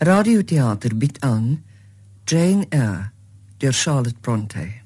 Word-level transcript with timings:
Radioteater 0.00 0.96
bied 0.96 1.20
aan 1.20 1.64
Jane 2.24 2.64
Eyre 2.68 3.10
deur 3.60 3.72
Charlotte 3.72 4.20
Bronte. 4.20 4.79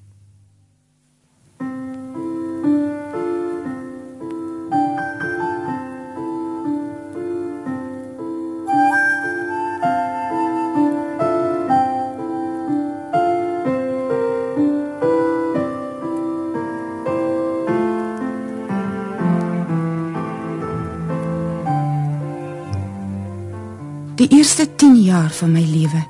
Jaar 25.15 25.31
van 25.31 25.53
my 25.53 25.63
lewe 25.63 26.03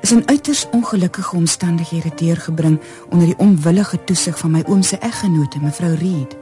is 0.00 0.12
in 0.12 0.28
uiters 0.28 0.66
ongelukkige 0.70 1.36
omstandighede 1.36 2.10
deurgebring 2.14 2.80
onder 3.08 3.26
die 3.26 3.38
onwillige 3.38 4.04
toesig 4.04 4.38
van 4.38 4.50
my 4.50 4.62
oom 4.66 4.82
se 4.82 4.98
eggenote, 4.98 5.60
mevrou 5.62 5.94
Reed. 5.94 6.36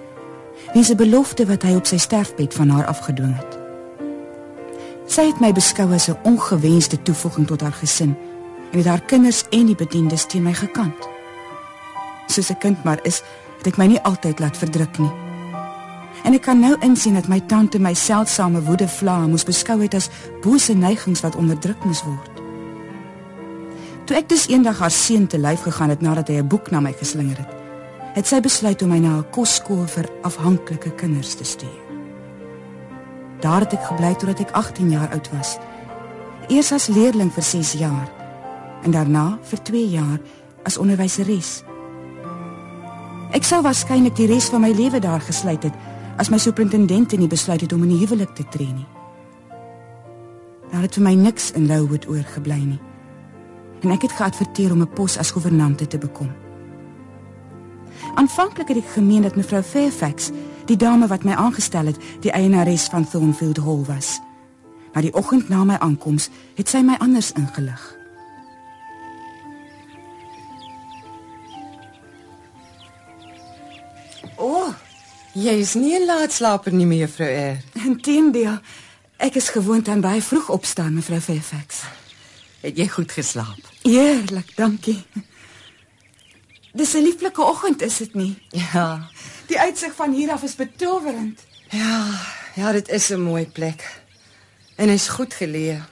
Wie 0.73 0.85
se 0.85 0.95
belofte 0.95 1.47
wat 1.47 1.63
hy 1.63 1.75
op 1.77 1.87
sy 1.87 1.99
sterfbed 2.01 2.55
van 2.55 2.73
haar 2.73 2.89
afgedwing 2.91 3.37
het. 3.37 3.59
Sy 5.07 5.29
het 5.29 5.41
my 5.45 5.53
beskou 5.53 5.93
as 5.93 6.09
'n 6.09 6.19
ongewenste 6.23 7.03
toevoeging 7.03 7.47
tot 7.47 7.61
haar 7.61 7.77
gesin 7.83 8.17
en 8.73 8.79
het 8.79 8.87
haar 8.87 9.05
kinders 9.05 9.45
en 9.51 9.67
die 9.67 9.77
bedienis 9.77 10.27
teen 10.27 10.43
my 10.43 10.55
gekant. 10.55 11.09
Soos 12.27 12.51
'n 12.51 12.59
kind 12.59 12.85
maar 12.85 13.01
is, 13.03 13.23
het 13.59 13.67
ek 13.67 13.77
my 13.77 13.87
nie 13.87 14.03
altyd 14.03 14.39
laat 14.39 14.57
verdruk 14.57 14.99
nie. 14.99 15.32
En 16.23 16.35
ek 16.37 16.45
kan 16.47 16.61
nou 16.61 16.77
insien 16.87 17.15
dat 17.19 17.29
my 17.29 17.41
tante 17.51 17.79
my 17.83 17.95
seldsame 17.99 18.63
woede 18.63 18.87
vlae 18.89 19.27
moes 19.27 19.45
beskou 19.45 19.81
het 19.83 19.95
as 19.99 20.11
bose 20.43 20.75
neigings 20.75 21.23
wat 21.25 21.37
onderdruk 21.37 21.85
moes 21.85 22.05
word. 22.07 22.43
Toe 24.07 24.17
ek 24.19 24.29
dus 24.31 24.47
eendag 24.51 24.79
haar 24.79 24.95
seun 24.95 25.27
te 25.27 25.39
lyf 25.39 25.67
gegaan 25.67 25.91
het 25.91 26.01
nadat 26.03 26.29
hy 26.29 26.39
'n 26.39 26.49
boek 26.49 26.71
na 26.71 26.81
my 26.81 26.93
geslinger 26.93 27.39
het, 27.39 27.53
het 28.15 28.27
sy 28.27 28.41
besluit 28.41 28.83
om 28.83 28.89
my 28.89 28.99
na 28.99 29.19
'n 29.19 29.31
kosskool 29.31 29.87
vir 29.87 30.11
afhanklike 30.23 30.91
kinders 30.91 31.35
te 31.35 31.45
stuur. 31.45 31.83
Daar 33.41 33.61
het 33.61 33.73
ek 33.73 33.85
gebly 33.85 34.15
totdat 34.15 34.41
ek 34.41 34.51
18 34.51 34.91
jaar 34.91 35.11
oud 35.11 35.31
was. 35.33 35.59
Eers 36.49 36.73
as 36.73 36.87
leerling 36.87 37.33
vir 37.33 37.43
6 37.43 37.73
jaar 37.73 38.09
en 38.83 38.91
daarna 38.91 39.39
vir 39.43 39.63
2 39.63 39.89
jaar 39.89 40.21
as 40.63 40.79
onderwyseres. 40.79 41.63
Ek 43.33 43.45
sou 43.45 43.63
waarskynlik 43.63 44.17
die 44.17 44.27
res 44.27 44.49
van 44.53 44.61
my 44.61 44.71
lewe 44.71 44.99
daar 44.99 45.21
gesluit 45.21 45.63
het 45.63 45.73
as 46.17 46.31
my 46.31 46.39
superintendent 46.39 47.17
nie 47.19 47.29
besluit 47.29 47.61
het 47.61 47.73
om 47.73 47.83
in 47.83 47.91
'n 47.91 47.99
huwelik 47.99 48.35
te 48.35 48.45
tree 48.49 48.73
nie. 48.73 48.87
Daar 50.71 50.83
het 50.83 50.95
vir 50.95 51.03
my 51.03 51.15
niks 51.15 51.51
in 51.53 51.67
Louwood 51.67 52.09
oorgebly 52.09 52.63
nie. 52.65 52.81
En 53.81 53.91
ek 53.91 54.03
het 54.03 54.13
geadverteer 54.13 54.73
om 54.73 54.81
'n 54.81 54.93
pos 54.93 55.19
as 55.19 55.31
gouvernante 55.31 55.87
te 55.87 55.99
bekom. 55.99 56.31
Aanvanklik 58.15 58.69
het 58.69 58.77
ek 58.77 58.89
gemeen 58.95 59.23
dat 59.23 59.37
mevrou 59.37 59.63
Fairfax, 59.63 60.31
die 60.65 60.77
dame 60.77 61.07
wat 61.07 61.25
my 61.25 61.33
aangestel 61.33 61.87
het, 61.87 61.99
die 62.21 62.31
eienares 62.31 62.85
van 62.85 63.09
Thornfield 63.09 63.57
Hall 63.57 63.85
was. 63.87 64.21
Maar 64.93 65.03
die 65.03 65.15
oggend 65.15 65.49
na 65.49 65.65
my 65.65 65.77
aankoms 65.79 66.31
het 66.55 66.69
sy 66.69 66.83
my 66.85 66.97
anders 66.99 67.33
ingelig. 67.33 67.97
O, 74.37 74.47
oh, 74.47 74.75
jy 75.35 75.55
is 75.61 75.75
nie 75.75 75.97
'n 75.99 76.07
laatslaper 76.07 76.73
nie, 76.73 76.87
mevrou 76.87 77.29
R. 77.29 77.59
Inteendeel, 77.85 78.59
ek 79.17 79.35
is 79.35 79.49
gewoond 79.49 79.89
aan 79.89 80.01
baie 80.01 80.23
vroeg 80.23 80.49
opstaan, 80.49 80.95
mevrou 80.95 81.21
Fairfax. 81.21 81.83
Het 82.61 82.77
jy 82.77 82.89
goed 82.89 83.13
geslaap? 83.13 83.59
Heerlik, 83.83 84.57
dankie. 84.57 85.03
Dis 86.73 86.95
'n 86.95 87.03
lieflike 87.03 87.43
oggend, 87.43 87.83
is 87.83 87.97
dit 87.97 88.15
nie? 88.15 88.39
Ja. 88.51 89.09
Die 89.47 89.61
uitsig 89.61 89.95
van 89.95 90.13
hier 90.13 90.31
af 90.31 90.43
is 90.43 90.55
betowerend. 90.55 91.41
Ja, 91.71 92.21
ja, 92.55 92.73
dit 92.73 92.89
is 92.89 93.11
'n 93.11 93.21
mooi 93.21 93.47
plek. 93.47 94.03
En 94.77 94.89
hy's 94.89 95.09
goed 95.09 95.35
geleë. 95.35 95.83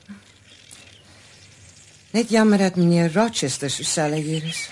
Net 2.10 2.30
jammer 2.30 2.58
dat 2.58 2.76
meneer 2.76 3.12
Rochester 3.12 3.70
so 3.70 3.82
sel 3.82 4.12
hier 4.12 4.44
is. 4.44 4.68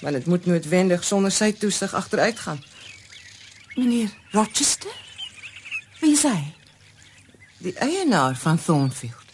Maar 0.00 0.12
dit 0.12 0.26
moet 0.26 0.46
noodwendig 0.46 1.04
sonder 1.04 1.32
sy 1.32 1.52
toesig 1.52 1.94
agteruit 1.94 2.38
gaan. 2.38 2.62
Meneer 3.74 4.10
Rochester? 4.30 4.90
Wie 6.00 6.12
is 6.12 6.22
hy? 6.22 6.54
Die 7.58 7.74
eienaar 7.82 8.36
van 8.36 8.60
Thornfield. 8.62 9.32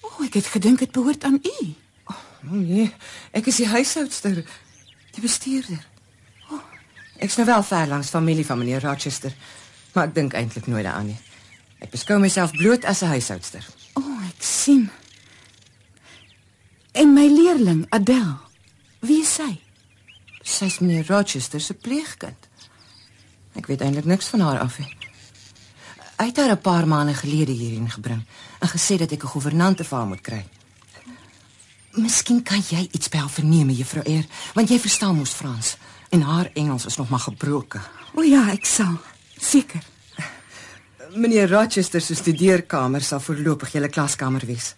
O, 0.00 0.08
oh, 0.08 0.24
ek 0.26 0.40
het 0.40 0.50
gedink 0.50 0.82
dit 0.82 0.90
behoort 0.90 1.24
aan 1.24 1.38
u. 1.38 1.54
O 2.10 2.14
oh, 2.14 2.56
nee, 2.56 2.88
ek 3.36 3.46
is 3.52 3.60
die 3.62 3.68
huishoudster, 3.70 4.40
die 5.14 5.22
bestuurder. 5.22 5.84
O, 6.48 6.56
oh, 6.56 6.64
ek's 7.22 7.38
nou 7.38 7.46
wel 7.46 7.62
ver 7.68 7.86
langs 7.92 8.10
familie 8.10 8.46
van 8.46 8.58
meneer 8.58 8.82
Rochester, 8.82 9.34
maar 9.94 10.08
ek 10.08 10.16
dink 10.18 10.34
eintlik 10.34 10.66
nooit 10.66 10.86
daaraan 10.88 11.12
nie. 11.12 11.20
Ek 11.80 11.94
beskou 11.94 12.18
myself 12.18 12.56
bloot 12.58 12.84
as 12.84 13.04
'n 13.04 13.14
huishoudster. 13.14 13.64
O, 13.94 14.02
oh, 14.02 14.18
ek 14.26 14.42
sien. 14.42 14.90
En 16.92 17.14
my 17.14 17.28
leerling, 17.30 17.86
Adele. 17.94 18.38
Wie 19.00 19.22
is 19.22 19.34
sy? 19.34 19.60
Sy's 20.42 20.80
meneer 20.80 21.06
Rochester 21.06 21.60
se 21.60 21.74
pleegkind. 21.74 22.49
Ek 23.58 23.66
weet 23.66 23.80
eintlik 23.80 24.04
niks 24.04 24.28
van 24.28 24.40
haar 24.40 24.58
af 24.58 24.78
nie. 24.78 24.96
Hy 26.20 26.26
het 26.26 26.36
haar 26.36 26.52
'n 26.52 26.60
paar 26.60 26.86
maande 26.86 27.14
gelede 27.14 27.52
hierheen 27.52 27.90
gebring 27.90 28.22
en 28.60 28.68
gesê 28.68 28.96
dat 28.98 29.12
ek 29.12 29.24
'n 29.24 29.28
gouvernante 29.28 29.84
vir 29.84 29.98
haar 29.98 30.06
moet 30.06 30.20
kry. 30.20 30.44
Miskien 31.90 32.42
kan 32.42 32.62
jy 32.68 32.88
iets 32.92 33.08
by 33.08 33.18
haar 33.18 33.30
verneem, 33.30 33.70
juffrou 33.70 34.02
Eer, 34.06 34.26
want 34.54 34.68
jy 34.68 34.78
verstaan 34.78 35.16
mos 35.16 35.30
Frans 35.30 35.76
en 36.10 36.22
haar 36.22 36.50
Engels 36.54 36.86
is 36.86 36.96
nog 36.96 37.08
maar 37.08 37.24
gebroke. 37.24 37.80
O 38.14 38.22
ja, 38.22 38.50
ek 38.52 38.64
sal. 38.64 38.98
Seker. 39.38 39.82
Meneer 41.14 41.50
Rochester 41.50 42.00
se 42.00 42.14
studeerkamer 42.14 43.02
sal 43.02 43.20
voorlopig 43.20 43.72
julle 43.72 43.88
klaskamer 43.88 44.46
wees. 44.46 44.74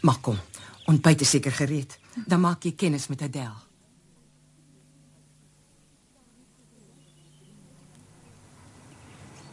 Maar 0.00 0.18
kom, 0.20 0.38
ontbyt 0.84 1.20
is 1.20 1.30
seker 1.30 1.52
gereed. 1.52 1.98
Dan 2.26 2.40
maak 2.40 2.64
jy 2.64 2.72
kennis 2.72 3.06
met 3.06 3.22
Adele. 3.22 3.71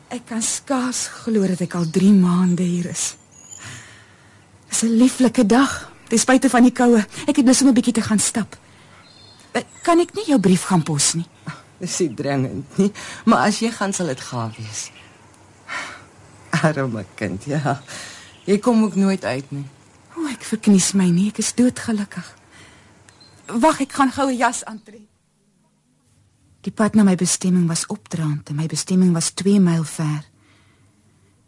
Ek 0.09 0.25
kan 0.25 0.42
skaars 0.42 1.06
glo 1.22 1.46
dat 1.46 1.62
ek 1.62 1.75
al 1.78 1.86
3 1.94 2.09
maande 2.18 2.66
hier 2.66 2.90
is. 2.90 3.14
Dis 4.70 4.81
'n 4.84 4.97
lieflike 4.97 5.46
dag, 5.46 5.92
ten 6.09 6.18
spyte 6.18 6.50
van 6.50 6.64
die 6.64 6.74
koue. 6.74 7.06
Ek 7.28 7.36
het 7.36 7.46
net 7.46 7.56
so 7.56 7.66
'n 7.66 7.74
bietjie 7.74 7.94
te 7.94 8.02
gaan 8.02 8.20
stap. 8.20 8.58
Eh, 9.52 9.62
kan 9.84 10.00
ek 10.00 10.14
nie 10.14 10.25
jou 10.25 10.40
brief 10.40 10.64
gaan 10.64 10.84
pos 10.84 11.14
nie? 11.14 11.28
Dis 11.80 12.00
nie 12.00 12.14
dringend 12.14 12.78
nie, 12.78 12.92
maar 13.25 13.47
as 13.47 13.59
jy 13.59 13.72
gaan 13.72 13.94
sal 13.94 14.08
dit 14.08 14.20
gaaf 14.20 14.58
wees. 14.58 14.92
Arme 16.50 17.06
kind, 17.16 17.44
ja. 17.44 17.81
Jy 18.46 18.58
kom 18.58 18.84
ook 18.84 18.96
nooit 18.96 19.26
uit 19.26 19.52
nie. 19.52 19.66
O, 20.18 20.26
ek 20.28 20.44
verknies 20.44 20.94
my 20.94 21.09
nie, 21.09 21.30
ek 21.30 21.38
is 21.38 21.53
doodgelukkig. 21.53 22.36
Wag, 23.47 23.81
ek 23.81 23.91
gaan 23.91 24.12
gou 24.12 24.28
'n 24.30 24.38
jas 24.38 24.66
aantrek. 24.66 25.09
Die 26.62 26.72
pad 26.75 26.96
na 26.96 27.06
my 27.08 27.16
bestemming 27.16 27.68
was 27.68 27.86
opdraand 27.88 28.50
en 28.52 28.58
my 28.59 28.66
bestemming 28.68 29.14
was 29.16 29.31
2 29.40 29.59
myl 29.64 29.84
ver. 29.84 30.25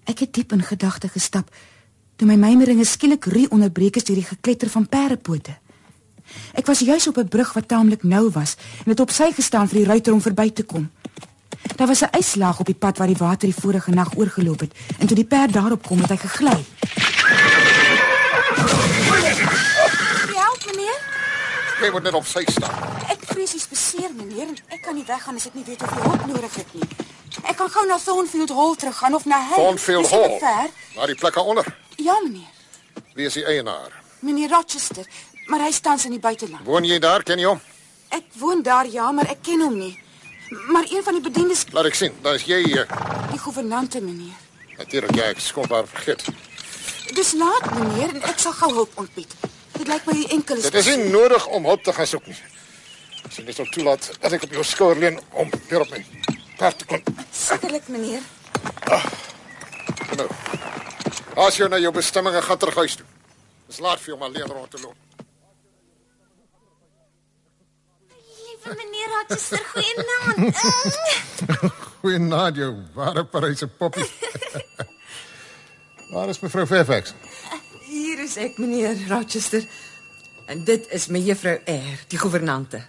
Ek 0.07 0.23
het 0.23 0.33
diep 0.33 0.55
in 0.55 0.63
gedagte 0.63 1.11
gestap 1.11 1.51
toe 2.15 2.27
my 2.29 2.37
mymeringe 2.37 2.85
skielik 2.85 3.25
ru 3.33 3.47
onderbreek 3.49 3.97
is 3.97 4.05
deur 4.05 4.19
die 4.19 4.27
gekletter 4.27 4.69
van 4.69 4.85
perdepote. 4.87 5.55
Ek 6.53 6.67
was 6.69 6.83
juis 6.85 7.07
op 7.07 7.17
'n 7.17 7.27
brug 7.27 7.53
wat 7.53 7.67
taamlik 7.67 8.03
nou 8.03 8.29
was 8.29 8.55
en 8.85 8.91
het 8.93 8.99
op 8.99 9.09
sy 9.09 9.31
gestaan 9.31 9.67
vir 9.67 9.77
die 9.77 9.87
ruiter 9.87 10.13
om 10.13 10.21
verby 10.21 10.51
te 10.51 10.63
kom. 10.63 10.89
Daar 11.75 11.87
was 11.87 12.03
'n 12.03 12.15
yslaag 12.17 12.59
op 12.59 12.65
die 12.65 12.75
pad 12.75 12.97
waar 12.97 13.07
die 13.07 13.17
water 13.17 13.47
die 13.49 13.61
vorige 13.61 13.91
nag 13.91 14.15
oorgeloop 14.17 14.59
het 14.59 14.73
en 14.99 15.07
toe 15.07 15.15
die 15.15 15.25
perd 15.25 15.53
daarop 15.53 15.87
kom 15.87 15.99
het 15.99 16.09
hy 16.09 16.17
gegly. 16.17 16.65
Jy 21.81 21.89
moet 21.91 22.03
net 22.05 22.13
op 22.17 22.25
sy 22.29 22.43
staan. 22.45 22.75
Ek 23.09 23.23
vrees 23.31 23.53
jy's 23.55 23.65
beseer 23.71 24.11
meneer 24.13 24.51
en 24.51 24.57
ek 24.75 24.81
kan 24.85 24.95
nie 24.95 25.05
weggaan 25.07 25.35
as 25.39 25.47
ek 25.49 25.55
nie 25.57 25.63
weet 25.65 25.81
of 25.85 25.93
jy 25.95 26.03
hulp 26.05 26.25
nodig 26.29 26.55
het 26.59 26.73
nie. 26.77 26.87
Ek 27.47 27.55
kan 27.57 27.69
gou 27.73 27.85
na 27.89 27.97
Thornfield 27.97 28.51
Hall 28.53 28.75
teruggaan 28.77 29.15
of 29.17 29.25
na 29.25 29.39
hy. 29.49 29.55
Thornfield 29.57 30.09
Hall. 30.11 30.37
ver. 30.43 30.69
Na 30.95 31.05
die 31.09 31.15
plek 31.15 31.37
onder. 31.41 31.65
Ja 31.97 32.19
meneer. 32.23 32.51
Wie 33.15 33.25
is 33.25 33.33
die 33.39 33.45
eienaar? 33.45 33.95
Meneer 34.21 34.49
Rochester, 34.53 35.05
maar 35.47 35.59
hy 35.65 35.71
staan 35.71 35.99
in 36.05 36.11
die 36.17 36.19
buiteland. 36.21 36.65
Woon 36.65 36.85
jy 36.85 36.99
daar, 36.99 37.23
ken 37.23 37.39
jy 37.41 37.45
hom? 37.49 37.61
Ek 38.09 38.27
woon 38.39 38.61
daar 38.61 38.87
ja, 38.87 39.09
maar 39.11 39.29
ek 39.31 39.41
ken 39.41 39.61
hom 39.61 39.77
nie. 39.79 39.95
Maar 40.69 40.85
een 40.91 41.03
van 41.03 41.13
die 41.17 41.23
bediendes, 41.23 41.65
Laat 41.71 41.85
ek 41.89 41.95
sien. 41.95 42.13
Dan 42.21 42.35
is 42.35 42.43
jy 42.45 42.59
hier. 42.63 42.87
die 43.31 43.39
gouvernante 43.39 44.01
meneer. 44.01 44.37
Natuurlik 44.77 45.15
jy, 45.15 45.23
ek 45.31 45.39
skop 45.39 45.71
haar 45.71 45.87
vergeet. 45.87 46.25
Dis 47.15 47.33
laat 47.33 47.71
meneer 47.73 48.09
en 48.15 48.23
ek 48.29 48.39
sal 48.39 48.53
gou 48.53 48.71
hulp 48.73 48.91
ontbied. 48.99 49.33
Dit 49.81 49.89
lyk 49.89 50.03
my 50.05 50.25
enkel 50.29 50.57
is 50.57 50.67
Dit 50.69 50.75
is 50.77 50.87
nie 50.93 51.09
nodig 51.09 51.45
om 51.57 51.65
hulp 51.65 51.81
te 51.81 51.93
gaan 51.97 52.05
soek 52.05 52.27
nie. 52.29 52.37
As 53.25 53.37
jy 53.39 53.45
net 53.47 53.57
sal 53.57 53.69
toelaat 53.73 54.09
dat 54.21 54.35
ek 54.37 54.43
op 54.45 54.51
jou 54.53 54.65
skouer 54.67 54.99
leun 55.01 55.15
om 55.41 55.49
weer 55.71 55.81
op 55.81 55.89
my 55.89 56.01
perd 56.59 56.77
te 56.77 56.85
kon. 56.85 57.01
sekerlik 57.33 57.87
meneer. 57.89 58.21
Nou. 60.19 60.27
As 61.47 61.57
jy 61.57 61.65
na 61.71 61.79
jou 61.81 61.89
bestemming 61.95 62.37
gaan 62.45 62.61
terug 62.61 62.77
huis 62.83 62.99
toe. 62.99 63.07
Dis 63.71 63.81
laat 63.81 64.03
vir 64.03 64.11
jou 64.11 64.19
om 64.19 64.27
alleen 64.27 64.53
rond 64.53 64.69
te 64.69 64.83
loop. 64.83 64.97
Liewe 68.45 68.77
meneer 68.83 69.09
Rochester, 69.15 69.65
goeienaand. 69.71 70.61
Goeienaand 72.03 72.61
jou 72.61 72.71
ware 72.93 73.25
Paryse 73.25 73.65
poppie. 73.81 74.05
Waar 76.13 76.29
is 76.29 76.43
mevrou 76.45 76.67
Fairfax? 76.69 77.15
Hier 78.11 78.25
is 78.25 78.33
ek, 78.35 78.57
meneer 78.59 78.97
Rochester. 79.07 79.63
En 80.51 80.65
dit 80.67 80.87
is 80.91 81.05
my 81.07 81.19
juffrou 81.23 81.53
R, 81.63 81.99
die 82.11 82.17
gouvernante. 82.19 82.81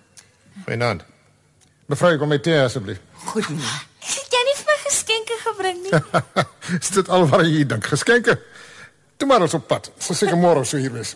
Goeienaand. 0.64 1.04
Mevrou, 1.86 2.16
kom 2.18 2.32
met 2.32 2.42
thee 2.42 2.56
asseblief. 2.58 2.98
Goed 3.28 3.46
meneer. 3.52 3.76
Het 4.02 4.34
jy 4.34 4.40
nie 4.48 4.54
vir 4.58 4.66
my 4.66 4.74
geskenke 4.80 5.36
gebring 5.44 5.78
nie? 5.84 6.00
is 6.80 6.90
dit 6.96 7.10
al 7.14 7.26
wat 7.30 7.44
jy 7.46 7.60
dink? 7.70 7.86
Geskenke? 7.92 8.34
Toe 9.14 9.28
maar 9.30 9.44
ons 9.46 9.54
op 9.54 9.68
pad. 9.70 9.86
Sal 10.02 10.18
seker 10.18 10.40
môre 10.40 10.64
so 10.66 10.82
hier 10.82 10.90
wees. 10.96 11.14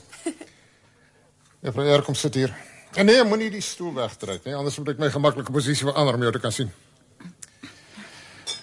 Mevrou 1.67 1.89
R, 1.97 2.07
kom 2.07 2.15
sit 2.15 2.39
hier. 2.39 2.55
En 2.95 3.11
nee, 3.11 3.27
moenie 3.27 3.51
die 3.57 3.65
stoel 3.65 3.91
wegtrek 3.99 4.47
nie, 4.47 4.55
anders 4.55 4.79
moet 4.79 4.93
ek 4.95 5.03
my 5.03 5.11
gemaklike 5.17 5.57
posisie 5.57 5.89
verander 5.89 6.21
om 6.21 6.29
jou 6.29 6.33
te 6.39 6.45
kan 6.47 6.55
sien. 6.55 6.71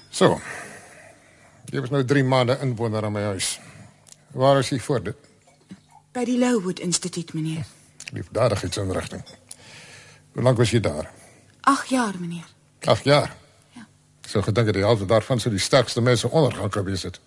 So. 0.07 0.39
Jy 1.67 1.83
was 1.83 1.91
nou 1.91 2.05
3 2.15 2.25
maande 2.31 2.55
inwoner 2.63 3.03
aan 3.03 3.17
my 3.19 3.27
huis. 3.33 3.57
Waar 4.31 4.63
is 4.63 4.71
jy 4.71 4.79
voor 4.87 5.03
dit? 5.11 5.29
By 6.13 6.27
die 6.29 6.37
Lowood 6.37 6.79
Instituut, 6.79 7.33
meneer. 7.33 7.65
Liefdadigheidsinrigting. 8.13 9.23
Hoe 10.33 10.43
lank 10.43 10.57
was 10.57 10.69
jy 10.69 10.79
daar? 10.79 11.09
8 11.61 11.89
jaar, 11.89 12.13
meneer. 12.19 12.45
8 12.81 13.03
jaar. 13.03 13.35
Ja. 13.73 13.87
So 14.21 14.41
gedink 14.41 14.69
het 14.69 14.75
die 14.75 14.83
helfte 14.83 15.05
daarvan 15.09 15.39
sou 15.39 15.49
die 15.53 15.63
sterkste 15.63 16.01
mense 16.01 16.29
ondergang 16.29 16.73
gewees 16.73 17.03
het. 17.03 17.19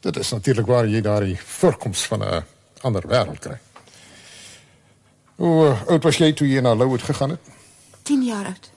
Dit 0.00 0.16
is 0.16 0.30
natuurlik 0.32 0.66
waar 0.66 0.88
jy 0.88 1.00
daar 1.00 1.24
die 1.24 1.36
voorkoms 1.36 2.06
van 2.06 2.24
'n 2.24 2.44
ander 2.80 3.02
wêreld 3.08 3.38
kry. 3.38 3.58
Hoe 5.36 5.66
uh, 5.66 5.86
oud 5.86 6.02
was 6.02 6.16
jy 6.16 6.32
toe 6.32 6.48
jy 6.48 6.60
na 6.60 6.74
Lowood 6.74 7.02
gegaan 7.02 7.30
het? 7.30 7.40
10 8.02 8.24
jaar 8.24 8.44
oud. 8.44 8.70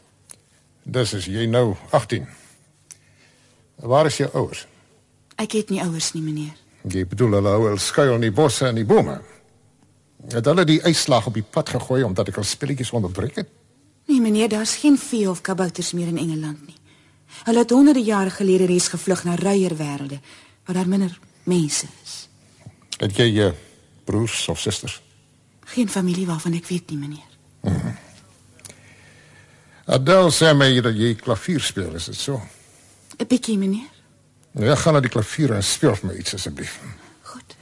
Dis 0.83 1.13
is 1.13 1.25
jy 1.25 1.45
nou 1.45 1.75
18. 1.89 2.27
Waar 3.75 4.05
is 4.05 4.17
jou 4.17 4.29
ouers? 4.33 4.67
Ek 5.35 5.51
het 5.51 5.69
nie 5.69 5.81
ouers 5.81 6.11
nie, 6.13 6.23
meneer. 6.23 6.55
Jy 6.87 7.05
bedoel 7.05 7.39
hulle 7.39 7.49
hou 7.49 7.63
hulle 7.67 7.79
skuil 7.83 8.15
in 8.15 8.21
die 8.21 8.31
bosse 8.31 8.67
en 8.67 8.75
die 8.79 8.87
bome. 8.87 9.19
Het 10.29 10.45
hulle 10.45 10.65
die 10.65 10.81
uitslag 10.83 11.27
op 11.27 11.33
die 11.33 11.43
pad 11.43 11.69
gegooi 11.69 12.03
omdat 12.03 12.31
ek 12.31 12.37
al 12.37 12.47
spelletjies 12.47 12.91
onderbreek 12.95 13.35
het? 13.35 13.49
Nee, 14.09 14.21
meneer, 14.21 14.49
daar's 14.49 14.75
geen 14.75 14.97
vee 14.97 15.29
of 15.29 15.41
kabouters 15.41 15.91
meer 15.93 16.07
in 16.07 16.17
Engeland 16.17 16.65
nie. 16.67 16.77
Hulle 17.43 17.59
het 17.59 17.69
honderde 17.69 18.03
jare 18.03 18.29
gelede 18.29 18.65
reeds 18.65 18.87
gevlug 18.87 19.23
na 19.23 19.35
ruier 19.35 19.75
wêrelde 19.77 20.19
waar 20.65 20.75
daar 20.75 20.87
minder 20.87 21.19
mense 21.43 21.87
is. 22.03 22.27
Het 22.97 23.15
jy 23.17 23.27
jou 23.33 23.53
broers 24.05 24.47
of 24.47 24.59
susters? 24.59 25.01
Geen 25.65 25.89
familie 25.89 26.25
waarvan 26.25 26.53
ek 26.57 26.67
weet 26.67 26.89
nie, 26.89 26.97
meneer. 26.97 27.95
Adele 29.85 30.31
sê 30.33 30.51
my 30.53 30.69
dat 30.81 30.97
jy 30.97 31.15
klavier 31.17 31.61
speel, 31.61 31.95
is 31.95 32.05
dit 32.05 32.15
so? 32.17 32.41
'n 33.17 33.27
Bietjie, 33.27 33.57
meneer. 33.57 33.98
Nou 34.51 34.67
ja, 34.67 34.75
gaan 34.75 34.93
na 34.93 34.99
die 34.99 35.09
klavier 35.09 35.53
en 35.53 35.63
speel 35.63 35.95
vir 35.95 36.09
my 36.09 36.15
iets 36.17 36.33
asseblief. 36.33 36.79
Goed. 37.21 37.55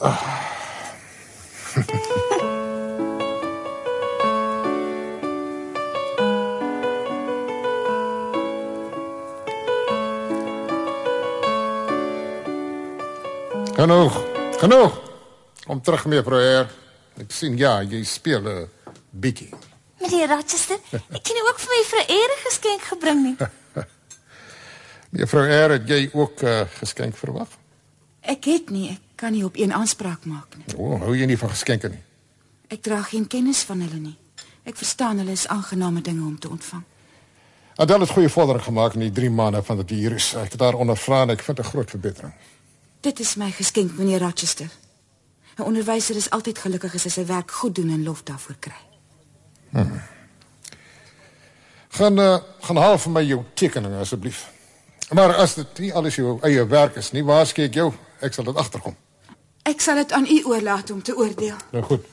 Genoeg. 13.80 14.24
Genoeg. 14.58 15.00
Kom 15.64 15.82
terug 15.82 16.04
mevrou 16.04 16.40
Heer. 16.40 16.66
Ek 17.20 17.32
sien 17.32 17.56
ja, 17.56 17.78
jy 17.80 18.02
speel 18.04 18.44
'n 18.44 18.68
bietjie. 19.10 19.48
Meneer 20.00 20.28
Rochester, 20.28 20.76
ek 21.16 21.24
het 21.24 21.32
nie 21.32 21.46
ook 21.48 21.64
vir 21.64 21.72
my 21.72 21.80
vir 21.92 22.04
'n 22.04 22.12
ere 22.20 22.36
geskenk 22.44 22.84
gebring 22.92 23.24
nie. 23.24 23.36
Mevrou 25.10 25.46
Heer, 25.46 25.70
het 25.70 25.88
jy 25.88 26.10
ook 26.12 26.42
'n 26.42 26.46
uh, 26.46 26.60
geskenk 26.78 27.16
verwag? 27.16 27.48
Ek 28.20 28.44
het 28.44 28.70
nie, 28.70 28.90
ek 28.90 29.00
kan 29.14 29.32
nie 29.32 29.44
op 29.44 29.56
een 29.56 29.72
aanspraak 29.72 30.24
maak 30.24 30.56
nie. 30.56 30.76
O, 30.76 30.92
oh, 30.92 31.00
hou 31.00 31.16
jy 31.16 31.26
nie 31.26 31.38
van 31.38 31.50
geskenke 31.50 31.88
nie? 31.88 32.02
Ek 32.68 32.82
dra 32.82 33.02
geen 33.02 33.26
kennis 33.26 33.62
van 33.62 33.80
hulle 33.80 33.98
nie. 33.98 34.16
Ek 34.62 34.76
verstaan 34.76 35.18
hulle 35.18 35.30
is 35.30 35.48
aangename 35.48 36.00
dinge 36.00 36.26
om 36.26 36.38
te 36.38 36.48
ontvang. 36.48 36.82
Adele 37.74 38.00
het 38.00 38.10
goeie 38.10 38.28
vordering 38.28 38.64
gemaak 38.64 38.94
in 38.94 39.00
die 39.00 39.12
3 39.12 39.30
maande 39.30 39.62
van 39.62 39.76
dat 39.76 39.90
hy 39.90 39.96
hier 39.96 40.12
is. 40.12 40.34
Ek 40.34 40.52
het 40.52 40.58
daar 40.58 40.74
ondervra 40.74 41.22
en 41.22 41.30
ek 41.30 41.42
vind 41.42 41.58
'n 41.58 41.64
groot 41.64 41.90
verbetering. 41.90 42.32
Dit 43.00 43.20
is 43.20 43.34
my 43.34 43.50
geskenk, 43.50 43.96
meneer 43.96 44.20
Rochester. 44.20 44.68
'n 45.56 45.62
Onderwyser 45.62 46.16
is 46.16 46.30
altyd 46.30 46.58
gelukkig 46.58 46.94
as 46.94 47.04
hy 47.04 47.10
sy 47.10 47.24
werk 47.26 47.50
goed 47.50 47.74
doen 47.74 47.90
en 47.90 48.02
lof 48.02 48.22
daarvoor 48.22 48.56
kry. 48.58 48.80
Gaan 51.88 52.18
uh, 52.18 52.38
gaan 52.60 52.76
haal 52.76 52.98
vir 52.98 53.12
my 53.12 53.22
jou 53.22 53.44
tekeninge 53.54 53.98
asseblief. 53.98 54.59
Maar 55.10 55.34
as 55.34 55.54
dit 55.54 55.78
nie 55.78 55.94
alles 55.94 56.14
jou 56.14 56.36
eie 56.46 56.62
werk 56.70 56.96
is 57.00 57.10
nie, 57.10 57.24
waarskei 57.26 57.66
ek 57.66 57.74
jou, 57.80 57.88
ek 58.22 58.36
sal 58.36 58.46
dit 58.46 58.60
agterkom. 58.62 58.94
Ek 59.66 59.82
sal 59.82 59.98
dit 59.98 60.12
aan 60.14 60.26
u 60.26 60.36
oorlaat 60.52 60.90
om 60.94 61.02
te 61.02 61.16
oordeel. 61.16 61.56
Nou 61.74 61.82
goed. 61.88 62.06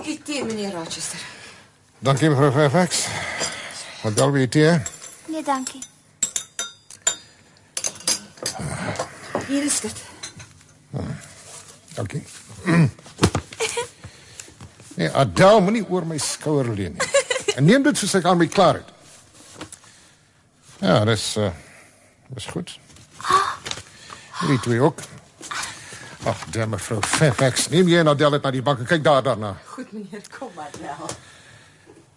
Ek 0.00 0.24
tee 0.24 0.44
meneer 0.44 0.72
Rochester. 0.72 1.20
Dankie 2.00 2.30
mevrou 2.32 2.48
Fairfax. 2.54 3.04
Wat 4.00 4.16
dan 4.16 4.32
weer 4.32 4.48
tee? 4.48 4.72
Nee, 5.28 5.44
dankie. 5.44 5.82
Hier 9.46 9.64
is 9.64 9.80
dit. 9.80 10.04
Dankie. 11.94 12.24
Nee, 14.94 15.10
Adele 15.12 15.60
moenie 15.60 15.84
oor 15.88 16.06
my 16.06 16.18
skouer 16.18 16.72
leun 16.72 16.96
nie. 16.96 17.08
En 17.56 17.64
neem 17.64 17.84
dit 17.84 17.96
soos 17.96 18.14
ek 18.16 18.24
aan 18.28 18.40
my 18.40 18.46
klaar 18.48 18.80
het. 18.80 18.88
Ja, 20.80 21.04
dis 21.04 21.34
uh 21.36 21.52
dis 22.34 22.46
goed. 22.46 22.78
Hierdie 24.40 24.60
twee 24.60 24.80
ook. 24.80 25.00
Ag, 26.24 26.44
daar 26.52 26.68
mevrou 26.68 27.00
Fairfax, 27.02 27.68
neem 27.72 27.88
jy 27.88 27.98
en 28.02 28.08
Adele 28.12 28.30
dit 28.36 28.42
na 28.44 28.50
die 28.52 28.62
bank 28.62 28.78
en 28.82 28.88
kyk 28.88 29.02
daar 29.04 29.22
daarna. 29.24 29.54
Goed 29.72 29.92
meneer, 29.92 30.22
kom 30.38 30.48
maar 30.56 30.70
wel. 30.80 31.08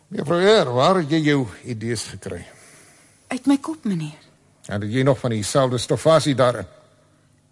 Mevrou 0.07 0.41
Heer, 0.41 0.71
waar 0.73 0.95
het 0.99 1.09
jy 1.09 1.21
jou 1.23 1.47
idees 1.63 2.03
gekry? 2.11 2.43
Uit 3.27 3.45
my 3.49 3.57
kop, 3.57 3.83
meneer. 3.87 4.19
En 4.67 4.81
het 4.81 4.91
jy 4.91 5.01
nog 5.03 5.19
van 5.19 5.29
dieselfde 5.33 5.77
stoffasie 5.77 6.35
daarin? 6.35 6.67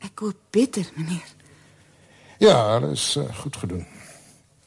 Ek 0.04 0.20
hoop 0.20 0.38
beter, 0.50 0.86
meneer. 0.96 1.32
Ja, 2.42 2.80
dat 2.80 2.92
is 2.92 3.16
uh, 3.18 3.24
goed 3.36 3.56
gedoen. 3.56 3.86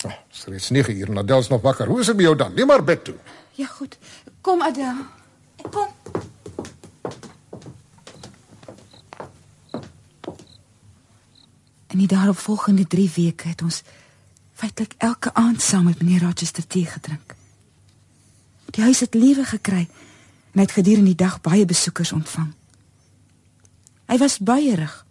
Ah, 0.04 0.10
Het 0.10 0.36
is 0.36 0.44
reeds 0.44 0.70
9 0.70 0.96
uur 0.96 1.08
en 1.08 1.18
Adele 1.18 1.38
is 1.38 1.48
nog 1.48 1.62
wakker. 1.62 1.86
Hoe 1.86 2.00
is 2.00 2.06
het 2.06 2.16
met 2.16 2.24
jou 2.24 2.36
dan? 2.36 2.54
Neem 2.54 2.66
maar 2.66 2.84
bed 2.84 3.04
toe. 3.04 3.14
Ja, 3.50 3.66
goed. 3.66 3.98
Kom, 4.40 4.62
Adele. 4.62 5.04
Kom. 5.70 5.88
In 11.94 12.00
die 12.00 12.10
daaropvolgende 12.10 12.86
3 12.86 13.10
weke 13.14 13.48
het 13.48 13.62
ons 13.62 13.82
feitelik 14.58 14.94
elke 14.98 15.30
aand 15.34 15.62
saam 15.62 15.84
met 15.84 16.02
meneer 16.02 16.24
Rochester 16.26 16.66
tee 16.66 16.86
gedrink. 16.86 17.36
Die 18.74 18.82
huis 18.82 19.00
het 19.00 19.14
lewe 19.14 19.44
gekry 19.44 19.88
en 20.52 20.60
het 20.60 20.74
gedurende 20.74 21.12
die 21.14 21.22
dag 21.22 21.40
baie 21.40 21.64
besoekers 21.64 22.12
ontvang. 22.12 22.50
Hy 24.10 24.18
was 24.18 24.38
baierig. 24.38 25.06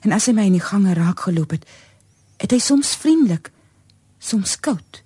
En 0.00 0.16
as 0.16 0.24
hy 0.26 0.32
my 0.32 0.48
in 0.48 0.56
die 0.56 0.64
gange 0.64 0.96
raak 0.96 1.20
geloop 1.28 1.52
het, 1.52 1.68
het 2.40 2.56
hy 2.56 2.58
soms 2.58 2.96
vriendelik, 2.96 3.52
soms 4.18 4.56
koud 4.60 5.02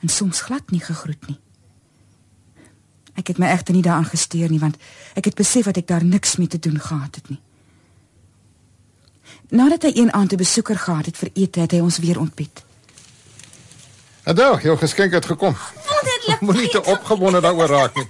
en 0.00 0.08
soms 0.08 0.40
glad 0.48 0.72
nie 0.72 0.80
gegroet 0.80 1.28
nie. 1.28 1.36
Ek 3.12 3.28
het 3.28 3.38
my 3.40 3.52
egter 3.52 3.76
nie 3.76 3.84
daaraan 3.84 4.08
gesteer 4.08 4.48
nie 4.48 4.62
want 4.64 4.80
ek 5.20 5.28
het 5.28 5.36
besef 5.36 5.68
dat 5.68 5.84
ek 5.84 5.92
daar 5.92 6.04
niks 6.04 6.38
mee 6.40 6.48
te 6.48 6.58
doen 6.58 6.80
gehad 6.80 7.20
het 7.20 7.28
nie. 7.28 7.42
Nadat 9.48 9.82
hy 9.82 9.92
een 9.94 10.12
aand 10.12 10.32
'n 10.32 10.36
besoeker 10.36 10.78
gehad 10.78 11.06
het 11.06 11.16
vir 11.16 11.30
ete, 11.32 11.60
het 11.60 11.70
hy 11.70 11.80
ons 11.80 11.98
weer 11.98 12.18
ontbied. 12.18 12.64
Adele, 14.24 14.60
jou 14.60 14.76
geskenk 14.78 15.12
het 15.12 15.26
gekom. 15.26 15.56
Moenie 16.40 16.68
te 16.68 16.84
opgewonde 16.84 17.40
daaroor 17.40 17.68
raak 17.68 17.94
nie. 17.94 18.08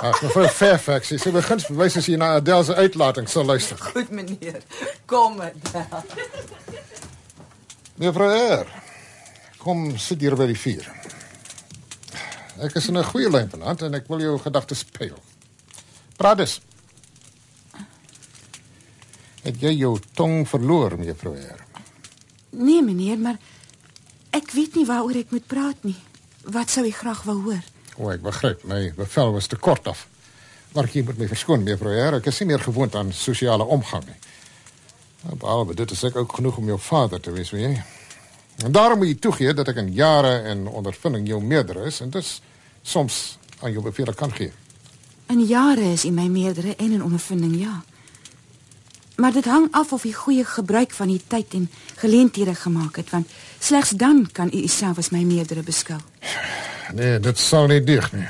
Ag, 0.00 0.22
mevrou 0.22 0.48
Fairfax, 0.48 1.08
sy 1.08 1.30
begin 1.30 1.60
bewys 1.68 1.96
as 1.96 2.06
jy 2.06 2.16
na 2.16 2.34
Adele 2.36 2.64
se 2.64 2.74
uitlating 2.74 3.28
sal 3.28 3.44
luister. 3.44 3.78
Goed 3.78 4.10
meneer. 4.10 4.62
Kom 5.04 5.36
maar 5.36 5.52
wel. 5.72 6.04
Mevrou 7.96 8.30
Heer, 8.30 8.66
kom 9.58 9.98
sit 9.98 10.20
hier 10.20 10.36
by 10.36 10.46
die 10.46 10.58
vuur. 10.58 10.86
Ek 12.60 12.74
is 12.74 12.88
in 12.88 12.98
'n 12.98 13.04
goeie 13.04 13.30
lyn 13.30 13.50
vanaand 13.50 13.82
en 13.82 13.94
ek 13.94 14.08
wil 14.08 14.20
jou 14.20 14.38
gedagtes 14.38 14.84
peil. 14.84 15.18
Praat 16.16 16.36
dus. 16.36 16.60
Het 19.46 19.62
jy 19.62 19.76
jou 19.78 19.94
tong 20.18 20.42
verloor, 20.48 20.96
mevrou 20.98 21.36
Heer? 21.38 21.62
Nee, 22.50 22.82
meneer, 22.82 23.18
maar 23.22 23.38
ek 24.34 24.50
weet 24.56 24.74
nie 24.80 24.86
waaroor 24.88 25.20
ek 25.20 25.30
moet 25.34 25.46
praat 25.46 25.86
nie. 25.86 25.96
Wat 26.50 26.72
sou 26.72 26.82
u 26.86 26.90
graag 26.90 27.22
wou 27.28 27.36
hoor? 27.44 27.62
O, 27.96 28.10
ek 28.10 28.24
begryp, 28.26 28.64
my 28.66 28.90
bevel 28.96 29.36
was 29.36 29.46
te 29.50 29.58
kort 29.60 29.86
af. 29.86 30.06
Maar 30.74 30.90
jy 30.92 31.04
moet 31.06 31.20
my 31.22 31.30
verskoon, 31.30 31.62
mevrou 31.64 31.94
Heer, 31.94 32.18
ek 32.18 32.26
is 32.32 32.42
nie 32.42 32.50
meer 32.50 32.64
gewoond 32.64 32.98
aan 32.98 33.14
sosiale 33.14 33.64
omgang 33.64 34.04
nie. 34.08 34.18
Nou, 35.22 35.38
Behalwe 35.38 35.78
dit 35.78 35.94
is 35.94 36.04
ek 36.10 36.18
ook 36.18 36.36
genoeg 36.40 36.58
om 36.60 36.74
jou 36.74 36.82
vader 36.82 37.22
te 37.22 37.32
wees, 37.34 37.54
weet 37.54 37.68
jy. 37.70 37.86
En 38.66 38.72
daarom 38.72 38.98
moet 38.98 39.14
jy 39.14 39.18
toegee 39.20 39.54
dat 39.54 39.70
ek 39.70 39.82
in 39.84 39.94
jare 39.94 40.40
en 40.50 40.66
ondervinding 40.66 41.26
jou 41.28 41.42
meerder 41.42 41.84
is 41.86 42.00
en 42.02 42.10
dus 42.10 42.40
soms 42.82 43.38
aan 43.60 43.72
jou 43.72 43.82
bevele 43.84 44.14
kan 44.14 44.32
gee. 44.32 44.52
In 45.30 45.42
jare 45.46 45.92
is 45.92 46.04
u 46.04 46.10
my 46.14 46.26
meerdere 46.30 46.74
en 46.76 46.92
in 46.98 47.02
ondervinding, 47.02 47.60
ja. 47.60 47.82
Maar 49.16 49.32
dit 49.32 49.44
hang 49.44 49.68
af 49.70 49.92
of 49.92 50.04
u 50.04 50.12
goeie 50.12 50.44
gebruik 50.44 50.90
van 50.92 51.08
die 51.08 51.20
tyd 51.26 51.54
en 51.54 51.70
geleenthede 51.96 52.54
gemaak 52.54 52.96
het, 52.96 53.10
want 53.10 53.28
slegs 53.58 53.90
dan 53.90 54.28
kan 54.32 54.50
u 54.52 54.62
uself 54.62 54.98
as 54.98 55.10
my 55.10 55.22
meerdere 55.24 55.62
beskou. 55.62 56.00
Nee, 56.94 57.20
dit 57.20 57.38
sal 57.38 57.66
nie 57.66 57.80
deeg 57.84 58.12
nie. 58.12 58.28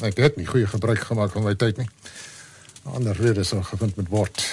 Ek 0.00 0.16
het 0.16 0.36
nie 0.36 0.46
goeie 0.46 0.66
gebruik 0.66 1.02
gemaak 1.04 1.34
van 1.34 1.44
my 1.44 1.54
tyd 1.54 1.82
nie. 1.82 1.88
Ander 2.82 3.16
redes 3.16 3.48
sal 3.48 3.62
gevind 3.62 3.96
moet 3.96 4.08
word. 4.08 4.44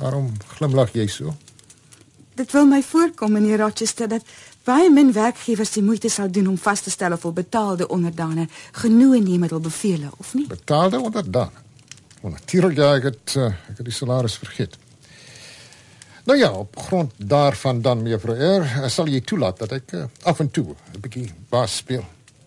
Waarom 0.00 0.32
glimlag 0.56 0.94
jy 0.96 1.06
so? 1.06 1.34
Dit 2.34 2.50
wil 2.52 2.66
my 2.66 2.80
voorkom, 2.82 3.32
meneer 3.32 3.60
Rochester, 3.62 4.08
dat 4.08 4.24
baie 4.64 4.90
min 4.90 5.12
werkgewers 5.12 5.76
die 5.76 5.84
moeite 5.84 6.08
sal 6.10 6.30
doen 6.32 6.48
om 6.50 6.58
vas 6.58 6.80
te 6.82 6.90
stel 6.90 7.12
of 7.12 7.22
hul 7.22 7.36
betaalde 7.36 7.86
onderdane 7.88 8.48
genoeg 8.72 9.20
neem 9.22 9.44
met 9.44 9.54
hul 9.54 9.62
bevele 9.62 10.10
of 10.16 10.34
nie. 10.34 10.46
Betaalde 10.50 10.98
onderdaan. 11.00 11.63
Want 12.24 12.38
natuurlik 12.40 12.76
ja, 12.76 12.94
ek 12.96 13.10
het 13.10 13.34
uh, 13.36 13.50
ek 13.68 13.82
het 13.82 13.84
die 13.84 13.92
salaris 13.92 14.38
vergeet. 14.40 14.78
Nou 16.24 16.38
ja, 16.38 16.48
op 16.56 16.76
grond 16.86 17.12
daarvan 17.16 17.82
dan 17.84 18.00
mevrou 18.02 18.32
R, 18.32 18.88
sal 18.88 19.10
jy 19.12 19.20
toelaat 19.20 19.58
dat 19.60 19.74
ek 19.76 19.92
uh, 19.92 20.04
af 20.24 20.40
en 20.40 20.48
toe 20.48 20.72
'n 20.72 21.02
bietjie 21.04 21.26
baas 21.52 21.76
speel. 21.82 22.04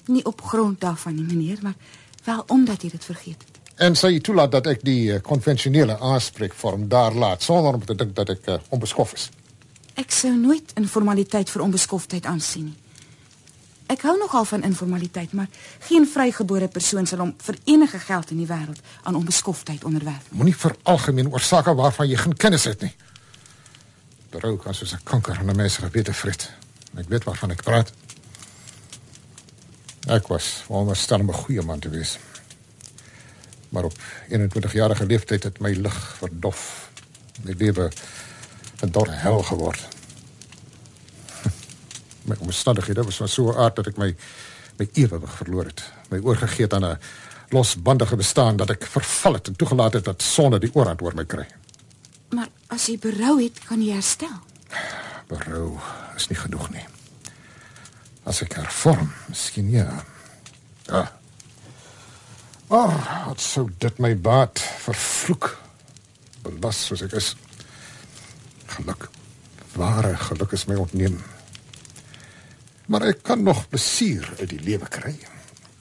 Nie 0.10 0.26
op 0.26 0.42
grond 0.42 0.82
daarvan 0.82 1.16
nie, 1.16 1.28
meneer, 1.30 1.60
maar 1.62 1.76
wel 2.24 2.44
omdat 2.48 2.82
jy 2.82 2.90
dit 2.90 3.06
vergeet 3.06 3.38
het. 3.46 3.60
En 3.76 3.96
sal 3.96 4.10
jy 4.10 4.20
toelaat 4.20 4.52
dat 4.52 4.68
ek 4.68 4.82
die 4.82 5.14
uh, 5.14 5.22
konvensionele 5.22 6.00
aanspreekvorm 6.00 6.88
daar 6.90 7.14
laat 7.14 7.44
sonder 7.44 7.74
om 7.74 7.86
te 7.86 7.96
dink 7.96 8.16
dat 8.16 8.30
ek 8.30 8.48
uh, 8.48 8.58
onbeskof 8.70 9.14
is. 9.14 9.30
Ek 9.94 10.12
sou 10.12 10.34
nooit 10.34 10.74
informaliteit 10.74 11.50
vir 11.50 11.62
onbeskoftheid 11.62 12.26
aansien 12.26 12.66
nie. 12.66 12.87
Ek 13.88 14.02
hou 14.04 14.18
nogal 14.20 14.46
van 14.46 14.64
informaliteit, 14.68 15.32
maar 15.32 15.48
geen 15.88 16.08
vrygebore 16.08 16.68
persoon 16.68 17.06
sal 17.08 17.22
hom 17.24 17.34
vir 17.40 17.56
enige 17.64 18.00
geld 18.04 18.32
in 18.36 18.42
die 18.42 18.48
wêreld 18.50 18.82
aan 19.08 19.16
onbeskoftheid 19.16 19.86
onderwerf. 19.88 20.28
Moenie 20.36 20.56
vir 20.56 20.76
algemeen 20.84 21.32
oor 21.32 21.44
sake 21.44 21.76
waarvan 21.76 22.10
jy 22.10 22.18
geen 22.20 22.36
kennis 22.36 22.68
het 22.68 22.84
nie. 22.84 22.92
Berou 24.34 24.58
kan 24.60 24.76
soos 24.76 24.94
'n 24.94 25.04
kanker 25.04 25.38
aan 25.40 25.50
'n 25.50 25.56
mens 25.56 25.78
gewete 25.78 26.14
vret. 26.14 26.52
Ek 26.98 27.08
weet 27.08 27.24
waarvan 27.24 27.52
ek 27.52 27.64
praat. 27.64 27.94
Ek 30.08 30.28
was 30.28 30.64
wonderstel 30.68 31.20
om 31.20 31.30
'n 31.30 31.34
goeie 31.34 31.62
man 31.62 31.80
te 31.80 31.90
wees. 31.90 32.18
Maar 33.70 33.84
op 33.84 33.94
21 34.30 34.74
jarige 34.74 35.06
leeftyd 35.06 35.44
het 35.44 35.60
my 35.60 35.72
lig 35.72 36.16
verdof. 36.18 36.90
My 37.44 37.56
lewe 37.58 37.92
'n 38.84 38.92
dorre 38.92 39.12
hel 39.12 39.44
geword. 39.44 39.97
My 42.28 42.36
omstandighede 42.40 43.04
was 43.04 43.18
van 43.18 43.28
so 43.28 43.52
'n 43.52 43.58
aard 43.58 43.76
dat 43.76 43.88
ek 43.88 43.98
my 43.98 44.16
my 44.78 44.90
ewewig 44.94 45.32
verloor 45.32 45.66
het. 45.66 45.84
My 46.10 46.20
oorgegee 46.20 46.66
het 46.66 46.74
aan 46.74 46.86
'n 46.86 47.00
losbandige 47.50 48.16
bestaan 48.16 48.56
dat 48.58 48.70
ek 48.70 48.86
verval 48.86 49.34
het 49.34 49.48
en 49.48 49.56
toegelaat 49.56 49.94
het 49.94 50.06
dat 50.06 50.22
sonde 50.22 50.60
die 50.60 50.74
oorhand 50.74 51.02
oor 51.02 51.16
my 51.16 51.26
kry. 51.26 51.48
Maar 52.30 52.50
as 52.68 52.86
jy 52.86 53.00
berou 53.00 53.44
het, 53.44 53.60
kan 53.66 53.82
jy 53.82 53.94
herstel. 53.94 54.40
Berou 55.28 55.80
is 56.16 56.28
nie 56.28 56.38
genoeg 56.38 56.70
nie. 56.70 56.86
As 58.24 58.42
ek 58.42 58.54
hervorm, 58.54 59.12
miskien 59.28 59.70
ja. 59.70 60.04
Ja. 60.86 61.12
Maar 62.68 63.24
wat 63.28 63.42
sou 63.42 63.70
dit 63.78 64.00
my 64.00 64.12
baat 64.20 64.60
vervloek? 64.60 65.58
Belas 66.44 66.86
soos 66.86 67.02
ek 67.02 67.12
is. 67.12 67.36
Geluk. 68.66 69.08
Ware 69.76 70.16
geluk 70.18 70.52
is 70.52 70.66
my 70.68 70.76
ontneem. 70.76 71.24
Maar 72.88 73.10
ek 73.12 73.24
kan 73.28 73.44
nog 73.44 73.66
plesier 73.70 74.28
uit 74.40 74.50
die 74.50 74.62
lewe 74.64 74.88
kry. 74.88 75.16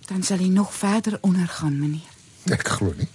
Dan 0.07 0.23
sal 0.27 0.43
jy 0.43 0.51
nog 0.51 0.73
verder 0.75 1.19
ondergaan, 1.27 1.79
meneer. 1.79 2.11
Ek 2.55 2.67
glo 2.77 2.95
nie. 2.99 3.09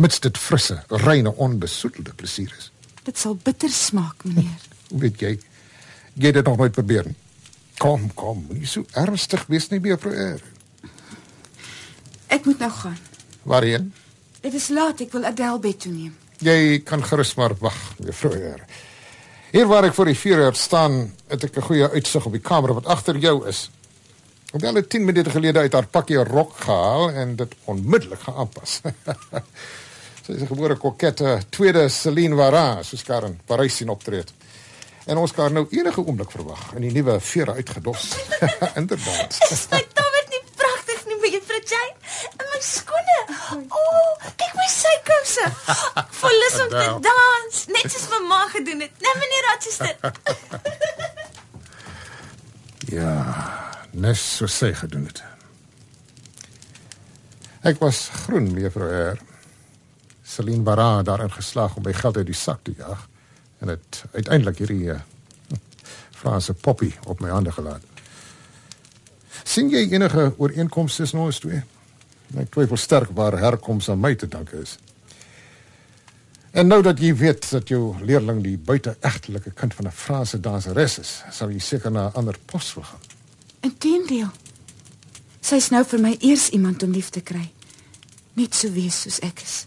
Mits 0.00 0.20
dit 0.24 0.38
frisse, 0.40 0.76
reine, 1.04 1.32
onbesoedelde 1.32 2.12
plesier 2.16 2.52
is. 2.58 2.70
Dit 3.04 3.20
sal 3.20 3.36
bitter 3.36 3.72
smaak, 3.72 4.24
meneer. 4.24 4.64
Hoe 4.90 5.00
weet 5.04 5.20
jy? 5.20 5.32
Jy 6.16 6.30
het 6.30 6.38
dit 6.40 6.48
nog 6.48 6.56
nooit 6.60 6.72
probeer 6.76 7.08
nie. 7.08 7.16
Kom, 7.78 8.08
kom, 8.16 8.40
moenie 8.48 8.68
so 8.68 8.88
ernstig 8.96 9.44
wees 9.52 9.68
nie, 9.68 9.80
mevrou 9.84 10.14
R. 10.16 10.40
Ek 12.32 12.48
moet 12.48 12.62
nou 12.64 12.70
gaan. 12.72 12.96
Waarheen? 13.44 13.90
Dit 14.40 14.56
is 14.56 14.70
laat, 14.72 15.02
ek 15.04 15.12
wil 15.12 15.28
Adele 15.28 15.60
bed 15.60 15.80
toe 15.84 15.92
neem. 15.92 16.14
Jy 16.44 16.80
kan 16.88 17.04
gerus 17.04 17.34
maar 17.36 17.56
wag, 17.60 17.76
mevrou 18.00 18.32
R. 18.32 18.64
Hier 19.50 19.66
waar 19.66 19.86
ek 19.86 19.94
voor 19.94 20.08
die 20.10 20.18
vuur 20.18 20.54
staan, 20.58 21.14
het 21.30 21.44
ek 21.44 21.56
'n 21.56 21.68
goeie 21.68 21.88
uitsig 21.90 22.24
op 22.26 22.32
die 22.32 22.40
kamer 22.40 22.74
wat 22.74 22.86
agter 22.86 23.16
jou 23.16 23.46
is. 23.46 23.70
Hoewel 24.50 24.74
het 24.74 24.88
10 24.90 25.04
minute 25.04 25.30
gelede 25.30 25.58
uit 25.58 25.72
haar 25.72 25.86
pakkie 25.86 26.16
rok 26.16 26.56
gehaal 26.56 27.10
en 27.10 27.36
dit 27.36 27.52
onmiddellik 27.64 28.20
geaanpas. 28.20 28.80
Sy 30.24 30.32
is 30.32 30.42
'n 30.42 30.46
gebore 30.46 30.76
kokette, 30.76 31.42
tweede 31.48 31.88
Celine 31.88 32.36
Varin, 32.36 32.84
soos 32.84 33.02
Karen 33.02 33.40
Parys 33.46 33.76
sien 33.76 33.88
optree. 33.88 34.24
En 35.06 35.16
ons 35.16 35.32
kan 35.32 35.52
nou 35.52 35.66
enige 35.70 36.02
oomblik 36.02 36.30
verwag 36.30 36.74
in 36.74 36.82
die 36.82 36.92
nuwe 36.92 37.20
vere 37.20 37.52
uitgedos. 37.52 38.16
Inderdaad. 38.80 39.36
Is 39.50 39.66
my 39.70 39.84
tabbert 39.98 40.28
nie 40.28 40.42
pragtig 40.56 41.06
nie, 41.06 41.18
mevrou 41.20 41.60
Jane? 41.62 41.94
En 42.36 42.45
my 42.56 42.62
skoene. 42.64 43.18
O, 43.52 43.80
oh, 43.80 44.32
kyk 44.40 44.54
my 44.56 44.66
sykouse. 44.72 45.46
Ek 46.00 46.12
voel 46.20 46.36
lus 46.42 46.58
om 46.64 46.72
te 46.72 46.86
dans, 47.04 47.62
net 47.74 47.88
soos 47.92 48.08
mamma 48.12 48.42
gedoen 48.54 48.84
het. 48.86 48.92
Nee, 49.04 49.14
meneer 49.20 49.48
Rochester. 49.50 49.94
Ja, 52.86 53.12
nes 53.92 54.20
so 54.38 54.46
sy 54.46 54.72
gedoen 54.78 55.08
het. 55.08 55.22
Ek 57.66 57.80
was 57.82 58.06
groen, 58.22 58.52
mevrou 58.54 58.88
R. 58.88 59.18
Celine 60.26 60.62
Varin 60.66 61.04
daarin 61.06 61.32
geslaag 61.32 61.76
om 61.76 61.86
my 61.86 61.92
geld 61.96 62.20
uit 62.20 62.28
die 62.28 62.36
sak 62.36 62.62
te 62.62 62.74
jaag 62.78 63.06
en 63.64 63.72
het 63.72 64.04
uiteindelik 64.12 64.58
hierdie 64.62 64.92
uh, 64.92 65.00
Franse 66.16 66.54
poppy 66.54 66.92
op 67.10 67.20
my 67.24 67.32
hande 67.32 67.52
gelaat. 67.52 67.82
sien 69.46 69.70
jy 69.70 69.86
enige 69.90 70.32
ooreenkomste 70.36 71.02
tussen 71.02 71.22
ons 71.22 71.38
twee? 71.40 71.62
Ek 72.34 72.50
twyfel 72.50 72.76
sterk 72.76 73.10
waar 73.14 73.38
herkoms 73.38 73.88
aan 73.88 74.00
my 74.00 74.14
te 74.14 74.28
danke 74.28 74.58
is. 74.58 74.78
En 76.56 76.66
nou 76.66 76.82
dat 76.82 76.98
jy 77.00 77.12
weet 77.14 77.50
dat 77.50 77.68
jou 77.68 77.94
leerling 78.00 78.42
die 78.42 78.56
buiteegtelike 78.58 79.50
kind 79.50 79.74
van 79.74 79.86
'n 79.86 79.92
Franse 79.92 80.40
danseres 80.40 80.98
is, 80.98 81.22
sal 81.30 81.50
jy 81.50 81.58
seker 81.58 81.90
na 81.90 82.08
'n 82.08 82.12
ander 82.14 82.38
pos 82.46 82.74
wil 82.74 82.84
gaan. 82.84 83.00
Inteendeel. 83.60 84.30
Sy's 85.40 85.68
nou 85.70 85.84
vir 85.84 86.00
my 86.00 86.16
eers 86.20 86.48
iemand 86.48 86.82
om 86.82 86.90
lief 86.90 87.10
te 87.10 87.20
kry. 87.20 87.52
Net 88.34 88.54
so 88.54 88.70
wees 88.70 89.00
soos 89.00 89.18
ek 89.18 89.42
is. 89.42 89.66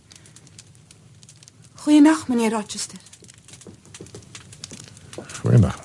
Goeienaand, 1.73 2.27
meneer 2.27 2.51
Rochester. 2.51 2.99
Goeiedag. 5.41 5.79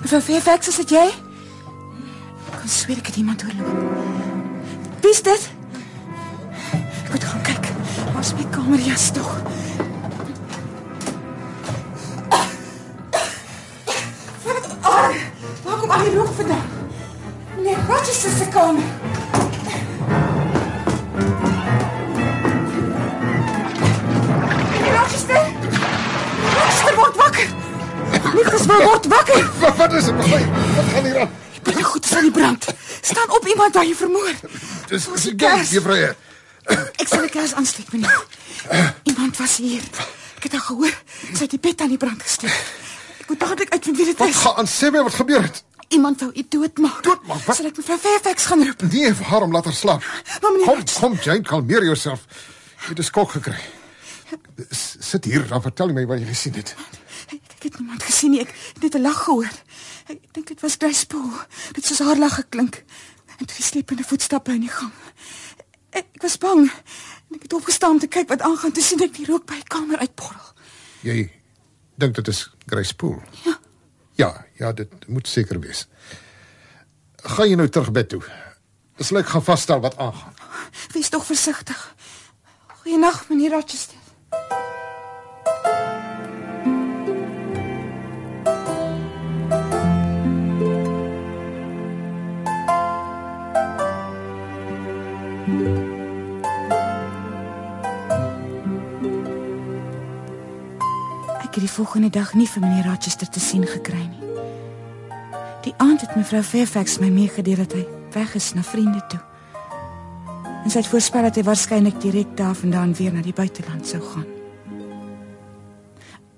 Mevrou 0.00 0.20
Fairfax, 0.20 0.68
is 0.68 0.76
dit 0.80 0.94
jy? 0.96 1.06
Ek 2.50 2.54
kan 2.56 2.70
sweer 2.72 3.00
ek 3.02 3.10
het 3.12 3.18
iemand 3.20 3.42
oorloop. 3.44 3.98
Wie 5.04 5.12
is 5.12 5.20
dit? 5.26 5.48
Ek 6.72 7.10
moet 7.12 7.26
gaan 7.28 7.42
kyk. 7.44 7.68
Waar 8.14 8.24
is 8.24 8.32
my 8.38 8.46
kamerjas 8.54 9.10
tog? 9.16 9.28
Daar 33.80 33.88
jy 33.88 33.94
vermoor. 33.96 34.34
Dis 34.90 35.06
die 35.08 35.30
gek, 35.30 35.38
kers. 35.40 35.70
juffrou. 35.72 35.96
Ek 37.00 37.08
sal 37.08 37.22
die 37.24 37.30
kers 37.32 37.54
aansteek, 37.56 37.88
meneer. 37.94 38.24
Iemand 39.08 39.38
was 39.40 39.54
hier. 39.56 39.80
Ek 40.36 40.42
het 40.48 40.52
haar 40.58 40.66
gehoor. 40.66 40.92
Sy 41.32 41.46
het 41.46 41.54
die 41.54 41.60
bed 41.64 41.80
aan 41.80 41.88
die 41.94 41.96
brand 42.00 42.20
gesteek. 42.22 42.52
Ek 43.22 43.30
moet 43.32 43.40
dadelik 43.40 43.72
uitvind 43.72 43.96
wie 43.96 44.06
dit 44.10 44.18
Wat 44.20 44.28
is. 44.28 44.36
gaan 44.44 44.58
aan 44.60 44.68
sê 44.68 44.90
my 44.92 45.00
wat 45.06 45.16
gebeur 45.16 45.42
het? 45.46 45.62
Iemand 45.96 46.20
wou 46.20 46.28
u 46.34 46.44
doodmaak. 46.48 47.00
Doodmaak? 47.06 47.40
Wat? 47.48 47.56
Sal 47.56 47.70
ek 47.70 47.80
mevrou 47.80 47.96
Fairfax 47.98 48.44
gaan 48.50 48.66
roep? 48.68 48.82
Nee, 48.92 49.14
waarom 49.24 49.52
laat 49.56 49.64
haar 49.70 49.74
slaap? 49.80 50.04
Maar 50.42 50.52
meneer 50.52 50.66
Kom, 50.68 50.84
kom 51.00 51.18
Jane, 51.24 51.42
kalmeer 51.42 51.84
jouself. 51.88 52.26
Jy 52.84 52.88
het 52.92 52.98
'n 52.98 53.02
skok 53.08 53.30
gekry. 53.38 53.56
S- 54.70 54.96
Sit 55.00 55.24
hier, 55.24 55.46
dan 55.48 55.62
vertel 55.62 55.88
my 55.92 56.04
wat 56.06 56.18
jy 56.20 56.26
gesien 56.26 56.54
het. 56.54 56.74
Ek, 57.32 57.40
het 57.64 57.78
niemand 57.78 58.02
gesien 58.02 58.30
nie. 58.30 58.40
Ek 58.40 58.52
het 58.74 58.82
net 58.82 58.94
'n 58.94 59.02
lag 59.02 59.24
gehoor. 59.24 59.48
Ek 60.08 60.18
dink 60.32 60.46
dit 60.48 60.60
was 60.60 60.74
Grace 60.78 61.06
Poole. 61.06 61.46
Dit 61.72 61.84
soos 61.86 61.98
haar 61.98 62.16
lag 62.18 62.34
geklink. 62.34 62.84
En 63.40 63.46
toe 63.46 63.56
die 63.56 63.64
slepende 63.64 64.04
voetstappe 64.04 64.52
in 64.52 64.66
die 64.66 64.72
gang. 64.72 64.92
Ek, 65.90 66.04
ek 66.14 66.22
was 66.22 66.36
bang. 66.38 66.66
En 66.68 67.38
ek 67.38 67.46
het 67.48 67.56
opgestaan 67.56 67.96
om 67.96 68.02
te 68.02 68.10
kyk 68.12 68.28
wat 68.28 68.44
aangaan. 68.44 68.72
Toe 68.76 68.84
sien 68.84 69.00
ek 69.00 69.14
die 69.16 69.26
rook 69.28 69.46
by 69.48 69.56
die 69.62 69.70
kamer 69.72 70.02
uitborrel. 70.04 70.52
Jy 71.06 71.30
dink 72.00 72.18
dit 72.20 72.28
is 72.28 72.44
Grace 72.68 72.94
Poole? 72.94 73.24
Ja. 73.46 73.56
Ja, 74.20 74.30
ja, 74.60 74.72
dit 74.76 75.08
moet 75.08 75.28
seker 75.28 75.60
wees. 75.60 75.86
Gaan 77.24 77.48
jy 77.48 77.56
nou 77.56 77.68
terug 77.72 77.92
bed 77.96 78.12
toe? 78.12 78.20
Dis 79.00 79.12
lyk 79.16 79.32
gaan 79.32 79.44
vasstel 79.44 79.80
wat 79.80 79.96
aangaan. 79.96 80.36
Wees 80.92 81.08
tog 81.08 81.24
versigtig. 81.24 81.80
Goeienaand, 82.82 83.28
meneer 83.32 83.56
Rochester. 83.56 83.96
Het 101.60 101.68
die 101.68 101.76
volgende 101.76 102.08
dag 102.08 102.32
nie 102.34 102.48
vir 102.48 102.62
meneer 102.62 102.86
Rochester 102.88 103.28
te 103.28 103.40
sien 103.40 103.66
gekry 103.68 104.00
nie. 104.00 104.28
Die 105.60 105.74
aand 105.76 106.00
het 106.00 106.14
mevrou 106.16 106.40
Fairfax 106.42 106.98
my 107.02 107.10
meegedeel 107.12 107.60
dat 107.60 107.74
hy 107.76 107.82
weg 108.14 108.32
is 108.34 108.54
na 108.56 108.62
vriende 108.64 109.02
toe. 109.12 109.20
En 110.64 110.72
sy 110.72 110.80
het 110.80 110.88
voorspel 110.88 111.28
dat 111.28 111.36
hy 111.36 111.44
waarskynlik 111.44 112.00
direk 112.00 112.32
daarvandaan 112.38 112.94
weer 112.96 113.12
na 113.12 113.20
die 113.20 113.36
buiteland 113.36 113.84
sou 113.86 114.00
gaan. 114.00 114.24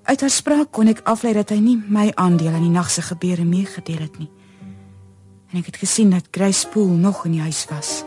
Uit 0.03 0.21
haar 0.21 0.35
spraak 0.35 0.73
kon 0.75 0.91
ek 0.91 1.05
aflei 1.07 1.31
dat 1.39 1.55
hy 1.55 1.61
nie 1.63 1.79
my 1.87 2.09
aandeel 2.19 2.51
aan 2.51 2.67
die 2.67 2.75
nag 2.75 2.91
se 2.91 3.01
gebeure 3.07 3.47
meegedeel 3.47 4.03
het 4.03 4.19
nie. 4.19 4.31
En 5.53 5.61
ek 5.61 5.71
het 5.71 5.83
gesien 5.85 6.11
dat 6.11 6.27
Grace 6.31 6.67
Poole 6.67 6.99
nog 6.99 7.23
in 7.29 7.37
die 7.37 7.45
huis 7.47 7.63
was. 7.71 8.01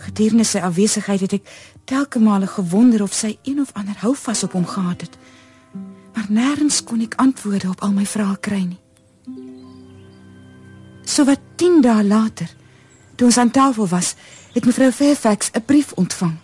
Gedurende 0.00 0.48
sy 0.48 0.58
afwesigheid 0.64 1.22
het 1.28 1.38
ek 1.38 1.50
telke 1.86 2.18
male 2.18 2.48
gewonder 2.50 3.02
of 3.04 3.14
sy 3.14 3.36
een 3.44 3.60
of 3.60 3.70
ander 3.78 3.94
houvas 4.02 4.42
op 4.42 4.58
hom 4.58 4.66
gehad 4.66 5.06
het. 5.06 5.19
Maar 6.14 6.26
nêrens 6.28 6.84
kon 6.84 7.00
ek 7.00 7.14
antwoorde 7.22 7.68
op 7.68 7.80
al 7.80 7.92
my 7.92 8.06
vrae 8.06 8.36
kry 8.40 8.62
nie. 8.66 8.80
So 11.04 11.24
wat 11.24 11.40
10 11.56 11.80
dae 11.82 12.04
later, 12.04 12.50
toe 13.16 13.26
ons 13.26 13.38
aan 13.38 13.50
tafel 13.50 13.88
was, 13.88 14.14
het 14.54 14.64
mevrou 14.64 14.92
Fairfax 14.92 15.50
'n 15.52 15.64
brief 15.64 15.92
ontvang. 15.92 16.36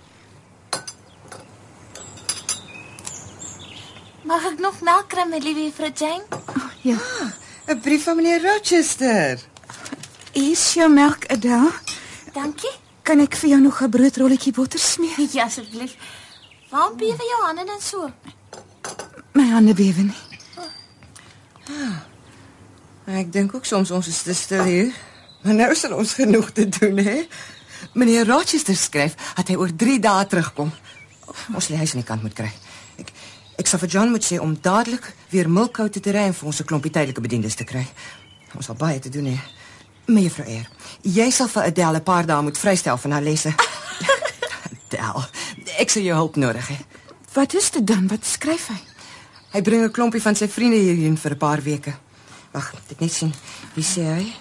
Mag 4.26 4.44
ek 4.44 4.58
nog 4.58 4.80
melk 4.80 5.08
kry, 5.08 5.24
my 5.28 5.38
liewe 5.38 5.62
juffrou 5.70 5.90
Jane? 5.94 6.24
Ja. 6.82 6.98
'n 7.66 7.80
Brief 7.80 8.02
van 8.04 8.16
meneer 8.16 8.42
Rochester. 8.42 9.38
Is 10.32 10.74
jou 10.74 10.90
melk 10.92 11.26
Adele? 11.26 11.72
Dankie. 12.32 12.74
Kan 13.02 13.20
ek 13.20 13.36
vir 13.36 13.48
jou 13.48 13.60
nog 13.60 13.82
'n 13.82 13.90
broodrolletjie 13.90 14.52
botter 14.52 14.78
smeer? 14.78 15.28
Ja, 15.32 15.44
asseblief. 15.44 15.96
Waarom 16.70 16.96
bewe 16.96 17.24
jou 17.30 17.42
hande 17.42 17.64
dan 17.64 17.80
so? 17.80 18.10
My 19.36 19.44
hande 19.52 19.74
bewe 19.76 20.06
nie. 20.08 20.22
Ek 23.06 23.28
dink 23.32 23.52
ook 23.54 23.66
soms 23.68 23.90
ons 23.92 24.08
is 24.08 24.22
te 24.24 24.34
stil 24.34 24.64
hier. 24.64 24.94
Maar 25.44 25.54
nou 25.54 25.74
sal 25.76 25.92
ons 25.94 26.14
genoeg 26.16 26.48
te 26.56 26.64
doen, 26.68 26.96
hè? 27.04 27.18
Meneer 27.92 28.26
Rochester 28.26 28.76
skryf 28.76 29.14
dat 29.36 29.52
hy 29.52 29.58
oor 29.60 29.74
3 29.76 29.98
dae 30.02 30.24
terugkom. 30.26 30.72
Ons 31.54 31.68
lê 31.68 31.76
huis 31.76 31.92
aan 31.92 32.00
die 32.00 32.08
kant 32.08 32.24
moet 32.24 32.36
kry. 32.38 32.48
Ek 33.02 33.12
ek 33.60 33.68
sal 33.68 33.80
vir 33.84 33.92
John 33.92 34.10
moet 34.12 34.24
sê 34.24 34.40
om 34.40 34.56
dadelik 34.62 35.06
weer 35.32 35.48
Milkou 35.52 35.86
te 35.92 36.00
ry 36.12 36.26
en 36.30 36.34
vir 36.34 36.48
ons 36.48 36.60
'n 36.60 36.68
klompie 36.68 36.92
tydelike 36.92 37.20
bediendes 37.20 37.54
te 37.54 37.64
kry. 37.64 37.86
Ons 38.56 38.66
sal 38.66 38.74
baie 38.74 38.98
te 38.98 39.08
doen 39.08 39.26
hê. 39.26 39.38
Mevrou 40.06 40.48
Eer, 40.48 40.68
jy 41.02 41.30
sal 41.30 41.48
vir 41.48 41.62
Adele 41.62 41.98
'n 41.98 42.02
paar 42.04 42.26
dae 42.26 42.42
moet 42.42 42.58
vrystel 42.58 42.96
van 42.96 43.10
haar 43.12 43.22
lesse. 43.22 43.54
Adele, 44.88 45.28
ek 45.78 45.90
sal 45.90 46.02
jou 46.02 46.16
hulp 46.16 46.36
nodig 46.36 46.68
hê. 46.68 46.78
Wat 47.32 47.54
is 47.54 47.70
dit 47.70 47.86
dan? 47.86 48.08
Wat 48.08 48.24
skryf 48.24 48.68
hy? 48.68 48.95
Hy 49.52 49.62
bring 49.62 49.84
'n 49.84 49.90
klompie 49.90 50.22
van 50.22 50.34
sy 50.34 50.48
vriende 50.48 50.76
hierheen 50.76 51.16
vir 51.16 51.32
'n 51.32 51.38
paar 51.38 51.62
weke. 51.62 51.94
Wag, 52.52 52.74
dit 52.88 53.00
net 53.00 53.12
sien. 53.12 53.34
Wie 53.74 53.84
sê 53.84 54.02
hy? 54.02 54.32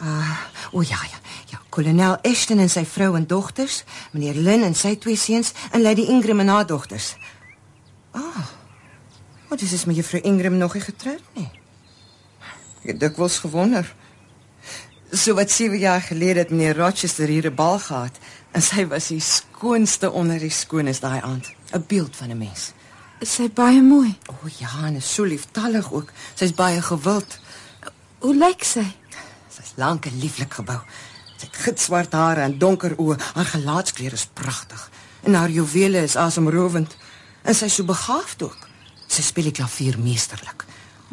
Ah, 0.00 0.38
o 0.72 0.82
ja 0.82 0.98
ja. 1.10 1.18
Ja, 1.50 1.58
kolonel 1.68 2.18
Ashton 2.22 2.58
en 2.58 2.68
sy 2.70 2.84
vrou 2.84 3.16
en 3.16 3.26
dogters, 3.26 3.84
meneer 4.12 4.34
Lynn 4.34 4.62
en 4.62 4.74
sy 4.74 4.96
twee 4.96 5.16
seuns 5.16 5.52
en 5.72 5.82
Lady 5.82 6.02
Ingram 6.02 6.40
en 6.40 6.48
haar 6.48 6.66
dogters. 6.66 7.16
Ah. 8.12 8.46
Wat 9.48 9.60
is 9.60 9.70
dit 9.70 9.86
met 9.86 9.96
juffrou 9.96 10.20
Ingram 10.22 10.56
nog 10.56 10.74
nie 10.74 10.82
getroud 10.84 11.22
nie? 11.34 11.48
Ek 12.84 12.92
het 12.92 13.00
dikwels 13.00 13.38
gewonder. 13.38 13.88
So 15.10 15.34
wat 15.34 15.50
7 15.50 15.78
jaar 15.78 16.02
gelede 16.04 16.44
het 16.44 16.50
meneer 16.50 16.76
Rochester 16.76 17.28
hier 17.28 17.46
'n 17.50 17.54
bal 17.54 17.78
gehad 17.78 18.18
en 18.52 18.62
sy 18.62 18.86
was 18.86 19.08
die 19.08 19.20
skoonste 19.20 20.10
onder 20.10 20.38
die 20.38 20.50
skoones 20.50 21.00
daai 21.00 21.20
aand. 21.20 21.48
'n 21.72 21.84
Beeld 21.88 22.16
van 22.16 22.30
'n 22.30 22.38
mens. 22.38 22.72
Is 23.18 23.32
sy 23.34 23.48
baie 23.50 23.80
mooi? 23.82 24.12
O 24.30 24.36
oh, 24.36 24.50
ja, 24.60 24.70
en 24.86 24.98
is 25.00 25.08
so 25.14 25.26
lieftallig 25.26 25.90
ook. 25.92 26.12
Sy's 26.38 26.54
baie 26.54 26.78
gewild. 26.82 27.38
Hoe 28.22 28.34
lyk 28.34 28.62
sy? 28.66 28.84
Sy's 29.50 29.72
lank 29.80 30.06
en 30.06 30.18
lieflik 30.22 30.54
gebou. 30.60 30.78
Sy 31.34 31.48
het 31.48 31.58
gitswart 31.64 32.14
hare 32.14 32.44
en 32.46 32.54
donker 32.62 32.94
oë. 32.94 33.16
Haar 33.34 33.50
gelaatskleur 33.50 34.14
is 34.14 34.28
pragtig. 34.38 34.84
En 35.26 35.34
haar 35.34 35.50
juwele 35.50 36.04
is 36.06 36.14
asemrowend. 36.16 36.94
En 37.42 37.58
sy's 37.58 37.80
so 37.80 37.86
begaafd 37.88 38.44
ook. 38.46 38.68
Sy 39.10 39.24
speel 39.26 39.50
die 39.50 39.56
klavier 39.58 39.98
meesterlik. 39.98 40.62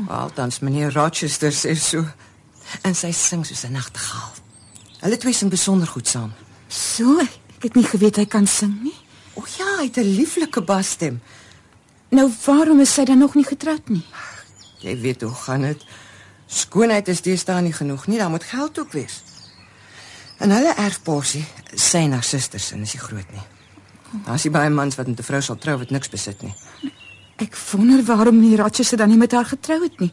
Althans 0.05 0.59
meneer 0.61 0.93
Rochester 0.93 1.53
sê 1.55 1.73
so. 1.79 2.05
En 2.85 2.93
sy 2.97 3.11
sing 3.15 3.45
soos 3.45 3.65
'n 3.65 3.71
nagtegaal. 3.71 4.33
Hulle 5.01 5.17
twee 5.17 5.33
sing 5.33 5.49
besonder 5.49 5.87
goed 5.87 6.07
saam. 6.07 6.33
So, 6.67 7.19
ek 7.21 7.63
het 7.63 7.75
nie 7.75 7.85
geweet 7.85 8.15
hy 8.15 8.25
kan 8.25 8.47
sing 8.47 8.83
nie. 8.83 8.97
O 9.33 9.43
ja, 9.57 9.77
hy 9.77 9.85
het 9.89 9.97
'n 9.97 10.15
lieflike 10.15 10.61
basstem. 10.61 11.21
Nou 12.15 12.30
waarom 12.45 12.80
is 12.80 12.93
sy 12.95 13.04
dan 13.08 13.17
nog 13.19 13.36
nie 13.36 13.45
getroud 13.45 13.89
nie? 13.91 14.04
Jy 14.84 14.93
weet 15.01 15.21
hoe 15.25 15.34
gaan 15.45 15.65
dit. 15.67 15.82
Skoonheid 16.47 17.08
is 17.12 17.23
deesdae 17.25 17.62
nie 17.65 17.73
genoeg 17.73 18.06
nie, 18.08 18.19
daar 18.21 18.30
moet 18.32 18.43
geld 18.47 18.80
ook 18.80 18.93
wees. 18.95 19.21
En 20.39 20.51
hulle 20.54 20.73
erfporsie, 20.80 21.43
sy 21.73 22.04
en 22.06 22.13
haar 22.17 22.23
susters, 22.28 22.69
en 22.75 22.84
is 22.86 22.93
nie 22.95 23.01
groot 23.01 23.32
nie. 23.34 23.43
Daar's 24.28 24.45
nie 24.45 24.51
baie 24.54 24.69
mans 24.71 24.95
wat 24.99 25.08
met 25.08 25.19
'n 25.19 25.23
vrou 25.28 25.41
sal 25.41 25.58
trou 25.58 25.78
wat 25.78 25.89
niks 25.91 26.10
besit 26.10 26.41
nie. 26.43 26.54
Ek 27.38 27.56
wonder 27.71 28.04
waarom 28.04 28.39
meneer 28.39 28.60
Rochester 28.63 28.97
dan 28.97 29.10
nie 29.10 29.17
met 29.17 29.32
haar 29.32 29.45
getrou 29.45 29.82
het 29.84 29.99
nie. 29.99 30.12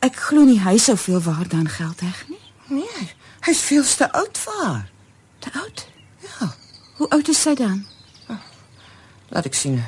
Ek 0.00 0.16
glo 0.16 0.44
nie 0.44 0.60
hy 0.60 0.76
sou 0.78 0.96
veel 0.96 1.20
waarde 1.20 1.56
aan 1.56 1.68
geld 1.68 2.00
heg 2.00 2.28
nie. 2.28 2.38
Nee, 2.68 3.08
hy's 3.40 3.60
veel 3.60 3.82
te 3.82 4.12
oud 4.12 4.38
vir 4.38 4.64
haar. 4.64 4.90
Te 5.38 5.50
oud. 5.52 5.86
Ja, 6.22 6.54
Hoe 6.96 7.08
oud 7.08 7.28
is 7.28 7.42
sy 7.42 7.54
dan? 7.54 7.86
laat 9.30 9.46
ek 9.46 9.54
sien. 9.54 9.82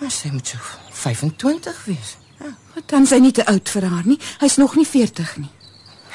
Maar 0.00 0.10
sy 0.10 0.30
moet 0.32 0.46
so 0.46 0.58
25 0.90 1.84
wees. 1.84 2.16
Ja. 2.40 2.82
Dan 2.86 3.06
sy 3.06 3.18
nie 3.20 3.32
te 3.36 3.44
oud 3.46 3.68
vir 3.68 3.86
haar 3.92 4.06
nie. 4.08 4.18
Hy's 4.40 4.56
nog 4.56 4.76
nie 4.80 4.86
40 4.88 5.36
nie. 5.42 5.50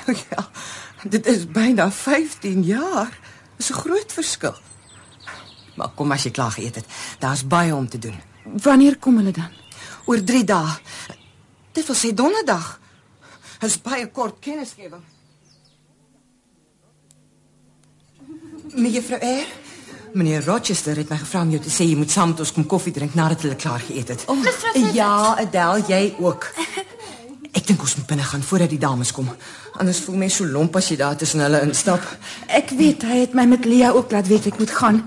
ja, 0.29 0.45
dit 1.03 1.25
is 1.25 1.45
byna 1.49 1.91
15 1.91 2.63
jaar. 2.65 3.13
Dis 3.57 3.69
'n 3.69 3.81
groot 3.81 4.11
verskil. 4.11 4.55
Maar 5.75 5.91
kom 5.95 6.11
as 6.11 6.23
jy 6.23 6.31
klaar 6.31 6.51
geëet 6.51 6.75
het. 6.75 6.85
Daar's 7.19 7.47
baie 7.47 7.75
om 7.75 7.87
te 7.89 7.99
doen. 7.99 8.17
Wanneer 8.43 8.97
kom 8.97 9.17
hulle 9.17 9.31
dan? 9.31 9.51
Oor 10.05 10.23
3 10.23 10.43
dae. 10.43 10.77
Dit 11.71 11.85
wil 11.85 11.95
sê 11.95 12.13
donderdag. 12.13 12.79
Dis 13.59 13.81
baie 13.81 14.07
kort 14.11 14.39
kennisgewing. 14.39 15.03
Mevrou 18.75 19.19
Eyre, 19.19 19.47
meneer 20.15 20.45
Rochester 20.45 20.95
het 20.97 21.09
my 21.11 21.17
gevra 21.21 21.41
om 21.45 21.51
jou 21.53 21.61
te 21.61 21.71
sê 21.73 21.85
jy 21.89 21.95
moet 21.99 22.11
saam 22.11 22.31
met 22.33 22.39
ons 22.43 22.51
kom 22.55 22.65
koffie 22.71 22.93
drink 22.95 23.15
nadat 23.17 23.41
hulle 23.45 23.55
klaar 23.59 23.83
geëet 23.83 24.13
het. 24.13 24.23
Oh, 24.31 24.37
Mevrou 24.39 24.71
Fairfax. 24.71 24.93
ja, 24.95 25.35
Adele, 25.43 25.83
jy 25.89 26.15
ook. 26.23 26.47
Ek 27.57 27.63
dink 27.67 27.81
ons 27.85 27.95
moet 27.95 28.07
binne 28.09 28.23
gaan 28.27 28.43
voordat 28.43 28.69
die 28.73 28.79
dames 28.81 29.11
kom. 29.15 29.29
Anders 29.79 29.99
voel 30.03 30.17
mens 30.25 30.35
so 30.41 30.47
lomp 30.47 30.75
as 30.75 30.89
jy 30.91 30.97
daar 30.99 31.15
tussen 31.19 31.39
hulle 31.43 31.61
instap. 31.63 32.03
Ek 32.51 32.71
weet 32.75 33.03
hy 33.07 33.21
het 33.25 33.35
my 33.35 33.45
met 33.47 33.63
Lia 33.67 33.91
ook 33.95 34.11
laat 34.11 34.27
weet 34.27 34.49
ek 34.51 34.59
moet 34.59 34.73
gaan. 34.75 35.01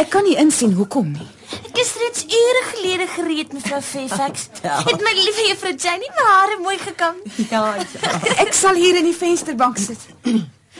Ek 0.00 0.10
kan 0.12 0.24
nie 0.24 0.36
insien 0.40 0.72
hoekom 0.76 1.08
nie. 1.14 1.28
Ek 1.70 1.80
is 1.82 1.94
reeds 2.00 2.24
ure 2.28 2.62
gelede 2.74 3.06
gereed, 3.16 3.52
mevrou 3.56 3.80
Fairfax. 3.82 4.48
Het 4.88 5.02
my 5.04 5.14
liewe 5.18 5.48
juffrou 5.48 5.72
Jane 5.74 6.04
nie 6.04 6.12
my 6.16 6.26
hare 6.28 6.58
mooi 6.62 6.76
gekam? 6.84 7.16
Ja, 7.50 7.64
ja. 7.80 8.12
Ek 8.44 8.52
sal 8.56 8.76
hier 8.80 9.00
in 9.00 9.08
die 9.08 9.16
vensterbank 9.16 9.80
sit. 9.80 10.04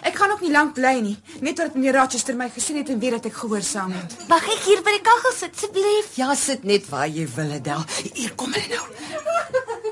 Ek 0.02 0.16
gaan 0.16 0.30
ook 0.32 0.40
nie 0.40 0.50
lank 0.52 0.74
bly 0.74 0.94
nie, 1.04 1.16
net 1.40 1.58
omdat 1.58 1.74
meneer 1.76 1.94
Rochester 1.98 2.36
my 2.36 2.48
gesien 2.54 2.76
het 2.80 2.88
en 2.88 2.98
weet 3.02 3.10
dat 3.18 3.26
ek 3.30 3.36
gehoorsaam 3.42 3.92
het. 3.92 4.14
Mag 4.28 4.46
ek 4.48 4.62
hier 4.64 4.80
by 4.86 4.94
die 4.96 5.02
kaggel 5.04 5.34
sit 5.36 5.54
asseblief? 5.56 6.14
Ja, 6.16 6.34
sit 6.34 6.64
net 6.64 6.88
waar 6.88 7.08
jy 7.08 7.26
wil, 7.36 7.52
Adele. 7.58 7.84
Hier 8.16 8.32
kom 8.40 8.52
hulle 8.56 8.68
nou. 8.74 8.86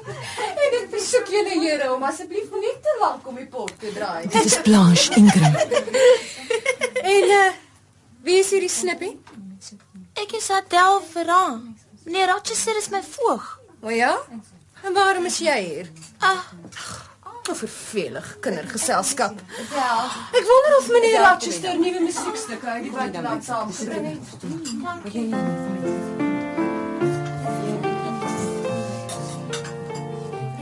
En 0.08 0.76
ek 0.80 0.88
versoek 0.92 1.28
julle 1.32 1.54
Here 1.60 1.90
om 1.94 2.02
asseblief 2.08 2.50
nie 2.60 2.74
te 2.84 2.94
lank 3.00 3.26
om 3.28 3.36
die 3.40 3.46
pot 3.50 3.72
te 3.80 3.92
draai. 3.94 4.26
Dit 4.32 4.44
is 4.48 4.58
Blanche 4.64 5.14
Ingram. 5.20 5.56
En 7.08 7.30
uh 7.32 7.50
wie 8.26 8.38
is 8.42 8.50
hierdie 8.52 8.68
snippie? 8.68 9.14
Ek 10.18 10.32
is 10.36 10.48
Adèle 10.52 10.98
Ferran. 11.12 11.62
Meneer 12.04 12.28
Rochester 12.32 12.76
is 12.76 12.88
my 12.92 13.00
voog. 13.04 13.46
O 13.80 13.92
ja? 13.94 14.16
En 14.84 14.92
waarom 14.96 15.24
is 15.30 15.38
jy 15.40 15.54
hier? 15.64 15.88
Ah, 16.18 16.42
O, 16.52 17.07
vervelig 17.56 18.36
kindergeselskap. 18.40 19.40
Ek 20.32 20.44
wonder 20.50 20.76
of 20.78 20.90
meneer 20.92 21.20
Rochester 21.24 21.78
nuwe 21.78 22.00
musiekstukke 22.00 22.66
uit 22.66 22.82
die 22.82 22.92
buiteland 22.92 23.44
saamgebring 23.44 24.06
het. 24.06 24.26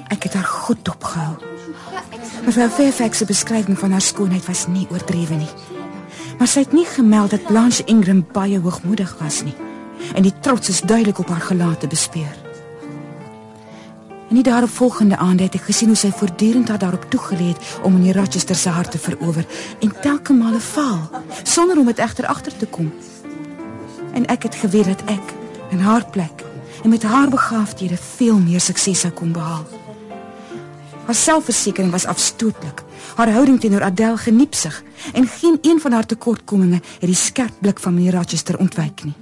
Ek 0.08 0.22
het 0.22 0.34
haar 0.34 0.44
goed 0.44 0.84
dopgehou. 0.84 1.34
Mevrou 2.46 2.68
Fairfax 2.70 3.18
se 3.18 3.24
beskrywing 3.24 3.78
van 3.78 3.90
haar 3.90 4.00
skoonheid 4.00 4.46
was 4.46 4.66
nie 4.66 4.86
oordrewe 4.90 5.34
nie. 5.34 5.50
Maar 6.38 6.48
sy 6.48 6.62
het 6.66 6.72
nie 6.72 6.86
gemeld 6.86 7.30
dat 7.30 7.46
Blanche 7.48 7.84
Ingram 7.84 8.26
baie 8.32 8.60
hoogmoedig 8.60 9.16
was 9.18 9.42
nie. 9.42 9.56
En 10.14 10.22
die 10.22 10.34
trots 10.40 10.68
is 10.68 10.80
duidelik 10.80 11.18
op 11.18 11.28
haar 11.28 11.40
gelaat 11.40 11.80
te 11.80 11.86
bespeur. 11.86 12.45
En 14.28 14.34
die 14.34 14.42
daaropvolgende 14.42 15.16
aande 15.16 15.42
het 15.42 15.54
ek 15.54 15.68
gesien 15.68 15.88
hoe 15.88 15.96
sy 15.96 16.10
voortdurend 16.10 16.68
haar 16.68 16.78
daarop 16.82 17.04
toegelê 17.10 17.52
het 17.52 17.78
om 17.82 17.92
meneer 17.92 18.16
Rochester 18.16 18.56
se 18.56 18.68
hart 18.68 18.90
te 18.90 18.98
verower 18.98 19.46
en 19.80 19.92
telke 20.00 20.32
male 20.32 20.60
faal 20.60 21.10
sonder 21.42 21.78
om 21.78 21.86
dit 21.86 21.98
egter 21.98 22.26
agter 22.26 22.56
te 22.56 22.66
kom. 22.66 22.92
En 24.12 24.26
ek 24.26 24.42
het 24.42 24.54
geweet 24.54 24.90
dat 24.90 25.02
ek 25.06 25.34
in 25.70 25.78
haar 25.78 26.06
plek 26.10 26.44
en 26.82 26.90
met 26.90 27.02
haar 27.02 27.28
begaafdhede 27.28 27.96
veel 27.96 28.38
meer 28.38 28.60
sukses 28.60 29.00
sou 29.00 29.12
kon 29.12 29.32
behaal. 29.32 29.66
Haar 31.06 31.14
selfversekering 31.14 31.90
was 31.90 32.06
afstootlik. 32.06 32.82
Haar 33.14 33.30
houding 33.30 33.60
teenoor 33.60 33.82
Adèle 33.82 34.16
geniepsig 34.16 34.82
en 35.12 35.26
geen 35.26 35.58
een 35.62 35.80
van 35.80 35.92
haar 35.92 36.06
tekortkominge 36.06 36.80
het 36.82 37.06
die 37.06 37.14
skerp 37.14 37.52
blik 37.58 37.78
van 37.80 37.94
meneer 37.94 38.18
Rochester 38.18 38.58
ontwyk 38.58 39.04
nie. 39.04 39.14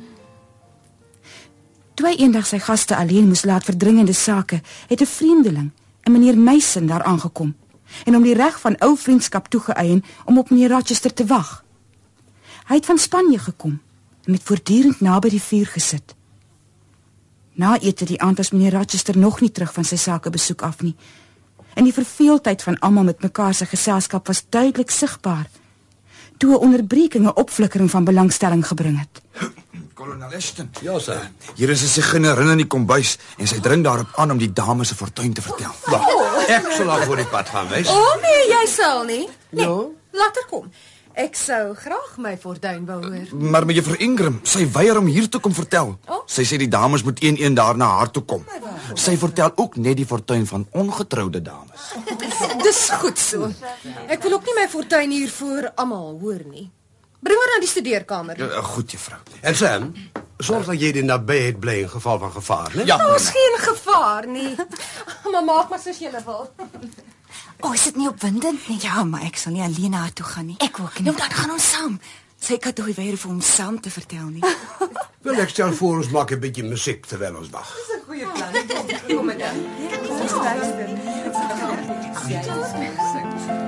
Toe 1.95 2.09
hy 2.09 2.15
eendag 2.25 2.47
sy 2.47 2.59
gaste 2.59 2.97
alleen 2.99 3.29
moes 3.31 3.45
laat 3.47 3.65
vir 3.69 3.77
dringende 3.79 4.13
sake, 4.13 4.63
het 4.89 5.01
'n 5.01 5.07
vreemdeling, 5.07 5.71
'n 6.07 6.13
meneer 6.13 6.39
Meisen 6.39 6.87
daar 6.87 7.03
aangekom 7.03 7.55
en 8.05 8.15
hom 8.15 8.23
die 8.23 8.35
reg 8.35 8.61
van 8.61 8.77
ou 8.79 8.97
vriendskap 8.97 9.49
toegeëien 9.49 10.05
om 10.25 10.39
op 10.39 10.51
meneer 10.51 10.71
Rochester 10.71 11.15
te 11.15 11.27
wag. 11.27 11.65
Hy 12.67 12.75
het 12.75 12.87
van 12.87 12.99
Spanje 12.99 13.39
gekom 13.39 13.81
en 14.25 14.33
het 14.33 14.43
voortdurend 14.43 15.01
naby 15.01 15.29
die 15.29 15.43
vuur 15.43 15.67
gesit. 15.67 16.15
Na 17.55 17.79
ete 17.81 18.05
die 18.05 18.21
aand 18.21 18.37
was 18.37 18.51
meneer 18.51 18.73
Rochester 18.73 19.19
nog 19.19 19.41
nie 19.41 19.51
terug 19.51 19.73
van 19.73 19.85
sy 19.85 19.97
sakebesoek 19.97 20.63
af 20.63 20.83
nie. 20.83 20.95
En 21.75 21.85
die 21.85 21.93
verveeldheid 21.93 22.63
van 22.63 22.79
almal 22.79 23.05
met 23.05 23.23
mekaar 23.23 23.55
se 23.55 23.67
geselskap 23.67 24.27
was 24.27 24.45
duidelik 24.49 24.91
sigbaar. 24.91 25.51
Toe 26.37 26.51
'n 26.51 26.61
onderbreking 26.61 27.27
'n 27.27 27.37
opflikkering 27.37 27.91
van 27.91 28.05
belangstelling 28.05 28.67
gebring 28.67 28.99
het. 28.99 29.23
Kolonel 29.95 30.35
Ashton. 30.35 30.71
Ja, 30.83 30.99
sir. 30.99 31.31
Hier 31.55 31.71
is 31.71 31.83
'n 31.83 31.87
sigeinerin 31.89 32.51
in 32.51 32.57
die 32.57 32.67
kombuis 32.67 33.19
en 33.39 33.47
sy 33.47 33.61
dring 33.61 33.85
daarop 33.85 34.09
aan 34.17 34.31
om 34.31 34.39
die 34.39 34.53
dames 34.53 34.89
se 34.89 34.95
fortuin 34.95 35.33
te 35.33 35.43
vertel. 35.43 35.71
Wag. 35.87 36.07
Ek 36.49 36.67
sal 36.77 36.89
haar 36.91 37.05
voor 37.07 37.17
die 37.17 37.27
pad 37.31 37.49
gaan 37.49 37.69
wys. 37.69 37.89
O 37.89 37.93
oh, 37.95 38.17
nee, 38.23 38.49
jy 38.51 38.67
sal 38.67 39.05
nie. 39.05 39.29
Nee, 39.51 39.65
Ja? 39.65 39.87
laat 40.13 40.35
haar 40.35 40.47
kom. 40.51 40.71
Ek 41.15 41.37
sou 41.39 41.75
graag 41.79 42.17
my 42.19 42.37
fortuin 42.37 42.87
wou 42.87 42.99
hoor. 43.07 43.29
Maar 43.51 43.65
mevrou 43.67 43.95
Ingram, 43.97 44.41
sy 44.43 44.67
weier 44.73 44.99
om 44.99 45.07
hier 45.07 45.29
te 45.31 45.39
kom 45.39 45.55
vertel. 45.55 45.99
Oh. 46.09 46.23
Sy 46.27 46.43
sê 46.43 46.59
die 46.59 46.69
dames 46.69 47.05
moet 47.05 47.23
een-een 47.23 47.55
daar 47.55 47.77
na 47.77 47.87
haar 47.87 48.11
toe 48.11 48.23
kom. 48.25 48.45
Sy 48.95 49.17
vertel 49.17 49.53
ook 49.55 49.77
net 49.77 49.97
die 49.97 50.07
fortuin 50.07 50.47
van 50.47 50.67
ongetroude 50.73 51.43
dames. 51.43 51.95
Dis 52.63 52.91
goed 52.91 53.19
so. 53.19 53.53
Ek 54.09 54.23
wil 54.23 54.33
ook 54.33 54.45
nie 54.45 54.55
my 54.59 54.69
fortuin 54.69 55.11
hier 55.11 55.31
voor 55.31 55.71
almal 55.77 56.19
hoor 56.21 56.43
nie. 56.51 56.71
Bring 57.25 57.41
haar 57.41 57.53
na 57.55 57.61
die 57.65 57.69
studeerkamer. 57.71 58.41
Uh, 58.41 58.65
goed, 58.75 58.91
juffrou. 58.93 59.21
En 59.41 59.57
Sam, 59.57 59.93
sorg 60.45 60.67
dat 60.69 60.81
jy 60.81 60.91
die 60.93 61.05
nabyheid 61.07 61.61
bly 61.63 61.79
in 61.87 61.89
geval 61.89 62.19
van 62.19 62.33
gevaar, 62.35 62.75
né? 62.75 62.85
Ja, 62.85 62.97
Daar's 63.01 63.31
geen 63.33 63.57
gevaar 63.65 64.29
nie. 64.29 64.55
Maar 65.33 65.45
maak 65.45 65.71
maar 65.73 65.81
soos 65.83 65.99
jy 65.99 66.11
wil. 66.25 66.45
O, 67.61 67.67
oh, 67.67 67.75
is 67.75 67.83
dit 67.89 67.97
nie 67.97 68.09
opwindend 68.09 68.69
nie? 68.69 68.77
Ja, 68.85 69.03
maar 69.09 69.25
ek 69.27 69.41
sal 69.41 69.53
nie 69.57 69.63
alleen 69.65 69.91
na 69.97 70.05
toe 70.15 70.27
gaan 70.27 70.47
nie. 70.53 70.59
Ek 70.63 70.79
ook 70.79 71.01
nie. 71.01 71.09
Nou 71.09 71.17
dan 71.19 71.33
gaan 71.33 71.51
ons 71.57 71.71
saam. 71.71 71.97
Sy 72.45 72.59
kan 72.61 72.77
toe 72.77 72.85
weer 72.93 73.17
vir 73.17 73.31
hom 73.31 73.41
saam 73.41 73.81
te 73.81 73.91
vertel 73.91 74.29
nie. 74.29 74.45
Wil 75.25 75.41
ek 75.41 75.55
stel 75.57 75.73
voor 75.73 76.05
ons 76.05 76.13
maak 76.13 76.37
'n 76.37 76.41
bietjie 76.45 76.67
musiek 76.69 77.07
terwyl 77.09 77.41
ons 77.41 77.51
wag. 77.51 77.73
Hier 82.29 83.64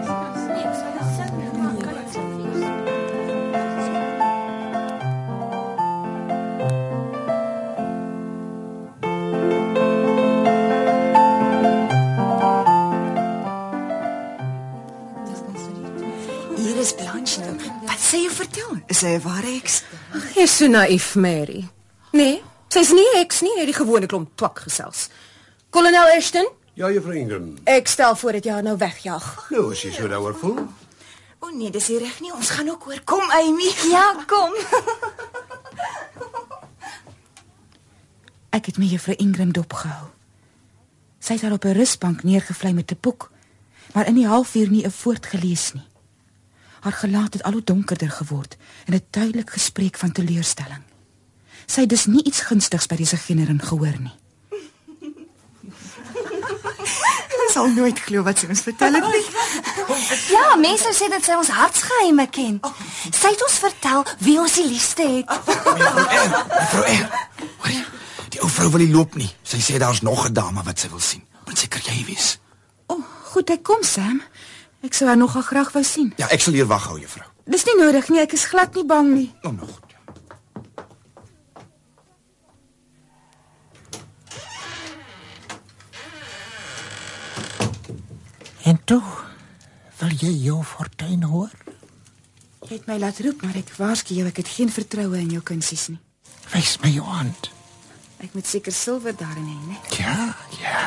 is 16.87 16.95
Blanche 16.95 17.41
nou. 17.43 17.55
Wat 17.89 17.99
sê 18.01 18.21
jy 18.23 18.31
vertel? 18.31 18.77
Is 18.93 19.01
sy 19.03 19.17
'n 19.17 19.23
ware 19.25 19.51
eks? 19.59 19.83
Jy's 20.37 20.57
so 20.57 20.67
naïef, 20.69 21.15
Mary. 21.17 21.69
Nee, 22.13 22.43
sy's 22.69 22.93
nie 22.93 23.07
eks 23.17 23.41
nie, 23.43 23.51
net 23.57 23.67
die 23.67 23.75
gewone 23.75 24.07
klomp 24.07 24.31
twak 24.37 24.59
gesels. 24.67 25.09
Kolonel 25.71 26.15
Ashton, 26.17 26.47
Ja, 26.75 26.91
juffrou 26.91 27.15
Ingram. 27.17 27.57
ek 27.65 27.89
stel 27.89 28.15
voor 28.17 28.33
dat 28.33 28.45
jy 28.45 28.53
haar 28.53 28.63
nou 28.63 28.77
wegjaag. 28.77 29.47
Nou, 29.51 29.71
as 29.73 29.83
jy 29.83 29.91
so 29.93 30.09
daaroor 30.09 30.35
voel. 30.35 30.59
O 31.41 31.49
nee, 31.51 31.71
dis 31.71 31.89
nie 31.89 31.99
reg 31.99 32.21
nie. 32.21 32.33
Ons 32.33 32.51
gaan 32.51 32.69
ook 32.69 32.83
hoor. 32.85 33.01
Kom 33.05 33.31
Amy. 33.31 33.71
Ja, 33.91 34.15
kom. 34.27 34.53
Ek 38.51 38.67
het 38.67 38.79
met 38.79 38.91
juffrou 38.91 39.17
Ingram 39.17 39.53
dopgehou. 39.53 40.09
Sy 41.19 41.33
het 41.33 41.43
daar 41.43 41.53
op 41.53 41.65
'n 41.65 41.73
rusbank 41.75 42.23
neergevlei 42.23 42.73
met 42.75 42.91
'n 42.93 42.99
boek, 43.01 43.31
maar 43.95 44.07
in 44.07 44.15
die 44.15 44.27
halfuur 44.27 44.69
nie 44.71 44.85
'n 44.87 44.93
woord 45.05 45.27
gelees 45.27 45.73
nie. 45.73 45.83
Haar 46.87 46.95
gelaat 46.95 47.33
het 47.33 47.43
al 47.43 47.53
hoe 47.53 47.65
donkerder 47.65 48.11
geword 48.11 48.57
en 48.85 48.95
'n 48.95 49.07
duidelik 49.11 49.51
gespreek 49.51 49.97
van 49.97 50.13
teleurstelling. 50.13 50.83
Sy 51.67 51.81
het 51.81 51.89
dus 51.89 52.07
nie 52.07 52.25
iets 52.25 52.41
gunstigs 52.41 52.87
by 52.87 52.97
die 52.97 53.07
sigeinerin 53.07 53.63
gehoor 53.63 53.99
nie. 53.99 54.15
sal 57.53 57.67
nooit 57.67 57.99
glo 57.99 58.23
wat 58.23 58.39
sy 58.39 58.47
ons 58.47 58.61
vertel 58.61 58.95
het 58.95 59.03
nie. 59.13 59.27
Ja, 60.29 60.57
mense 60.57 60.93
sê 60.95 61.09
dat 61.11 61.25
sy 61.25 61.35
ons 61.35 61.49
hartsgeheime 61.49 62.27
ken. 62.31 62.61
Sy 63.11 63.29
het 63.35 63.43
ons 63.43 63.59
vertel 63.59 64.05
wie 64.19 64.39
ons 64.41 64.55
die 64.55 64.69
liefste 64.69 65.03
het. 65.03 65.27
Mevrou 65.27 66.85
R. 66.85 67.09
Hoor 67.57 67.71
jy? 67.71 67.85
Die 68.29 68.41
ou 68.41 68.51
vrou 68.51 68.71
wil 68.71 68.81
nie 68.87 68.95
loop 68.95 69.15
nie. 69.15 69.35
Sy 69.43 69.59
sê 69.59 69.79
daar's 69.79 70.01
nog 70.01 70.29
'n 70.29 70.33
dame 70.33 70.63
wat 70.63 70.79
sy 70.79 70.89
wil 70.89 71.01
sien. 71.01 71.27
Moet 71.47 71.59
seker 71.59 71.81
jy 71.83 72.05
wees. 72.05 72.39
O, 72.87 72.95
oh, 72.95 73.03
goed, 73.25 73.51
ek 73.51 73.63
kom 73.63 73.83
Sam. 73.83 74.23
Ek 74.87 74.95
sou 74.95 75.09
haar 75.11 75.19
nogal 75.19 75.43
graag 75.43 75.73
wou 75.75 75.83
sien. 75.85 76.13
Ja, 76.21 76.29
ek 76.31 76.45
sal 76.45 76.55
hier 76.55 76.69
wag 76.71 76.87
hou, 76.87 76.99
juffrou. 77.01 77.27
Dis 77.51 77.65
nie 77.67 77.75
nodig 77.81 78.07
nie, 78.13 78.21
ek 78.23 78.37
is 78.39 78.47
glad 78.47 78.75
nie 78.79 78.87
bang 78.87 79.11
nie. 79.11 79.29
Nou 79.43 79.55
nou 79.57 79.67
goed. 79.67 79.83
En 88.67 88.79
toe, 88.85 89.03
wil 90.01 90.15
jy 90.19 90.33
jou 90.43 90.63
fortuin 90.67 91.23
hoor? 91.23 91.53
Jy 92.67 92.73
het 92.81 92.89
my 92.91 92.97
laat 92.99 93.21
roep, 93.23 93.45
maar 93.47 93.59
ek 93.59 93.71
waarsku 93.79 94.15
jou, 94.17 94.27
ek 94.27 94.41
het 94.43 94.51
geen 94.57 94.73
vertroue 94.75 95.21
in 95.23 95.37
jou 95.37 95.43
kunsies 95.47 95.87
nie. 95.93 96.01
Wys 96.55 96.77
my 96.83 96.91
jou 96.95 97.07
hand. 97.07 97.51
Ek 98.23 98.35
moet 98.35 98.47
seker 98.49 98.75
silwer 98.75 99.15
daarin 99.19 99.47
hê, 99.47 99.59
né? 99.71 99.79
Ja, 99.99 100.35
ja. 100.59 100.81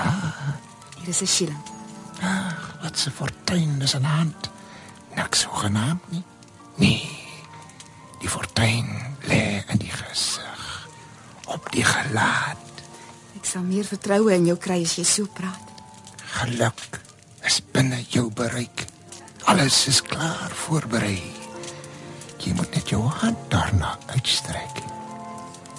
Hier 1.00 1.08
is 1.16 1.22
'n 1.24 1.28
shilling. 1.28 1.64
Wat 2.82 2.96
'n 3.06 3.12
fortuin 3.12 3.82
is 3.82 3.96
'n 3.96 4.04
hand. 4.04 4.50
Niks 5.16 5.44
hoegenaamd 5.44 6.12
nie. 6.12 6.24
Nee. 6.76 7.28
Die 8.20 8.30
fortuin 8.30 8.88
lê 9.28 9.64
in 9.68 9.78
die 9.78 9.92
gesig, 9.92 10.88
op 11.48 11.72
die 11.72 11.84
gelaat. 11.84 12.58
Ek 13.40 13.46
sal 13.46 13.62
meer 13.64 13.86
vertroue 13.88 14.34
in 14.36 14.46
jou 14.46 14.58
kry 14.58 14.82
as 14.84 14.96
jy 15.00 15.04
so 15.04 15.26
praat. 15.26 15.66
Geluk 16.40 17.00
is 17.48 17.62
binne 17.72 18.04
jou 18.12 18.28
bereik. 18.32 18.86
Alles 19.44 19.88
is 19.88 20.02
klaar 20.02 20.52
voorberei. 20.52 21.22
Jy 22.40 22.54
moet 22.54 22.76
net 22.76 22.90
jou 22.90 23.02
hand 23.08 23.38
daarna 23.52 23.98
uitstrek. 24.16 24.84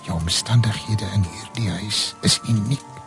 Jou 0.07 0.17
omstandighede 0.17 1.07
in 1.15 1.25
hierdie 1.25 1.71
huis 1.71 2.15
is 2.23 2.41
uniek. 2.49 3.00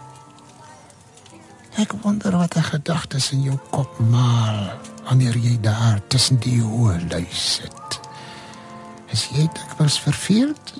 Ek 1.76 1.92
wonder 2.02 2.38
wat 2.38 2.56
'n 2.56 2.64
gedagtes 2.64 3.32
in 3.32 3.42
jou 3.42 3.58
kop 3.70 4.00
maal 4.00 4.80
wanneer 5.04 5.38
jy 5.38 5.60
daar 5.60 6.02
tussen 6.08 6.40
die 6.40 6.62
hoë 6.62 7.10
luis 7.10 7.54
sit. 7.54 8.00
Is 9.12 9.30
jy 9.34 9.50
dikwels 9.54 10.00
verveeld? 10.00 10.74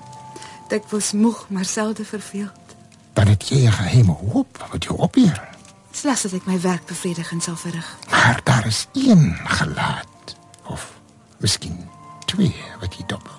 Dit 0.68 0.84
was 0.90 1.12
moeg, 1.12 1.46
maar 1.50 1.66
selde 1.66 2.06
verveeld. 2.06 2.76
Dan 3.14 3.28
het 3.28 3.48
jy 3.50 3.66
'n 3.66 3.72
geheime 3.72 4.12
hoop 4.12 4.68
wat 4.72 4.84
jou 4.84 4.98
opbeer. 4.98 5.50
Slegs 5.92 6.26
as 6.26 6.34
ek 6.34 6.46
my 6.46 6.62
werk 6.62 6.86
bevredigend 6.86 7.44
sal 7.44 7.56
verrig. 7.56 7.98
Maar 8.10 8.42
daar 8.44 8.66
is 8.66 8.88
een 8.94 9.38
gelaat 9.44 10.36
of 10.66 10.94
miskien 11.38 11.90
twee 12.26 12.56
wat 12.80 12.96
jy 12.96 13.04
dop. 13.08 13.30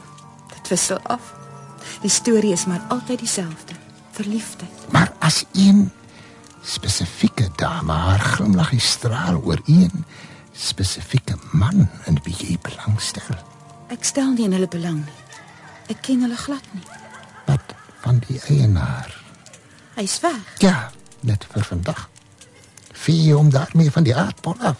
Dit 0.48 0.68
wissel 0.68 0.98
af. 0.98 1.34
Die 2.00 2.10
storie 2.10 2.52
is 2.52 2.66
maar 2.66 2.82
altyd 2.88 3.18
dieselfde. 3.18 3.74
Verliefde. 4.10 4.64
Maar 4.90 5.12
as 5.18 5.44
een 5.52 5.92
spesifieke 6.64 7.48
dame 7.60 7.92
haar 7.92 8.20
glimlaggie 8.34 8.80
straal 8.80 9.40
oor 9.44 9.60
een 9.66 10.04
spesifieke 10.54 11.36
man 11.52 11.88
in 12.06 12.18
wie 12.24 12.34
jy 12.38 12.58
belangstel, 12.62 13.36
Ek 13.92 14.04
stel 14.04 14.30
nie 14.32 14.46
in 14.48 14.54
hulle 14.56 14.66
belang 14.70 15.02
nie. 15.04 15.18
Ek 15.92 16.00
ken 16.02 16.22
hulle 16.24 16.36
glad 16.40 16.64
nie. 16.72 16.82
wat 17.46 17.74
van 18.00 18.18
die 18.26 18.40
eienaar? 18.48 19.10
Hy's 19.94 20.20
weg. 20.20 20.54
Ja, 20.58 20.90
net 21.20 21.44
vir 21.52 21.62
vandag. 21.64 22.08
Vee 22.92 23.36
om 23.36 23.50
daarmee 23.50 23.90
van 23.90 24.02
die 24.04 24.16
aardbol 24.16 24.56
af. 24.60 24.76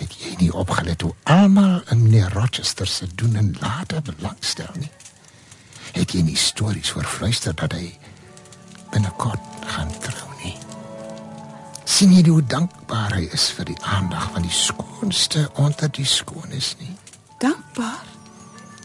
Het 0.00 0.12
jy 0.18 0.34
nie 0.40 0.50
opgelet 0.52 1.00
hoe 1.04 1.12
almal 1.22 1.82
in 1.92 2.02
meneer 2.02 2.32
Rochester 2.32 2.86
se 2.86 3.06
doen 3.14 3.36
en 3.36 3.56
late 3.60 4.00
belangstel 4.02 4.72
nie? 4.80 4.90
Het 5.92 6.12
jy 6.16 6.22
nie 6.22 6.36
stories 6.36 6.94
oorfluister 6.96 7.54
dat 7.54 7.72
hy 7.72 7.92
binnekort 8.94 9.66
gaan 9.74 9.90
trou 10.04 10.30
nie? 10.44 10.54
Sien 11.84 12.14
jy 12.14 12.24
hoe 12.28 12.42
dankbaar 12.46 13.18
hy 13.18 13.26
is 13.34 13.50
vir 13.56 13.72
die 13.72 13.80
aandag 13.82 14.30
van 14.34 14.46
die 14.46 14.54
skoonste 14.54 15.48
onder 15.60 15.90
die 15.92 16.06
skoones 16.08 16.74
nie? 16.80 16.94
Dankbaar. 17.42 18.06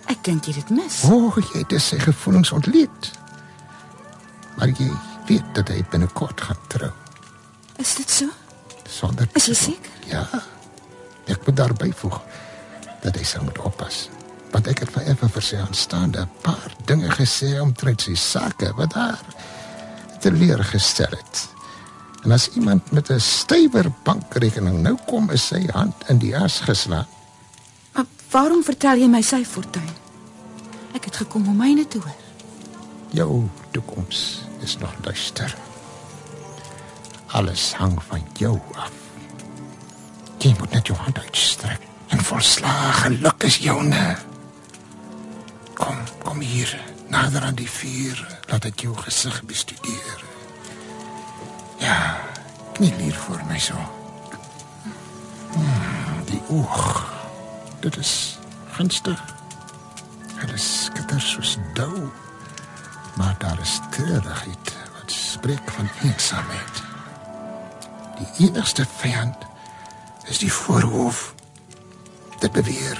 Ek 0.09 0.23
dink 0.25 0.49
jy 0.49 0.55
dit 0.57 0.73
mis. 0.73 1.03
O, 1.05 1.29
oh, 1.29 1.37
jy 1.37 1.61
het 1.61 1.75
sy 1.83 1.99
gevoelens 2.01 2.51
ontleed. 2.55 3.11
Maar 4.57 4.73
jy 4.73 4.89
weet 5.29 5.53
dat 5.55 5.69
hy 5.69 5.83
binnekort 5.91 6.41
gaan 6.41 6.61
trou. 6.73 6.91
Is 7.79 7.93
dit 8.01 8.09
so? 8.11 8.27
Sonder 8.89 9.29
Is 9.37 9.45
jy 9.51 9.55
seker? 9.55 9.99
Ja. 10.09 10.25
Ek 11.29 11.45
moet 11.45 11.59
daarby 11.61 11.91
voeg 11.95 12.17
dat 13.03 13.15
hy 13.15 13.23
sou 13.23 13.43
moet 13.45 13.61
oppas. 13.63 14.07
Want 14.49 14.67
ek 14.71 14.81
het 14.83 14.91
vir 14.95 15.11
Eva 15.13 15.29
vir 15.29 15.45
sy 15.45 15.61
aanstaande 15.61 16.25
'n 16.25 16.41
paar 16.41 16.73
dinge 16.89 17.09
gesê 17.13 17.59
omtrent 17.61 18.01
sy 18.01 18.15
sake 18.15 18.73
wat 18.75 18.93
haar 18.97 19.21
teleurgestel 20.19 21.11
het. 21.11 21.47
En 22.23 22.31
as 22.31 22.49
iemand 22.55 22.91
met 22.91 23.09
'n 23.09 23.19
stywer 23.19 23.91
bankrekening 24.03 24.81
nou 24.81 24.97
kom, 25.05 25.29
is 25.31 25.47
sy 25.47 25.67
hand 25.71 25.95
in 26.07 26.17
die 26.17 26.37
as 26.37 26.59
geslaan. 26.59 27.07
Maar 27.93 28.05
waarom 28.29 28.63
vertel 28.63 28.97
jy 28.97 29.07
my 29.07 29.21
sy 29.21 29.45
fortuin? 29.45 29.95
Ek 30.93 31.05
het 31.05 31.15
gekom 31.15 31.47
om 31.47 31.57
myne 31.57 31.87
te 31.87 31.97
hoor. 31.97 32.15
Jou 33.09 33.49
toekoms 33.71 34.41
is 34.59 34.77
nog 34.77 34.93
duister. 35.01 35.55
Alles 37.27 37.73
hang 37.73 38.03
van 38.03 38.21
jou 38.33 38.59
af. 38.73 38.91
Jy 40.37 40.55
moet 40.59 40.71
net 40.71 40.87
jou 40.87 40.97
hand 40.97 41.17
uitstrek 41.17 41.81
en 42.07 42.21
volslae 42.23 42.91
geluk 42.93 43.43
is 43.43 43.57
joune. 43.57 44.17
Kom, 45.73 45.97
kom 46.23 46.39
hier, 46.39 46.81
nader 47.07 47.41
aan 47.41 47.55
die 47.55 47.69
vuur, 47.69 48.38
laat 48.49 48.65
ek 48.65 48.83
jou 48.85 48.95
gesig 48.97 49.35
bestudeer. 49.49 50.23
Ja, 51.79 52.17
kniel 52.77 52.97
hier 52.97 53.15
voor 53.15 53.41
my 53.47 53.59
so. 53.61 53.77
Hmm, 55.53 56.23
die 56.29 56.41
oog. 56.49 57.05
Dit 57.79 57.97
is 57.97 58.39
gunstig. 58.75 59.21
Hulle 60.39 60.57
skitter 60.57 61.21
soos 61.21 61.57
dou. 61.77 62.09
Maar 63.19 63.35
daar 63.39 63.59
is 63.61 63.79
treurigheid 63.91 64.73
wat 64.97 65.11
spreek 65.11 65.71
van 65.75 65.89
eensaamheid. 66.03 66.83
Die 68.19 68.49
enigste 68.49 68.85
vyand 68.97 69.47
is 70.27 70.41
die 70.41 70.53
voorhoof. 70.53 71.33
Dit 72.39 72.51
beweer 72.51 72.99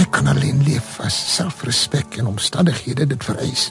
ek 0.00 0.10
kan 0.10 0.26
alleen 0.26 0.62
leef 0.66 0.98
as 1.00 1.16
selfrespek 1.34 2.18
en 2.18 2.26
omstandighede 2.26 3.06
dit 3.06 3.24
vereis. 3.24 3.70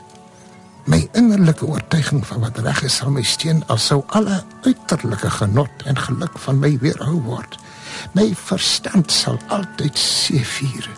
My 0.83 1.07
innerlike 1.15 1.65
oortuiging 1.65 2.25
van 2.27 2.41
wat 2.43 2.57
reg 2.59 2.81
is 2.83 2.97
sal 2.99 3.11
my 3.15 3.21
steun 3.23 3.61
al 3.71 3.79
sou 3.79 4.01
alle 4.17 4.41
uiterlike 4.65 5.29
genot 5.37 5.85
en 5.87 5.95
geluk 5.95 6.35
van 6.45 6.59
my 6.59 6.73
weerhou 6.81 7.21
word. 7.23 7.55
My 8.11 8.33
verstand 8.35 9.11
sal 9.11 9.39
altyd 9.47 9.95
seëvier. 9.97 10.89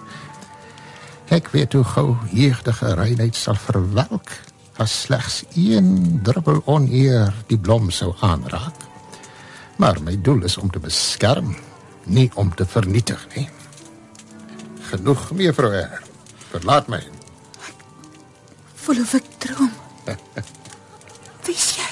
Ek 1.30 1.52
weet 1.54 1.78
hoe 1.78 1.84
gou 1.94 2.08
jeugdige 2.34 2.96
reinheid 2.98 3.38
sal 3.38 3.60
verwelk 3.62 4.34
as 4.82 4.96
slegs 5.06 5.44
een 5.54 6.20
druppel 6.26 6.64
oneer 6.66 7.34
die 7.52 7.60
blom 7.62 7.92
sou 7.94 8.16
aanraak. 8.26 8.82
Maar 9.78 10.02
my 10.02 10.16
doel 10.18 10.48
is 10.50 10.58
om 10.58 10.72
te 10.72 10.82
beskerm, 10.82 11.54
nie 12.06 12.32
om 12.36 12.50
te 12.56 12.66
vernietig 12.66 13.22
nie. 13.36 13.50
Genoeg, 14.90 15.30
mevrou 15.32 15.74
R. 15.78 16.02
Verlaat 16.50 16.90
my. 16.90 17.15
Voel 18.86 19.02
of 19.02 19.14
ek 19.18 19.30
droom. 19.42 19.72
Wie's 21.46 21.72
jy? 21.78 21.88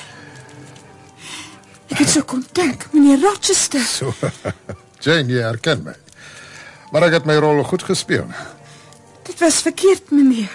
Ek 1.93 2.01
het 2.01 2.10
so 2.10 2.25
kon 2.25 2.43
dink, 2.58 2.86
meneer 2.93 3.21
Rochester. 3.21 3.82
So. 3.82 4.13
Jane, 5.03 5.29
jy 5.29 5.41
herken 5.45 5.84
my. 5.86 5.95
Maar 6.93 7.08
ek 7.10 7.19
het 7.19 7.29
my 7.29 7.38
rol 7.41 7.63
goed 7.65 7.86
gespeel. 7.86 8.29
Dit 9.25 9.39
was 9.41 9.62
verkeerd, 9.65 10.12
meneer. 10.13 10.53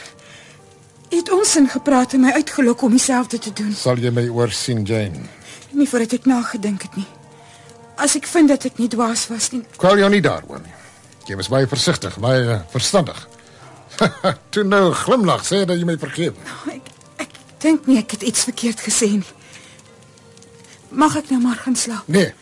Jy 1.08 1.22
het 1.22 1.30
ons 1.34 1.54
ingepraat 1.58 2.14
en 2.14 2.26
my 2.26 2.34
uitgelok 2.38 2.82
om 2.86 2.94
dieselfde 2.94 3.40
te 3.42 3.52
doen. 3.56 3.72
Sal 3.74 3.98
jy 4.02 4.12
my 4.14 4.26
oorsien, 4.30 4.84
Jane? 4.86 5.24
Nie 5.74 5.88
voordat 5.88 6.18
ek 6.18 6.28
nagedink 6.28 6.84
het 6.86 6.98
nie. 7.00 7.08
As 7.98 8.14
ek 8.18 8.28
vind 8.30 8.52
dat 8.52 8.66
ek 8.68 8.78
nie 8.78 8.90
dwaas 8.92 9.26
was 9.32 9.50
nie, 9.54 9.64
Kwel 9.80 10.04
jou 10.04 10.10
nie 10.12 10.22
daaroor 10.22 10.62
nie. 10.62 10.74
Jy 11.26 11.38
was 11.40 11.50
baie 11.52 11.66
versigtig, 11.68 12.14
baie 12.22 12.60
verstandig. 12.72 13.18
Toe 14.52 14.64
nou 14.64 14.92
glimlag 14.94 15.44
sê 15.46 15.64
dat 15.66 15.78
jy 15.78 15.86
my 15.88 15.98
vergeef. 15.98 16.34
ek 17.18 17.38
dink 17.62 17.86
nie 17.90 17.98
ek 17.98 18.16
het 18.16 18.22
iets 18.22 18.46
verkeerd 18.48 18.80
gesê 18.80 19.10
nie. 19.18 19.32
Mag 20.90 21.16
ek 21.20 21.30
nou 21.30 21.40
maar 21.42 21.58
gaan 21.64 21.76
slaap? 21.76 22.06
Nee. 22.06 22.32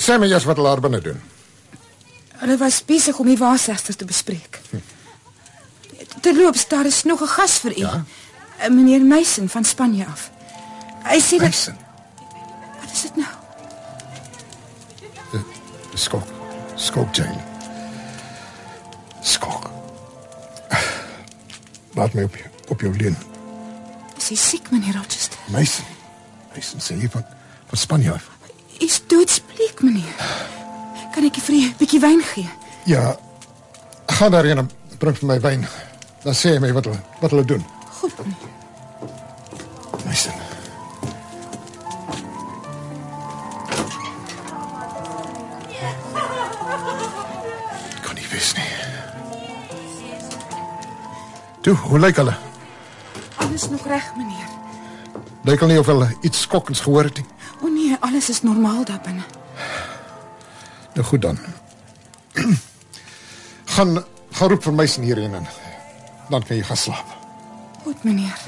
Sê 0.00 0.18
my 0.18 0.28
eers 0.30 0.46
wat 0.48 0.58
hulle 0.60 0.72
daar 0.72 0.82
binne 0.84 1.00
doen. 1.04 1.20
Hulle 2.40 2.56
was 2.60 2.80
besig 2.84 3.18
om 3.20 3.28
die 3.28 3.38
waarsegter 3.38 3.96
te 3.96 4.04
bespreek. 4.08 4.60
Terloops, 6.20 6.66
daar 6.68 6.86
is 6.88 7.02
nog 7.04 7.20
'n 7.22 7.32
gas 7.36 7.58
vir 7.58 7.76
u. 7.76 7.80
Ja? 7.80 8.04
Meneer 8.68 9.00
Meisen 9.00 9.48
van 9.48 9.64
Spanje 9.64 10.06
af. 10.06 10.30
Hy 11.04 11.20
sê 11.20 11.36
dat 11.36 11.40
Meisen? 11.40 11.76
Wat 12.80 12.92
is 12.92 13.02
dit 13.02 13.16
nou? 13.16 13.28
Skok. 15.94 16.26
Skok, 16.76 17.14
Jane. 17.14 17.42
Skok. 19.22 19.59
Laat 21.94 22.14
my 22.14 22.22
op 22.22 22.36
jou, 22.36 22.48
op 22.68 22.80
jou 22.80 22.96
leen. 22.96 23.16
Is 24.18 24.28
hy 24.28 24.36
siek, 24.36 24.70
meneer 24.70 24.94
Rochester? 24.94 25.38
Meisen. 25.50 25.84
Meisen 26.54 26.82
sê 26.84 26.96
jy 27.00 27.08
van 27.10 27.24
van 27.70 27.78
Spanje 27.78 28.12
af. 28.12 28.26
Hy 28.78 28.86
is 28.86 29.00
doodsbleek, 29.06 29.82
meneer. 29.86 30.14
Kan 31.14 31.26
ek 31.26 31.38
vir 31.38 31.54
u 31.54 31.60
'n 31.66 31.74
bietjie 31.78 32.00
wyn 32.00 32.22
gee? 32.22 32.48
Ja. 32.84 33.16
Gaan 34.06 34.30
daarheen 34.30 34.58
en 34.58 34.70
bring 34.98 35.16
vir 35.18 35.26
my 35.26 35.40
wyn. 35.40 35.66
Dan 36.22 36.34
sê 36.34 36.54
jy 36.54 36.60
my 36.60 36.72
wat 36.72 36.84
hulle 36.84 37.00
wat 37.20 37.30
hulle 37.30 37.44
doen. 37.44 37.64
Goed, 38.00 38.18
meneer. 38.18 38.49
Toe, 51.60 51.74
hoe 51.74 51.98
lyk 51.98 52.16
hulle? 52.16 52.36
Alles 53.36 53.68
nog 53.68 53.86
reg, 53.86 54.12
meneer. 54.16 54.48
Lyk 55.44 55.60
hulle 55.60 55.72
nie 55.72 55.80
of 55.80 55.86
hulle 55.86 56.08
iets 56.20 56.40
skokkends 56.40 56.80
gehoor 56.80 57.08
het 57.10 57.20
nie. 57.20 57.26
O 57.60 57.68
nee, 57.68 57.96
alles 58.00 58.30
is 58.32 58.42
normaal 58.42 58.84
daar 58.84 59.00
binne. 59.04 59.24
Nou 60.94 61.06
goed 61.06 61.22
dan. 61.22 61.38
gaan 63.76 64.04
gaan 64.30 64.48
roep 64.48 64.62
vir 64.62 64.72
Meisen 64.72 65.02
hierheen 65.02 65.34
en 65.34 65.46
dan 66.30 66.42
kan 66.42 66.56
jy 66.56 66.62
gaan 66.64 66.76
slaap. 66.76 67.16
Goed, 67.82 68.04
meneer. 68.04 68.38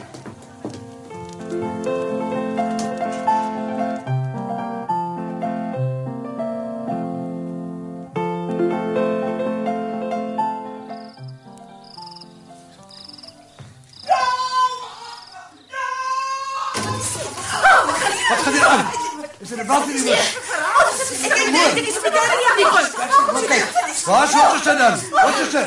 Waar 24.04 24.24
is 24.24 24.32
Rochester 24.34 24.78
dan? 24.78 24.98
Rochester. 25.10 25.66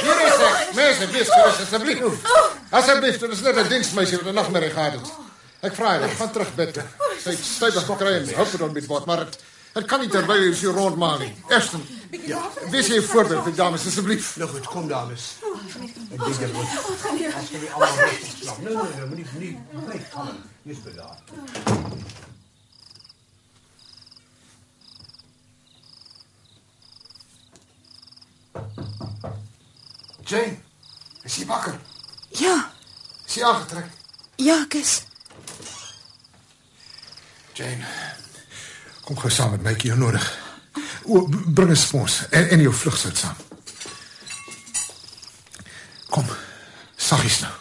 Hier 0.00 0.26
is 0.26 0.38
ek. 0.48 0.74
Meester, 0.74 1.10
wees 1.10 1.28
gerus 1.28 1.60
asseblief. 1.64 1.98
Asseblief, 2.70 3.18
dit 3.18 3.30
is 3.32 3.40
net 3.40 3.56
'n 3.56 3.68
diensmeisie 3.68 4.16
wat 4.16 4.26
'n 4.26 4.34
nagmerrie 4.34 4.70
gehad 4.70 4.92
het. 4.92 5.08
Ek 5.60 5.74
vra 5.74 5.86
haar, 5.98 6.08
gaan 6.08 6.30
terug 6.30 6.54
bid. 6.54 6.74
toe. 6.74 6.82
Sy 7.22 7.30
het 7.30 7.44
stewig 7.44 7.84
gekry 7.84 8.12
en 8.16 8.34
hoop 8.34 8.50
dit 8.50 8.72
met 8.72 8.86
word, 8.86 9.04
maar 9.06 9.16
dit 9.16 9.38
dit 9.72 9.84
kan 9.86 10.00
nie 10.00 10.08
terwyl 10.08 10.42
jy 10.42 10.54
so 10.54 10.70
rondmaak 10.70 11.18
nie. 11.18 11.34
Eerstens, 11.48 11.84
wees 12.70 12.86
jy 12.86 12.96
'n 12.98 13.02
voorbeeld 13.02 13.42
vir 13.44 13.54
dames 13.54 13.86
asseblief. 13.86 14.36
Nou 14.36 14.48
goed, 14.50 14.66
kom 14.66 14.88
dames. 14.88 15.36
Ek 16.12 16.24
dink 16.24 16.40
jy 16.40 16.52
moet. 16.52 16.68
As 17.34 17.50
jy 17.50 17.68
almal 17.72 17.96
rustig 17.96 18.42
slaap. 18.42 18.58
Nee 18.58 18.74
nee, 18.74 18.82
nee, 18.96 19.06
moenie 19.06 19.26
nie 19.38 19.58
bly 19.86 20.06
kalm. 20.12 20.44
Jy's 20.62 20.78
bedaard. 20.84 21.22
Jane, 30.28 30.58
is 31.24 31.36
jy 31.40 31.46
wakker? 31.48 31.78
Ja, 32.36 32.56
Is 33.26 33.34
jy 33.38 33.44
aangetrek? 33.44 33.88
ja, 34.40 34.64
kus. 34.68 35.02
Jane, 37.58 37.86
kom 39.04 39.16
gou 39.18 39.30
saam 39.32 39.50
met 39.56 39.62
my, 39.64 39.72
ek 39.74 39.82
het 39.82 39.90
jou 39.90 39.98
nodig. 39.98 40.26
O, 41.08 41.24
b- 41.26 41.42
bring 41.56 41.70
'n 41.72 41.76
spons 41.76 42.20
en 42.30 42.48
en 42.48 42.60
jou 42.60 42.72
vlugsout 42.74 43.16
saam. 43.16 43.36
Kom. 46.08 46.26
Saggies 46.96 47.40
nou. 47.40 47.52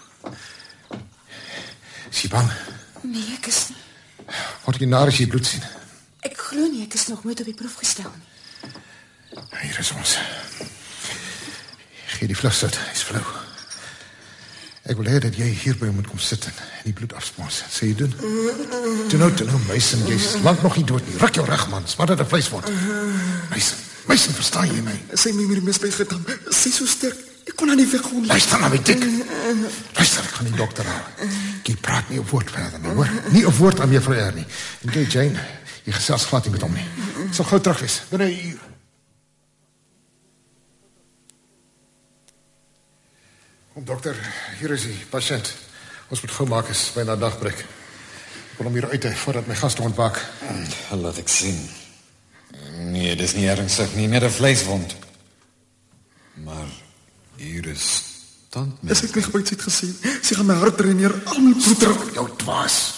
Is 2.12 2.22
jy 2.22 2.30
bang? 2.30 2.52
Nee, 3.04 3.34
ek 3.38 3.48
is 3.48 3.70
nie. 3.70 3.78
Word 4.66 4.80
jy 4.80 4.86
naar 4.88 5.08
as 5.08 5.18
jy 5.18 5.28
bloed 5.28 5.46
sien? 5.46 5.64
Ek 6.22 6.38
glo 6.38 6.68
nie 6.68 6.84
ek 6.84 6.94
is 6.94 7.08
nog 7.08 7.24
nooit 7.24 7.40
op 7.40 7.46
die 7.46 7.54
proef 7.56 7.76
gestel 7.76 8.12
nie. 8.12 8.72
Hier 9.62 9.80
is 9.80 9.92
ons. 9.92 10.18
Gee 12.18 12.28
die 12.28 12.38
vlugsout, 12.38 12.78
hy's 12.90 13.04
flou. 13.06 13.22
Ek 14.88 14.96
wil 14.98 15.10
hê 15.12 15.20
dat 15.22 15.36
jy 15.36 15.50
hier 15.52 15.76
by 15.78 15.90
moet 15.92 16.08
kom 16.08 16.20
sit 16.24 16.48
en 16.48 16.56
die 16.86 16.94
bloed 16.96 17.12
afspons. 17.18 17.60
Sê 17.70 17.90
jy 17.92 17.98
doen? 18.00 18.14
Doen 19.12 19.22
nou, 19.22 19.30
doen 19.36 19.52
nou, 19.52 19.60
Mason, 19.68 20.02
jy's 20.08 20.38
lank 20.46 20.64
nog 20.66 20.78
nie 20.80 20.86
dood 20.88 21.04
nie. 21.06 21.18
Ruk 21.22 21.38
jou 21.38 21.46
reg 21.46 21.66
man, 21.70 21.86
smat 21.86 22.14
dit 22.14 22.20
'n 22.24 22.30
vleiswond. 22.32 22.72
Mason, 23.52 23.78
Mason, 24.08 24.34
verstaan 24.34 24.72
jy 24.72 24.82
my? 24.82 24.96
Het 25.12 25.26
my 25.36 25.44
met 25.44 25.60
die 25.60 25.66
mes 25.68 25.80
bygedam. 25.80 26.24
Sy 26.50 26.72
so 26.72 26.86
sterk. 26.86 27.20
Ek 27.48 27.56
kon 27.56 27.68
haar 27.68 27.78
nie 27.78 27.88
weggooi 27.88 28.22
nie. 28.22 28.28
Luister 28.28 28.60
na 28.60 28.68
my 28.68 28.80
dik. 28.82 29.04
Luister, 29.94 30.24
ek 30.24 30.34
gaan 30.40 30.50
die 30.50 30.56
dokter 30.56 30.86
haal. 30.86 31.06
Jy 31.64 31.76
praat 31.76 32.10
nie 32.10 32.20
'n 32.20 32.26
woord 32.32 32.52
verder 32.52 32.80
nie, 32.80 32.94
hoor? 32.94 33.10
Nie 33.30 33.46
'n 33.46 33.58
woord 33.58 33.80
aan 33.80 33.90
mevrou 33.90 34.16
Er 34.16 34.34
nie. 34.34 34.46
En 34.82 34.94
jy 34.94 35.06
Jane, 35.10 35.40
jy 35.84 35.92
gesels 35.94 36.26
glad 36.26 36.44
nie 36.44 36.52
met 36.52 36.62
hom 36.62 36.74
nie. 36.74 36.86
Sal 37.32 37.46
gou 37.46 37.60
terug 37.60 37.80
wees. 37.80 38.02
Binne 38.10 38.26
'n 38.26 38.50
uur. 38.50 38.67
Dokter, 43.88 44.18
hier 44.60 44.72
is 44.76 44.86
die 44.88 44.98
pasiënt. 45.12 45.48
Ons 46.12 46.22
moet 46.24 46.34
gou 46.36 46.48
maak 46.50 46.70
is 46.72 46.88
byna 46.96 47.16
dagbreek. 47.20 47.60
Ek 48.52 48.60
wil 48.60 48.70
hom 48.70 48.78
hier 48.78 48.88
hê 48.92 49.12
voordat 49.24 49.48
my 49.48 49.56
gaste 49.56 49.84
ontwaak. 49.86 50.20
Laat 50.92 51.20
ek 51.22 51.32
sien. 51.32 51.58
Nee, 52.92 53.16
dis 53.20 53.36
nie 53.38 53.48
ernstig 53.48 53.94
nie, 53.96 54.08
net 54.08 54.24
'n 54.24 54.30
vleiswond. 54.30 54.96
Maar 56.44 56.68
hier 57.38 57.66
is 57.68 58.04
tandmes. 58.50 58.92
As 58.92 59.04
ek 59.04 59.16
my 59.16 59.22
gebyt 59.22 59.50
het 59.50 59.62
gesien, 59.62 59.96
sy 60.22 60.36
gaan 60.36 60.46
my 60.46 60.56
hart 60.56 60.78
dreineer, 60.78 61.14
al 61.26 61.40
my 61.40 61.54
bloed 61.54 61.80
druk. 61.80 62.14
Jou 62.14 62.28
dwaas. 62.38 62.94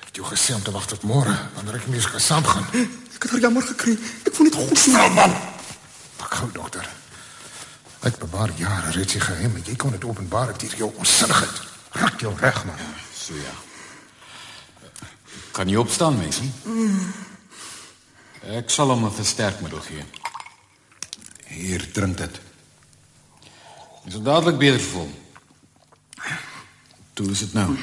Ek 0.00 0.04
het 0.06 0.16
jou 0.16 0.26
gesê 0.26 0.54
om 0.54 0.62
te 0.62 0.70
wag 0.70 0.86
tot 0.86 1.02
môre 1.02 1.36
wanneer 1.54 1.74
ek 1.74 1.86
mee 1.86 2.00
kan 2.00 2.20
saamgaan. 2.20 2.66
Ek 3.14 3.22
het 3.22 3.30
haar 3.30 3.40
jammer 3.40 3.62
gekry. 3.62 3.98
Ek 4.26 4.34
voel 4.34 4.46
net 4.46 4.54
goed. 4.54 4.86
Nou 4.92 5.10
man. 5.14 5.32
Pak 6.16 6.34
gou 6.34 6.50
dokter. 6.52 7.03
Ek 8.04 8.18
bewaar 8.20 8.50
jare 8.60 8.90
reeds 8.92 9.16
die 9.16 9.20
geheim 9.20 9.54
jy 9.64 9.76
kon 9.80 9.94
dit 9.94 10.04
openbaar 10.04 10.52
deur 10.58 10.74
jou 10.76 10.90
onsinnigheid. 11.00 11.60
Raak 11.96 12.20
jou 12.20 12.32
reg 12.36 12.64
man. 12.68 12.80
So 13.16 13.36
ja. 13.38 13.54
Kan 15.56 15.70
jy 15.70 15.78
opstaan, 15.80 16.18
Mason? 16.18 16.50
Ek 18.58 18.68
sal 18.70 18.90
hom 18.92 19.04
'n 19.06 19.12
versterkmiddel 19.12 19.80
gee. 19.80 20.04
Hier, 21.46 21.92
drink 21.92 22.18
dit. 22.18 22.40
Jy 24.04 24.10
sal 24.10 24.22
dadelik 24.22 24.58
beter 24.58 24.80
voel. 24.80 25.10
Toe 27.14 27.30
is 27.30 27.38
dit 27.38 27.52
nou. 27.52 27.76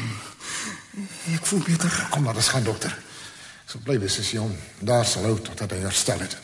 Ek 1.33 1.45
voel 1.45 1.63
beter. 1.63 2.07
Kom 2.09 2.23
maar, 2.23 2.33
dis 2.33 2.47
gaan 2.47 2.63
dokter. 2.63 2.91
Ek 2.91 3.69
sal 3.71 3.81
bly 3.81 3.97
wees 3.99 4.19
as 4.19 4.31
jy 4.31 4.37
hom 4.39 4.55
daar 4.79 5.05
sal 5.05 5.23
hou 5.23 5.39
totdat 5.39 5.71
hy 5.71 5.77
herstel 5.77 6.19
het. 6.19 6.37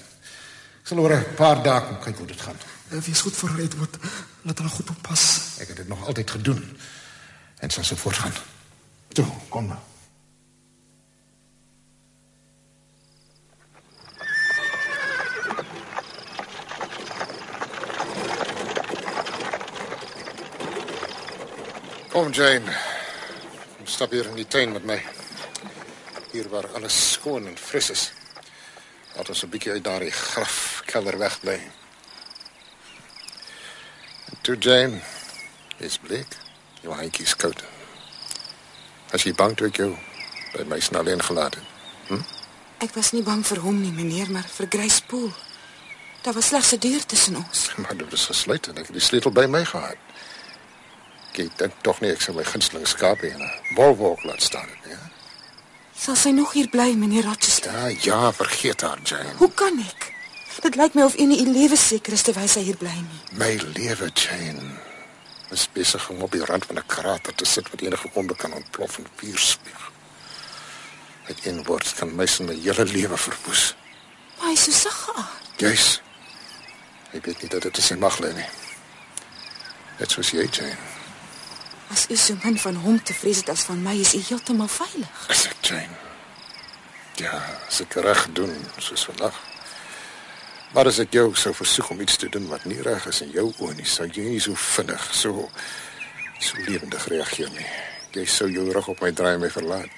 Ek 0.81 0.87
sal 0.87 0.99
oor 0.99 1.13
'n 1.13 1.35
paar 1.35 1.63
dae 1.63 1.81
kom 1.81 1.99
kyk 1.99 2.17
hoe 2.17 2.27
dit 2.27 2.41
gaan. 2.41 2.57
Uh, 2.91 3.01
Wees 3.03 3.21
goed 3.21 3.35
vir 3.35 3.49
haar, 3.49 3.59
Edward. 3.59 3.97
Laat 4.41 4.59
haar 4.59 4.69
goed 4.69 4.89
oppas. 4.89 5.23
Ek 5.59 5.67
het 5.67 5.77
dit 5.81 5.87
nog 5.87 6.05
altyd 6.07 6.31
gedoen 6.31 6.63
en 7.59 7.69
sal 7.69 7.83
so 7.83 7.95
voortgaan. 7.95 8.33
Toe, 9.07 9.25
kom 9.49 9.67
nou. 9.67 9.79
Kom 22.11 22.31
Jane. 22.31 22.77
Kom 23.77 23.85
stap 23.85 24.11
hier 24.11 24.29
in 24.31 24.39
die 24.39 24.47
tuin 24.47 24.71
met 24.71 24.85
my. 24.85 25.01
Hier 26.31 26.47
waar 26.49 26.69
alles 26.79 27.11
skoon 27.11 27.47
en 27.51 27.57
fris 27.57 27.89
is. 27.89 28.11
Laat 29.15 29.29
ons 29.29 29.43
'n 29.43 29.49
bietjie 29.49 29.71
uit 29.71 29.83
daardie 29.83 30.11
grafkelder 30.11 31.17
wegbly. 31.17 31.59
Toe 34.47 34.55
Jane, 34.57 34.99
is 35.77 35.97
bleek. 35.99 36.37
Jou 36.81 36.93
handjie 36.95 37.25
is 37.25 37.33
koud. 37.35 37.59
As 39.11 39.25
jy 39.27 39.33
bang 39.35 39.57
toe 39.59 39.67
ek 39.67 39.81
jou 39.81 39.89
by 40.53 40.63
my 40.71 40.77
snel 40.79 41.03
alleen 41.03 41.19
gelaat 41.19 41.57
het. 41.59 42.21
Ek 42.79 42.95
was 42.95 43.11
nie 43.11 43.25
bang 43.27 43.43
vir 43.43 43.59
hom 43.65 43.81
nie, 43.81 43.91
meneer, 43.91 44.31
maar 44.31 44.47
vir 44.47 44.69
Grace 44.71 45.03
Pool. 45.03 45.27
Daar 46.23 46.39
was 46.39 46.47
slegs 46.53 46.71
'n 46.71 46.79
deur 46.79 47.03
tussen 47.05 47.35
ons. 47.35 47.67
Maar 47.83 47.97
dit 47.97 48.09
was 48.09 48.25
gesluit 48.31 48.67
en 48.67 48.77
ek 48.79 48.87
het 48.87 48.95
die 48.95 49.03
sleutel 49.09 49.35
by 49.35 49.45
my 49.51 49.65
gehad. 49.65 49.99
Ek 51.35 51.57
dink 51.59 51.73
tog 51.83 51.99
nie 51.99 52.15
ek 52.15 52.21
sou 52.21 52.35
my 52.35 52.47
gunsteling 52.47 52.87
skaap 52.87 53.27
in 53.27 53.43
'n 53.43 53.75
wolwalk 53.75 54.23
laat 54.23 54.41
staan 54.41 54.69
nie. 54.85 54.95
hè? 54.95 55.11
Sal 55.91 56.15
sy 56.15 56.29
nog 56.31 56.53
hier 56.53 56.69
bly, 56.69 56.95
meneer 56.95 57.23
Rochester? 57.23 57.71
Ja, 57.73 57.87
ja, 57.87 58.33
vergeet 58.33 58.81
haar, 58.81 58.99
Jane. 59.03 59.35
Hoe 59.43 59.51
kan 59.51 59.79
ek? 59.79 60.15
Dit 60.61 60.75
lyk 60.75 60.93
my 60.93 61.03
of 61.03 61.17
u 61.17 61.25
nie 61.25 61.41
u 61.41 61.51
lewe 61.51 61.77
seker 61.77 62.13
is 62.13 62.21
terwyl 62.25 62.47
sy 62.49 62.65
hier 62.65 62.77
bly 62.77 62.93
nie. 62.93 63.23
My 63.37 63.53
lewe, 63.75 64.11
Jane. 64.13 64.77
is 65.49 65.67
besig 65.71 66.09
om 66.09 66.21
op 66.21 66.31
die 66.31 66.45
rand 66.45 66.65
van 66.65 66.77
'n 66.77 66.85
krater 66.85 67.35
te 67.35 67.45
sit 67.45 67.69
wat 67.69 67.81
enige 67.81 68.09
oomblik 68.13 68.37
kan 68.37 68.53
ontplof 68.53 68.97
en 68.97 69.07
vuur 69.15 69.39
spuug. 69.39 69.91
Met 71.27 71.45
een 71.45 71.63
woord 71.63 71.93
kan 71.93 72.15
my 72.15 72.25
se 72.25 72.43
my 72.43 72.59
hele 72.61 72.85
lewe 72.85 73.17
verwoes. 73.17 73.75
Maar 74.37 74.47
hy 74.47 74.53
is 74.53 74.63
so 74.63 74.71
sag 74.71 75.03
geaard. 75.03 75.57
Juis. 75.57 76.01
Ek 77.11 77.25
weet 77.25 77.41
nie 77.41 77.49
dat 77.49 77.61
dit 77.61 77.77
in 77.77 77.83
sy 77.83 77.95
mag 77.95 78.19
lê 78.19 78.33
nie. 78.33 78.49
Net 79.99 80.11
soos 80.11 80.29
jy, 80.29 80.47
Jane. 80.51 80.77
As 81.89 82.05
u 82.09 82.15
so 82.15 82.35
min 82.43 82.59
van 82.59 82.75
hom 82.75 83.03
te 83.03 83.13
vrees 83.13 83.37
het 83.37 83.49
as 83.49 83.61
van 83.61 83.81
my, 83.81 83.95
is 83.99 84.13
u 84.13 84.23
heeltemal 84.27 84.67
veilig. 84.67 85.29
Is 85.29 85.45
ek 85.45 85.55
Jane? 85.61 85.97
Ja, 87.15 87.59
as 87.67 87.81
ek 87.81 87.93
reg 87.93 88.27
doen 88.31 88.65
soos 88.77 89.05
vandag. 89.05 89.46
Maar 90.73 90.89
as 90.91 90.99
ek 90.99 91.13
jou 91.15 91.29
sou 91.35 91.53
versoek 91.55 91.89
om 91.93 92.01
iets 92.03 92.17
te 92.19 92.29
doen 92.29 92.47
wat 92.51 92.65
nie 92.67 92.81
reg 92.83 93.05
is 93.07 93.21
in 93.23 93.31
jou 93.35 93.47
oë 93.51 93.77
nie, 93.77 93.87
sou 93.87 94.07
jy 94.07 94.25
nie 94.33 94.41
so 94.43 94.55
vinnig, 94.55 95.05
so 95.15 95.47
so 96.43 96.65
lewendig 96.67 97.07
reageer 97.09 97.49
nie. 97.55 97.69
Jy 98.13 98.25
sou 98.29 98.49
jou 98.51 98.67
rug 98.73 98.89
op 98.91 99.01
my 99.01 99.11
draai 99.15 99.33
en 99.35 99.41
my 99.41 99.49
verlaat. 99.49 99.89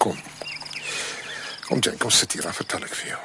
Kom. 0.00 0.16
Kom 1.66 1.82
Jane, 1.82 1.98
kom 2.00 2.10
sit 2.10 2.32
hier 2.32 2.46
en 2.48 2.56
vertel 2.56 2.86
ek 2.86 2.96
vir 3.02 3.12
jou. 3.12 3.20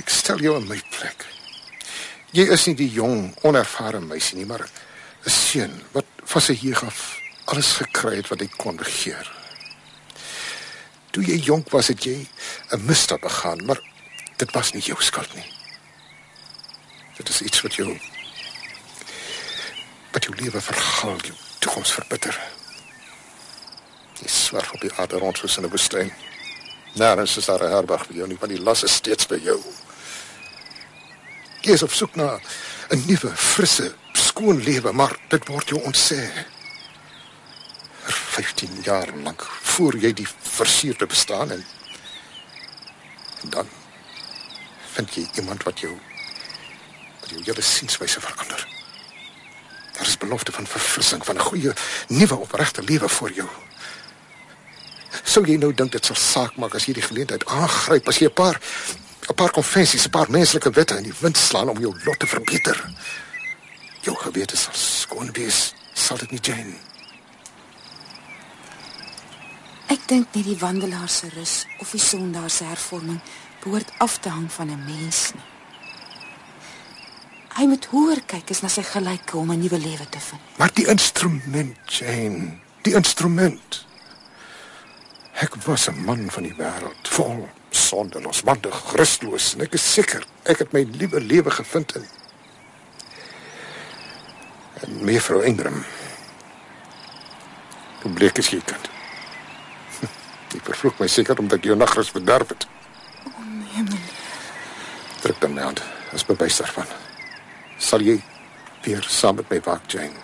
Ek 0.00 0.12
stel 0.12 0.40
jou 0.44 0.54
in 0.56 0.68
my 0.70 0.78
plek. 0.94 1.26
Jy 2.36 2.46
is 2.54 2.64
nie 2.68 2.76
die 2.78 2.90
jong, 2.94 3.32
onervare 3.44 4.00
meisie 4.00 4.38
nie, 4.38 4.46
maar 4.46 4.62
'n 4.64 5.30
seun 5.30 5.74
wat 5.92 6.06
van 6.24 6.42
sy 6.42 6.54
jeug 6.54 6.84
af 6.84 7.18
alles 7.44 7.72
gekry 7.82 8.16
het 8.16 8.28
wat 8.28 8.40
hy 8.40 8.48
kon 8.56 8.76
begeer. 8.76 9.39
Toe 11.10 11.24
jy 11.24 11.36
jonk 11.42 11.70
was, 11.70 11.88
het 11.88 12.04
jy 12.04 12.26
'n 12.70 12.84
misdaad 12.86 13.20
begaan, 13.20 13.64
maar 13.64 13.80
dit 14.36 14.50
was 14.52 14.72
nie 14.72 14.82
jou 14.82 15.02
skuld 15.02 15.34
nie. 15.34 15.52
Dit 17.16 17.28
is 17.28 17.42
iets 17.42 17.60
wat 17.60 17.74
jou 17.74 18.00
wat 20.12 20.24
jou 20.24 20.34
lewe 20.36 20.60
vergal, 20.60 21.16
jou 21.22 21.34
toekoms 21.58 21.92
verbitter. 21.92 22.40
Jy 24.20 24.28
swerf 24.28 24.72
op 24.72 24.80
die 24.80 24.92
aarde 24.96 25.18
rond 25.18 25.38
soos 25.38 25.56
in 25.56 25.64
'n 25.64 25.70
woestyn. 25.70 26.12
Nêrens 26.94 27.36
is 27.36 27.44
daar 27.44 27.62
'n 27.62 27.72
herberg 27.72 28.06
vir 28.06 28.16
jou 28.16 28.28
nie, 28.28 28.38
want 28.40 28.52
die 28.52 28.62
las 28.62 28.82
is 28.82 28.94
steeds 28.94 29.26
by 29.26 29.38
jou. 29.42 29.60
Jy 31.60 31.72
is 31.72 31.82
op 31.82 31.92
soek 31.92 32.14
na 32.16 32.40
'n 32.90 33.04
nuwe, 33.06 33.36
frisse, 33.36 33.94
skoon 34.12 34.62
lewe, 34.62 34.92
maar 34.92 35.16
dit 35.28 35.48
word 35.48 35.68
jou 35.68 35.80
ontsê. 35.82 36.30
Vir 38.40 38.48
15 38.48 38.82
jaar 38.82 39.10
lank 39.20 39.42
voer 39.44 39.98
jy 40.00 40.10
die 40.16 40.26
versierde 40.26 41.04
bestaan 41.06 41.50
en, 41.52 41.64
en 43.44 43.50
dan 43.52 43.68
vind 44.94 45.12
jy 45.14 45.24
iemand 45.42 45.66
wat 45.68 45.82
jou 45.84 45.90
wat 47.20 47.34
jou 47.34 47.42
hele 47.44 47.60
sienswyse 47.60 48.20
verander. 48.24 48.64
Daar 49.98 50.08
is 50.08 50.16
belofte 50.16 50.52
van 50.56 50.66
verfrissing, 50.66 51.24
van 51.24 51.36
'n 51.36 51.48
goeie 51.50 51.72
nuwe 52.08 52.36
opregte 52.36 52.82
lewe 52.82 53.08
vir 53.08 53.32
jou. 53.32 53.48
Sou 55.22 55.44
jy 55.46 55.56
nou 55.56 55.74
dink 55.74 55.92
dit 55.92 56.04
sal 56.04 56.16
saak 56.16 56.56
maak 56.56 56.74
as 56.74 56.86
jy 56.86 56.94
die 56.96 57.08
geleentheid 57.08 57.44
aangryp 57.44 58.08
as 58.08 58.18
jy 58.18 58.26
'n 58.26 58.32
paar 58.32 58.60
'n 59.28 59.34
paar 59.34 59.50
konvensies, 59.50 60.06
'n 60.06 60.10
paar 60.10 60.30
menslike 60.30 60.70
wette 60.70 60.96
in 60.96 61.02
die 61.02 61.18
wind 61.20 61.36
slaan 61.36 61.68
om 61.68 61.78
jou 61.78 61.92
lot 62.04 62.18
te 62.18 62.26
verbeter? 62.26 62.84
Jou 64.00 64.16
gewete 64.16 64.56
sal 64.56 64.74
skoon 64.74 65.32
wees, 65.32 65.74
sal 65.92 66.16
dit 66.16 66.30
nie, 66.30 66.40
Jane? 66.40 66.88
Ek 69.90 69.99
dink 70.10 70.34
nie 70.34 70.42
die 70.42 70.58
wandelaar 70.58 71.08
se 71.08 71.28
rus 71.36 71.64
of 71.78 71.92
die 71.94 72.02
sondaar 72.02 72.50
se 72.50 72.66
hervorming 72.66 73.20
behoort 73.62 73.92
af 74.02 74.18
te 74.18 74.28
hang 74.28 74.48
van 74.52 74.70
'n 74.70 74.84
mens 74.84 75.32
nie. 75.34 75.46
Hy 77.54 77.66
moet 77.66 77.84
hoor 77.84 78.18
kyk 78.26 78.50
is 78.50 78.62
na 78.62 78.68
sy 78.68 78.82
gelyke 78.82 79.36
om 79.36 79.50
'n 79.52 79.60
nuwe 79.60 79.78
lewe 79.78 80.08
te 80.08 80.20
vind. 80.20 80.40
Maar 80.58 80.70
die 80.74 80.86
instrument, 80.86 81.76
Jane, 81.86 82.58
die 82.82 82.94
instrument. 82.94 83.86
Ek 85.32 85.54
was 85.64 85.88
'n 85.88 86.04
man 86.04 86.30
van 86.30 86.42
die 86.42 86.54
wêreld, 86.54 87.08
vol 87.08 87.48
sonde, 87.70 88.20
losbandig, 88.20 88.74
Christloos, 88.74 89.54
en 89.54 89.60
ek 89.60 89.74
is 89.74 89.92
seker 89.92 90.26
ek 90.42 90.58
het 90.58 90.72
my 90.72 90.82
liewe 90.82 91.20
lewe 91.20 91.50
gevind 91.50 91.94
in 91.96 92.06
en 94.80 95.04
mevrou 95.04 95.44
Ingram. 95.44 95.84
Hoe 98.02 98.12
bleek 98.12 98.38
is 98.38 98.50
jy 100.52 100.60
vervloek 100.64 100.98
my 100.98 101.06
seker 101.06 101.38
omdat 101.38 101.58
ek 101.58 101.70
jou 101.70 101.76
nagrus 101.76 102.12
bederf 102.14 102.48
het. 102.48 102.66
O 103.24 103.30
oh, 103.30 103.44
nee, 103.46 103.82
meneer. 103.82 104.18
Druk 105.20 105.40
dan 105.40 105.54
my 105.54 105.62
hand. 105.62 105.82
As 106.12 106.24
bewys 106.26 106.58
daarvan. 106.58 106.88
Sal 107.78 108.02
jy 108.04 108.16
weer 108.84 109.04
saam 109.08 109.38
met 109.40 109.50
my 109.50 109.60
waak, 109.64 109.86
Jane? 109.92 110.16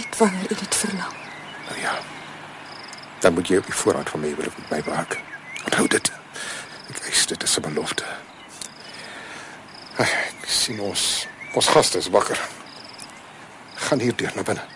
Ek 0.00 0.16
wanneer 0.18 0.50
u 0.50 0.58
dit 0.58 0.74
verlang. 0.74 1.14
Nou 1.68 1.78
ja. 1.80 1.94
Dan 3.20 3.34
moet 3.34 3.48
jy 3.48 3.60
op 3.62 3.70
die 3.70 3.78
voorhand 3.84 4.10
van 4.10 4.20
my 4.20 4.34
wil 4.36 4.52
met 4.58 4.70
my 4.70 4.82
waak. 4.88 5.18
Onthou 5.64 5.86
dit. 5.88 6.12
Ek 6.90 7.06
eis 7.08 7.26
dit 7.26 7.42
as 7.42 7.56
'n 7.58 7.66
belofte. 7.70 8.04
Ek 9.96 10.46
sien 10.46 10.80
ons 10.80 11.26
ons 11.54 11.66
gaste 11.66 11.98
is 11.98 12.10
wakker. 12.10 12.40
Gaan 13.74 14.00
hier 14.00 14.16
deur 14.16 14.32
na 14.34 14.42
binne. 14.42 14.73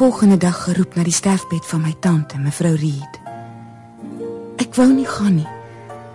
Volgende 0.00 0.36
dag 0.36 0.62
geroep 0.64 0.94
na 0.94 1.02
die 1.04 1.12
sterfbed 1.12 1.66
van 1.68 1.82
my 1.84 1.90
tante, 2.00 2.38
mevrou 2.40 2.70
Reed. 2.72 3.16
Ek 4.56 4.72
wou 4.78 4.86
nie 4.88 5.04
gaan 5.04 5.34
nie. 5.36 5.48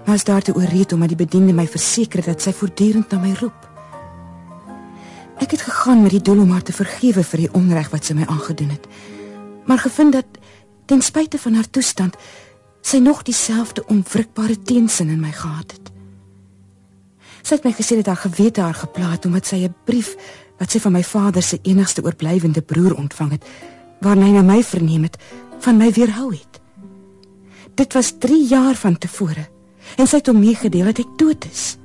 Maar 0.08 0.16
as 0.18 0.24
daar 0.26 0.42
te 0.42 0.56
ooreed 0.58 0.94
om 0.96 1.04
aan 1.06 1.12
die 1.12 1.20
bediende 1.20 1.54
my 1.54 1.68
verseker 1.70 2.24
dat 2.26 2.42
sy 2.42 2.50
voortdurend 2.58 3.14
na 3.14 3.20
my 3.22 3.36
roep. 3.38 3.68
Ek 5.38 5.54
het 5.54 5.62
gegaan 5.68 6.02
met 6.02 6.16
die 6.16 6.22
doel 6.26 6.42
om 6.42 6.54
haar 6.56 6.66
te 6.66 6.74
vergewe 6.74 7.22
vir 7.30 7.44
die 7.44 7.52
onreg 7.60 7.92
wat 7.94 8.10
sy 8.10 8.16
my 8.18 8.26
aangedoen 8.26 8.72
het. 8.74 8.88
Maar 9.70 9.84
gevind 9.84 10.18
dat 10.18 10.42
ten 10.90 11.06
spyte 11.06 11.38
van 11.46 11.60
haar 11.60 11.70
toestand 11.70 12.18
sy 12.82 13.04
nog 13.06 13.22
dieselfde 13.22 13.86
onwrikbare 13.86 14.58
teensin 14.66 15.14
in 15.14 15.22
my 15.22 15.36
gehad 15.36 15.78
het. 15.78 15.94
Sy 17.46 17.60
het 17.60 17.70
my 17.70 17.76
gesê 17.78 18.00
dat 18.02 18.10
haar 18.10 18.24
gewete 18.26 18.66
haar 18.66 18.82
geplaat 18.82 19.30
omdat 19.30 19.46
sy 19.46 19.62
'n 19.62 19.76
brief 19.86 20.18
wat 20.58 20.72
sy 20.72 20.80
van 20.80 20.92
my 20.92 21.04
vader 21.04 21.44
se 21.44 21.60
enigste 21.62 22.02
oorblywende 22.02 22.62
broer 22.62 22.98
ontvang 22.98 23.32
het, 23.32 23.46
waarin 24.02 24.24
hy 24.24 24.32
na 24.36 24.42
my 24.42 24.64
verneem 24.64 25.04
het, 25.08 25.18
van 25.60 25.78
my 25.78 25.92
weerhou 25.92 26.32
het. 26.34 26.62
Dit 27.76 27.94
was 27.94 28.14
3 28.20 28.48
jaar 28.48 28.76
van 28.76 28.98
tevore 28.98 29.50
en 29.96 30.08
sy 30.08 30.20
het 30.20 30.28
hom 30.32 30.40
meegedeel 30.40 30.92
dat 30.92 31.02
ek 31.04 31.18
dood 31.20 31.46
is. 31.46 31.78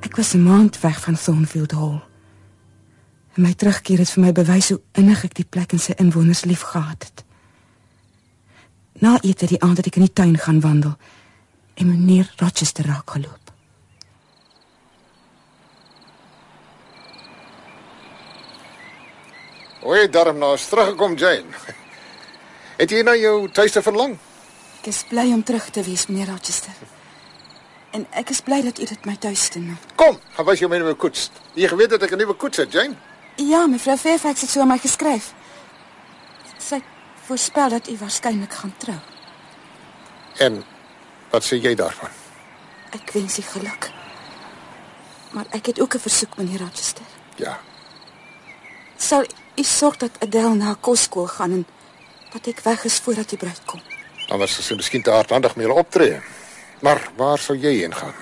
Ek 0.00 0.16
was 0.16 0.34
'n 0.34 0.42
maand 0.42 0.80
weg 0.80 1.00
van 1.00 1.14
Thornfield 1.14 1.72
Hall. 1.72 2.02
En 3.34 3.42
my 3.42 3.54
terugkeer 3.54 3.98
het 3.98 4.10
vir 4.10 4.24
my 4.24 4.32
bewys 4.32 4.68
hoe 4.68 4.80
innig 4.92 5.24
ek 5.24 5.34
die 5.34 5.44
plek 5.44 5.72
en 5.72 5.78
sy 5.78 5.92
inwoners 5.96 6.44
liefgehad 6.44 7.02
het. 7.02 7.24
Na 8.98 9.18
ete 9.22 9.46
die 9.46 9.60
aand 9.62 9.76
het 9.76 9.86
ek 9.86 9.96
in 9.96 10.02
die 10.02 10.12
tuin 10.12 10.38
gaan 10.38 10.60
wandel 10.60 10.96
en 11.74 11.86
meneer 11.86 12.32
Rochester 12.36 12.86
raak 12.86 13.10
geloop. 13.10 13.37
Oei, 19.86 20.08
daarom 20.10 20.38
nou 20.38 20.54
is 20.54 20.66
teruggekom, 20.66 21.14
Jane. 21.14 21.44
Het 22.78 22.90
jy 22.90 23.02
na 23.02 23.14
jou 23.14 23.48
tuiste 23.50 23.82
verlang? 23.82 24.16
Ek 24.80 24.88
is 24.90 25.04
bly 25.10 25.28
om 25.34 25.42
terug 25.42 25.70
te 25.70 25.82
wees, 25.82 26.06
meneer 26.06 26.32
Rochester. 26.32 26.74
En 27.94 28.06
ek 28.10 28.30
is 28.34 28.40
bly 28.46 28.60
dat 28.62 28.78
u 28.78 28.86
dit 28.90 29.06
my 29.06 29.14
tuis 29.16 29.48
doen. 29.54 29.76
Kom, 29.98 30.18
gaan 30.34 30.46
wys 30.46 30.62
jou 30.62 30.70
my 30.70 30.80
nuwe 30.82 30.94
koets. 30.98 31.28
Jy 31.54 31.70
geweet 31.70 31.94
dat 31.94 32.02
ek 32.02 32.12
'n 32.12 32.18
nuwe 32.18 32.34
koets 32.34 32.58
het, 32.58 32.72
Jane? 32.72 32.94
Ja, 33.36 33.66
mevrou 33.66 33.96
Fairfax 33.96 34.40
het 34.40 34.50
so 34.50 34.60
aan 34.60 34.68
my 34.68 34.78
geskryf. 34.78 35.32
Sy 36.58 36.82
voorspel 37.26 37.68
dat 37.68 37.88
u 37.88 37.96
waarskynlik 37.98 38.52
gaan 38.52 38.74
trou. 38.78 38.98
En 40.38 40.64
wat 41.30 41.44
sê 41.44 41.56
jy 41.62 41.74
daarvan? 41.74 42.10
Ek 42.90 43.10
wens 43.12 43.38
u 43.38 43.42
geluk. 43.42 43.90
Maar 45.30 45.46
ek 45.50 45.66
het 45.66 45.80
ook 45.80 45.94
'n 45.94 45.98
versoek, 45.98 46.36
meneer 46.36 46.58
Rochester. 46.58 47.04
Ja. 47.36 47.60
Sal 48.96 49.24
u 49.58 49.62
sorg 49.62 49.96
dat 49.96 50.10
Adele 50.18 50.54
na 50.54 50.76
kosskool 50.80 51.26
gaan 51.26 51.52
en 51.52 51.66
dat 52.32 52.46
ek 52.46 52.60
weg 52.60 52.84
is 52.84 52.98
voordat 53.02 53.28
die 53.28 53.38
bruid 53.38 53.60
kom? 53.64 53.80
Anders 54.28 54.58
is 54.58 54.66
sy 54.66 54.76
miskien 54.78 55.02
te 55.02 55.10
hardhandig 55.10 55.56
met 55.56 55.66
hulle 55.66 55.78
optree. 55.80 56.20
Maar 56.84 57.00
waar 57.16 57.38
sou 57.38 57.56
jy 57.58 57.72
heen 57.80 57.94
gaan? 57.94 58.14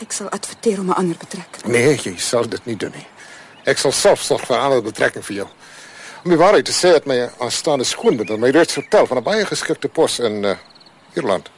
Ek 0.00 0.12
sal 0.12 0.30
adverteer 0.32 0.80
om 0.80 0.88
'n 0.88 0.98
ander 1.00 1.16
betrekking. 1.16 1.64
Nee, 1.64 1.98
jy 2.02 2.16
sal 2.16 2.48
dit 2.48 2.64
nie 2.66 2.76
doen 2.76 2.92
nie. 2.94 3.06
Ek 3.64 3.78
sal 3.78 3.92
self 3.92 4.22
sorg 4.22 4.46
vir 4.46 4.56
'n 4.56 4.60
ander 4.60 4.82
betrekking 4.82 5.24
vir 5.24 5.36
jou. 5.36 5.48
Om 6.24 6.30
die 6.30 6.38
waarheid 6.38 6.64
te 6.64 6.72
sê, 6.72 6.94
het 6.94 7.06
my 7.06 7.30
aanstaande 7.38 7.84
skoonmoeder 7.84 8.38
my 8.38 8.50
reeds 8.50 8.72
vertel 8.72 9.06
van 9.06 9.18
'n 9.18 9.22
baie 9.22 9.46
geskikte 9.46 9.88
pos 9.88 10.18
in 10.18 10.44
uh, 10.44 10.56
Ierland. 11.14 11.50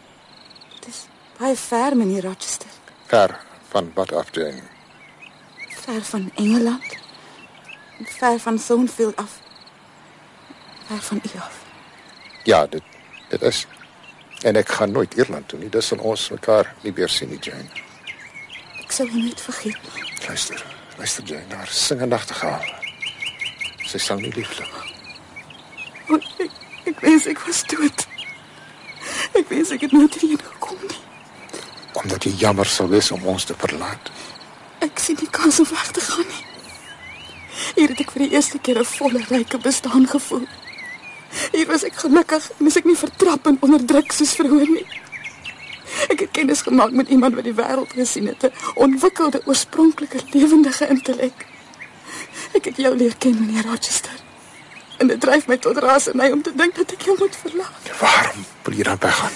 Dis 0.80 1.07
baie 1.38 1.57
ver, 1.57 1.96
meneer 1.96 2.22
Rochester. 2.22 2.68
Ver 3.07 3.38
van 3.68 3.90
wat 3.94 4.12
af, 4.12 4.26
Jane? 4.32 4.62
Ver 5.68 6.02
van 6.02 6.30
Engeland. 6.34 7.05
Ver 8.05 8.38
van 8.38 8.59
Thornfield 8.59 9.16
af. 9.16 9.40
Ver 10.86 10.99
van 10.99 11.20
u 11.34 11.38
af. 11.38 11.59
Ja, 12.42 12.66
dit 12.66 12.82
dit 13.28 13.42
is. 13.42 13.66
En 14.42 14.57
ek 14.57 14.68
gaan 14.68 14.90
nooit 14.90 15.14
Ierland 15.14 15.49
toe 15.49 15.59
nie. 15.59 15.68
Dis 15.68 15.86
sal 15.86 15.99
ons 15.99 16.28
mekaar 16.30 16.74
nie 16.80 16.92
weer 16.92 17.09
sien 17.09 17.28
nie, 17.28 17.38
Jane. 17.40 17.68
Ek 18.84 18.92
sal 18.92 19.07
u 19.07 19.22
nooit 19.22 19.40
vergeet 19.40 19.78
nie. 19.94 20.05
Luister, 20.26 20.64
luister 20.99 21.24
Jane, 21.24 21.49
daar 21.49 21.68
sing 21.68 22.03
'n 22.03 22.09
nagtegaal. 22.09 22.64
Sy 23.86 23.99
sal 23.99 24.18
nie 24.18 24.32
lieflik. 24.32 24.70
O, 26.09 26.14
ek, 26.38 26.51
ek 26.84 27.01
wens 27.01 27.26
ek 27.26 27.38
was 27.47 27.64
dood. 27.64 28.07
Ek 29.32 29.49
wens 29.49 29.70
ek 29.70 29.80
het 29.80 29.92
nooit 29.92 30.14
hierheen 30.14 30.42
gekom 30.42 30.78
nie. 30.88 31.03
Omdat 31.92 32.24
jy 32.24 32.30
jammer 32.30 32.66
sou 32.66 32.88
wees 32.88 33.11
om 33.11 33.26
ons 33.26 33.44
te 33.44 33.55
verlaat. 33.59 34.11
Ek 34.78 34.99
sien 34.99 35.16
nie 35.20 35.30
kans 35.30 35.61
om 35.61 35.66
weg 35.70 35.90
te 35.90 36.01
gaan 36.01 36.26
nie. 36.26 36.45
Hier 37.74 37.88
het 37.88 38.00
ek 38.00 38.11
vir 38.14 38.26
die 38.26 38.32
eerste 38.36 38.59
keer 38.59 38.78
'n 38.78 38.84
volle 38.84 39.24
ryke 39.28 39.59
bestaan 39.59 40.07
gevoel. 40.09 40.46
Hier 41.52 41.66
was 41.66 41.84
ek 41.84 41.94
gelukkig 41.94 42.50
en 42.59 42.66
is 42.66 42.76
ek 42.76 42.84
nie 42.84 42.96
vertrap 42.96 43.46
en 43.46 43.59
onderdruk 43.61 44.12
soos 44.12 44.34
vroeër 44.34 44.70
nie. 44.70 44.86
Ek 46.12 46.20
het 46.20 46.30
kennis 46.30 46.62
gemaak 46.62 46.90
met 46.90 47.09
iemand 47.09 47.34
wat 47.34 47.44
die 47.44 47.54
wêreld 47.54 47.92
gesien 47.92 48.26
het, 48.26 48.42
'n 48.42 48.52
ontwikkelde, 48.74 49.42
oorspronklike, 49.44 50.18
lewendige 50.32 50.88
intellek. 50.88 51.46
Ek 52.52 52.64
het 52.64 52.76
jou 52.76 52.96
leer 52.96 53.16
ken, 53.18 53.36
meneer 53.40 53.64
Rochester. 53.64 54.16
En 54.96 55.07
dit 55.07 55.20
dryf 55.20 55.46
my 55.46 55.57
tot 55.57 55.76
rasernay 55.76 56.30
om 56.30 56.42
te 56.42 56.52
dink 56.54 56.74
dat 56.74 56.92
ek 56.92 57.02
jou 57.02 57.16
moet 57.18 57.36
verlaat. 57.36 57.82
Waarom 58.00 58.44
wil 58.62 58.74
jy 58.74 58.82
dan 58.82 58.96
weggaan? 59.00 59.32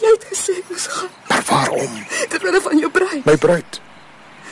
Jy 0.00 0.10
het 0.14 0.24
gesê 0.24 0.56
ek 0.58 0.68
moes 0.68 0.86
gaan. 0.86 1.08
Maar 1.28 1.42
waarom? 1.46 2.06
Dit 2.28 2.42
wil 2.42 2.60
van 2.60 2.78
jou 2.78 2.90
bruid. 2.90 3.24
My 3.24 3.36
bruid. 3.36 3.80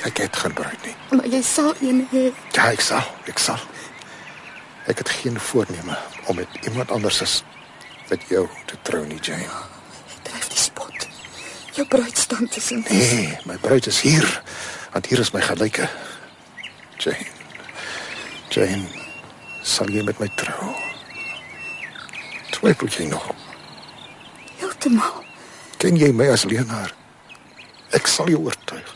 Ek 0.06 0.16
het 0.22 0.36
geen 0.36 0.52
bruid 0.52 0.84
nie. 0.86 0.94
Maar 1.10 1.26
jy 1.26 1.40
sal 1.42 1.74
een 1.80 2.04
hê. 2.12 2.28
Ja, 2.54 2.70
ek 2.70 2.80
sal, 2.80 3.02
ek 3.26 3.38
sal. 3.42 3.58
Ek 4.88 5.02
het 5.02 5.10
geen 5.20 5.40
voorneme 5.40 5.98
om 6.26 6.36
met 6.36 6.48
iemand 6.62 6.90
anders 6.90 7.22
as 7.22 7.42
met 8.08 8.22
jou 8.30 8.46
te 8.66 8.78
trou 8.82 9.02
nie, 9.06 9.18
Jane. 9.20 9.50
Dryf 10.22 10.48
die 10.48 10.58
spot. 10.58 11.08
Jou 11.74 11.86
bruid 11.88 12.18
staan 12.18 12.48
tussen 12.48 12.84
ons. 12.86 12.88
Nee, 12.88 13.38
my 13.44 13.58
bruid 13.60 13.86
is 13.86 14.00
hier. 14.00 14.42
Want 14.92 15.06
hier 15.06 15.18
is 15.18 15.32
my 15.34 15.42
gelyke. 15.44 15.88
Jane. 16.96 17.26
Jane, 18.48 18.86
sal 19.62 19.90
jy 19.92 20.02
met 20.06 20.18
my 20.22 20.30
trou? 20.40 20.70
Twyfel 22.54 22.88
jy 22.88 23.10
nog? 23.10 23.28
Heeltemal. 24.58 25.24
Ken 25.78 25.98
jy 25.98 26.08
my 26.16 26.30
as 26.32 26.46
leenaar? 26.48 26.94
Ek 27.94 28.08
sal 28.10 28.30
jou 28.32 28.40
oortuig. 28.48 28.94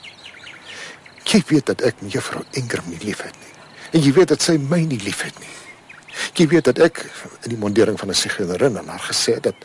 Jy 1.33 1.41
weet 1.49 1.66
dat 1.70 1.80
ek 1.80 2.01
juffrou 2.12 2.43
Ingram 2.61 2.85
nie 2.93 3.01
liefhet 3.01 3.33
nie. 3.41 3.53
En 3.97 4.03
jy 4.05 4.12
weet 4.12 4.28
dat 4.35 4.43
sy 4.45 4.59
my 4.61 4.83
nie 4.85 5.01
liefhet 5.01 5.39
nie. 5.41 5.55
Jy 6.37 6.47
weet 6.53 6.66
dat 6.68 6.80
ek 6.85 7.01
in 7.47 7.55
die 7.55 7.61
mondering 7.61 7.97
van 7.99 8.11
'n 8.12 8.14
sigeunerin 8.14 8.76
aan 8.78 8.89
haar 8.89 9.07
gesê 9.09 9.35
het 9.41 9.43
dat 9.43 9.57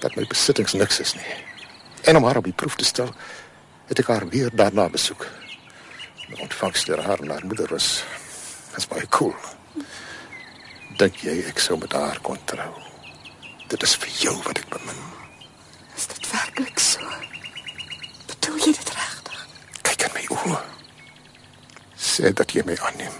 dat 0.00 0.16
my 0.16 0.26
besittings 0.28 0.72
niks 0.72 1.00
is 1.00 1.14
nie. 1.14 1.32
En 2.04 2.16
om 2.16 2.24
haar 2.24 2.36
op 2.36 2.44
die 2.44 2.52
proef 2.52 2.76
te 2.76 2.84
stel, 2.84 3.14
het 3.86 3.98
ek 3.98 4.06
haar 4.06 4.28
weer 4.28 4.50
daarna 4.52 4.88
besoek. 4.88 5.26
Die 6.28 6.40
ontvangs 6.40 6.84
deur 6.84 7.02
haar 7.02 7.20
en 7.20 7.30
haar 7.30 7.46
moeder 7.46 7.68
was 7.68 8.04
was 8.74 8.86
baie 8.86 9.08
cool. 9.08 9.34
Dink 10.98 11.16
jy 11.16 11.44
ek 11.48 11.58
sou 11.58 11.78
met 11.78 11.92
haar 11.92 12.20
kon 12.20 12.38
trou? 12.44 12.72
Dit 13.68 13.82
is 13.82 13.96
vir 13.96 14.08
jou 14.08 14.36
wat 14.42 14.58
ek 14.58 14.68
bemin. 14.68 15.02
Is 15.96 16.06
dit 16.06 16.30
werklik 16.30 16.78
so? 16.78 17.00
Bedoel 18.26 18.58
jy 18.58 18.72
dit 18.72 18.90
regtig? 18.90 19.46
Kyk 19.82 20.02
in 20.02 20.12
my 20.14 20.26
oë. 20.36 20.76
Sê 21.96 22.32
dat 22.32 22.52
jy 22.52 22.62
my 22.64 22.76
aanneem. 22.76 23.12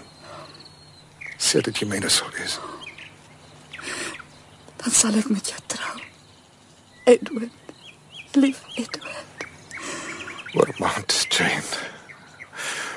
Sê 1.39 1.61
dat 1.65 1.77
jy 1.81 1.89
myne 1.89 2.09
sal 2.13 2.29
wees. 2.37 2.59
Dan 4.77 4.93
sal 4.93 5.17
ek 5.17 5.29
met 5.33 5.49
jou 5.49 5.61
trou. 5.67 5.97
Edward. 7.05 7.51
Lief 8.37 8.61
Edward. 8.77 9.47
Oor 10.55 10.69
'n 10.69 10.79
maand, 10.79 11.13
Jane. 11.29 11.73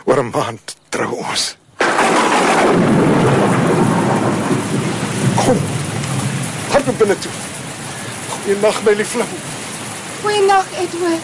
Oor 0.06 0.20
'n 0.24 0.30
maand 0.30 0.76
trou 0.90 1.16
ons. 1.16 1.56
Kom. 5.36 5.60
Hardop 6.72 6.98
binne 6.98 7.20
toe. 7.20 7.32
Goeienaand, 8.30 8.84
my 8.84 8.94
liefling. 8.94 9.30
Goeienaand, 10.22 10.72
Edward. 10.84 11.24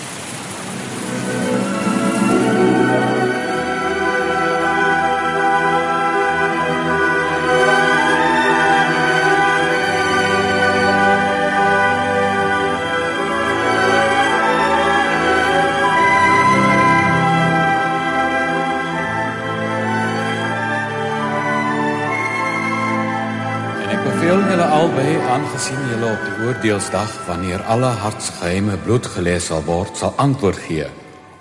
Aangesien 25.35 25.81
julle 25.89 26.07
op 26.13 26.21
die 26.23 26.45
oordeelsdag 26.45 27.11
wanneer 27.27 27.63
alle 27.67 27.89
hartsgeheime 27.99 28.77
blootgelees 28.85 29.49
sal 29.49 29.65
word, 29.67 29.97
sal 29.99 30.13
antwoord 30.21 30.61
gee 30.63 30.85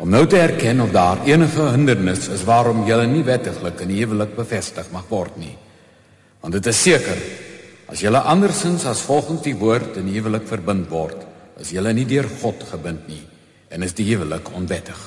om 0.02 0.10
nou 0.10 0.24
te 0.26 0.40
erken 0.40 0.82
of 0.82 0.90
daar 0.90 1.22
enige 1.28 1.68
hindernis 1.70 2.26
is 2.34 2.42
waarom 2.48 2.82
julle 2.88 3.06
nie 3.06 3.22
wettiglik 3.26 3.84
in 3.84 3.92
die 3.92 4.00
huwelik 4.00 4.34
bevestig 4.34 4.90
mag 4.90 5.06
word 5.12 5.38
nie. 5.38 5.54
Want 6.42 6.58
dit 6.58 6.66
is 6.72 6.82
seker 6.88 7.22
as 7.92 8.02
julle 8.02 8.24
andersins 8.34 8.88
as 8.90 9.04
volgens 9.06 9.44
die 9.46 9.54
woord 9.62 10.00
in 10.02 10.10
die 10.10 10.18
huwelik 10.18 10.48
verbind 10.50 10.90
word, 10.90 11.22
is 11.62 11.70
julle 11.70 11.94
nie 11.94 12.08
deur 12.10 12.26
God 12.42 12.66
gebind 12.74 13.06
nie 13.06 13.22
en 13.70 13.86
is 13.86 13.94
die 13.94 14.10
huwelik 14.10 14.50
onwettig. 14.58 14.98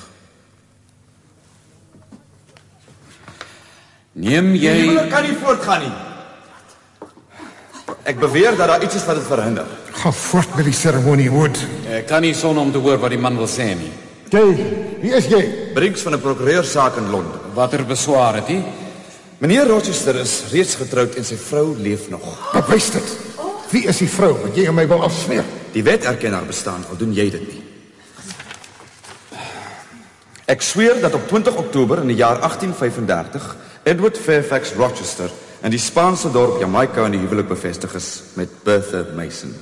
Neem 4.16 4.54
jy 4.56 4.78
Die 4.80 4.86
huwelik 4.88 5.12
kan 5.12 5.28
nie 5.28 5.42
voortgaan 5.44 5.90
nie. 5.90 5.96
Ek 8.04 8.18
beweer 8.18 8.56
dat 8.56 8.68
daar 8.68 8.82
iets 8.82 8.94
is 8.94 9.04
wat 9.04 9.18
dit 9.18 9.26
verhinder. 9.26 9.66
Gaan 9.92 10.14
voort 10.14 10.54
met 10.56 10.64
die 10.64 10.74
seremonie, 10.76 11.30
Wood. 11.30 11.58
Ek 11.90 12.06
kan 12.06 12.22
nie 12.22 12.34
son 12.34 12.58
om 12.58 12.72
te 12.72 12.78
hoor 12.78 12.98
wat 13.02 13.10
die 13.10 13.20
man 13.20 13.36
wil 13.36 13.48
sê 13.50 13.72
nie. 13.74 13.90
Jy, 14.30 14.44
wie 15.00 15.14
is 15.16 15.26
jy? 15.30 15.40
Brinks 15.74 16.04
van 16.04 16.14
'n 16.14 16.20
prokureursaak 16.20 16.96
in 16.96 17.10
Londen. 17.10 17.40
Watter 17.54 17.84
beswaar 17.84 18.34
het 18.34 18.46
hy? 18.46 18.62
Meneer 19.38 19.66
Rochester 19.66 20.16
is 20.16 20.44
reeds 20.50 20.74
getroud 20.74 21.14
en 21.14 21.24
sy 21.24 21.36
vrou 21.36 21.76
leef 21.78 22.08
nog. 22.10 22.52
Bewys 22.52 22.90
dit. 22.90 23.16
Wie 23.70 23.86
is 23.86 23.98
die 23.98 24.08
vrou 24.08 24.32
wat 24.42 24.56
jy 24.56 24.68
aan 24.68 24.74
my 24.74 24.86
wil 24.88 25.02
afsmeer? 25.02 25.44
Die 25.72 25.82
wet 25.82 26.04
erken 26.04 26.32
haar 26.32 26.46
bestaan, 26.46 26.84
al 26.90 26.96
doen 26.96 27.12
jy 27.12 27.30
dit 27.30 27.46
nie. 27.52 27.62
Ek 30.48 30.62
sweer 30.62 31.00
dat 31.00 31.14
op 31.14 31.28
20 31.28 31.56
Oktober 31.56 32.00
in 32.00 32.08
die 32.08 32.16
jaar 32.16 32.40
1835 32.40 33.56
Edward 33.82 34.18
Fairfax 34.18 34.72
Rochester 34.72 35.30
in 35.62 35.70
die 35.70 35.80
Spaanse 35.80 36.30
dorp 36.30 36.60
Jamaica 36.60 37.04
in 37.04 37.16
die 37.16 37.20
huwelik 37.20 37.48
bevestig 37.48 37.94
is 37.94 38.22
met 38.34 38.48
Bertha 38.64 39.04
Mason. 39.16 39.54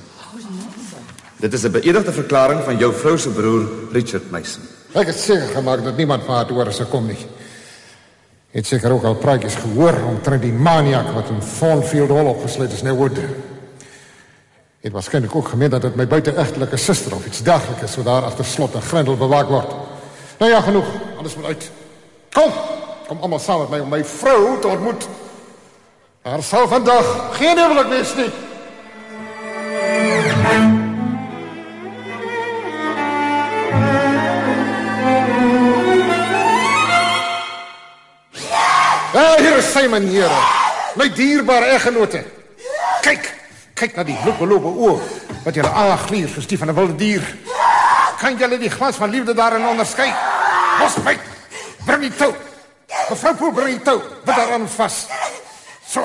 Dit 1.37 1.53
is 1.53 1.63
'n 1.63 1.71
beëdigde 1.71 2.11
verklaring 2.11 2.63
van 2.63 2.77
jou 2.77 2.93
vrou 2.93 3.17
se 3.17 3.29
broer 3.29 3.65
Richard 3.91 4.31
Mason. 4.31 4.61
Ek 4.93 5.07
het 5.07 5.19
seker 5.19 5.47
gemaak 5.47 5.83
dat 5.83 5.97
niemand 5.97 6.23
van 6.23 6.35
haar 6.35 6.49
hoor 6.49 6.71
sou 6.71 6.87
kom 6.89 7.05
nie. 7.05 7.25
Het 8.51 8.65
seker 8.65 8.91
ook 8.91 9.03
al 9.03 9.15
praatjies 9.15 9.55
gehoor 9.55 9.93
omtrent 10.07 10.41
die 10.41 10.53
maniak 10.53 11.13
wat 11.13 11.29
in 11.29 11.41
Thornfield 11.59 12.09
Hall 12.09 12.25
opgesluit 12.25 12.71
is, 12.71 12.81
nee 12.81 12.93
Wood. 12.93 13.17
Het 14.79 14.91
waarskynlik 14.91 15.35
ook 15.35 15.47
gemeen 15.47 15.69
dat 15.69 15.81
dit 15.81 15.95
my 15.95 16.07
buiteegtelike 16.07 16.77
suster 16.77 17.15
of 17.15 17.25
iets 17.25 17.43
dergeliks 17.43 17.81
is 17.81 17.95
wat 17.95 18.05
daar 18.05 18.23
agter 18.23 18.45
slot 18.45 18.73
en 18.73 18.81
grendel 18.81 19.17
bewaak 19.17 19.47
word. 19.47 19.75
Nou 20.37 20.51
ja, 20.51 20.61
genoeg. 20.61 20.85
Alles 21.17 21.35
moet 21.35 21.45
uit. 21.45 21.71
Kom, 22.31 22.51
kom 23.07 23.17
almal 23.21 23.39
saam 23.39 23.59
met 23.59 23.69
my 23.69 23.79
om 23.79 23.89
my 23.89 24.05
vrou 24.05 24.59
te 24.61 24.67
ontmoet. 24.67 25.07
Daar 26.27 26.43
sal 26.43 26.67
vandag 26.67 27.05
geen 27.31 27.57
huwelik 27.57 27.87
wees 27.87 28.15
nie. 28.15 28.31
Ja, 39.13 39.35
hier 39.37 39.57
is 39.57 39.71
sy 39.71 39.85
meneer. 39.87 40.33
My 40.99 41.07
dierbare 41.15 41.65
eggenote. 41.77 42.25
Kyk, 43.01 43.31
kyk 43.79 43.95
na 43.95 44.03
die 44.03 44.17
bloedbelope 44.25 44.67
oë 44.67 44.97
wat 45.45 45.55
julle 45.55 45.71
aangluur 45.71 46.27
soos 46.33 46.49
die 46.51 46.59
van 46.59 46.73
'n 46.73 46.75
wilde 46.75 46.95
dier. 46.95 47.23
Kan 48.19 48.35
julle 48.35 48.59
die 48.59 48.73
glans 48.75 48.99
van 48.99 49.09
liefde 49.09 49.33
daarin 49.33 49.67
onderskei? 49.67 50.11
Los 50.79 50.99
my. 51.07 51.15
Bring 51.85 52.01
die 52.01 52.15
tou. 52.15 52.33
Mevrou 53.09 53.35
Poel, 53.35 53.51
bring 53.51 53.77
die 53.77 53.81
tou. 53.81 54.01
Wat 54.25 54.35
daaraan 54.35 54.67
vas. 54.67 55.07
So. 55.87 56.03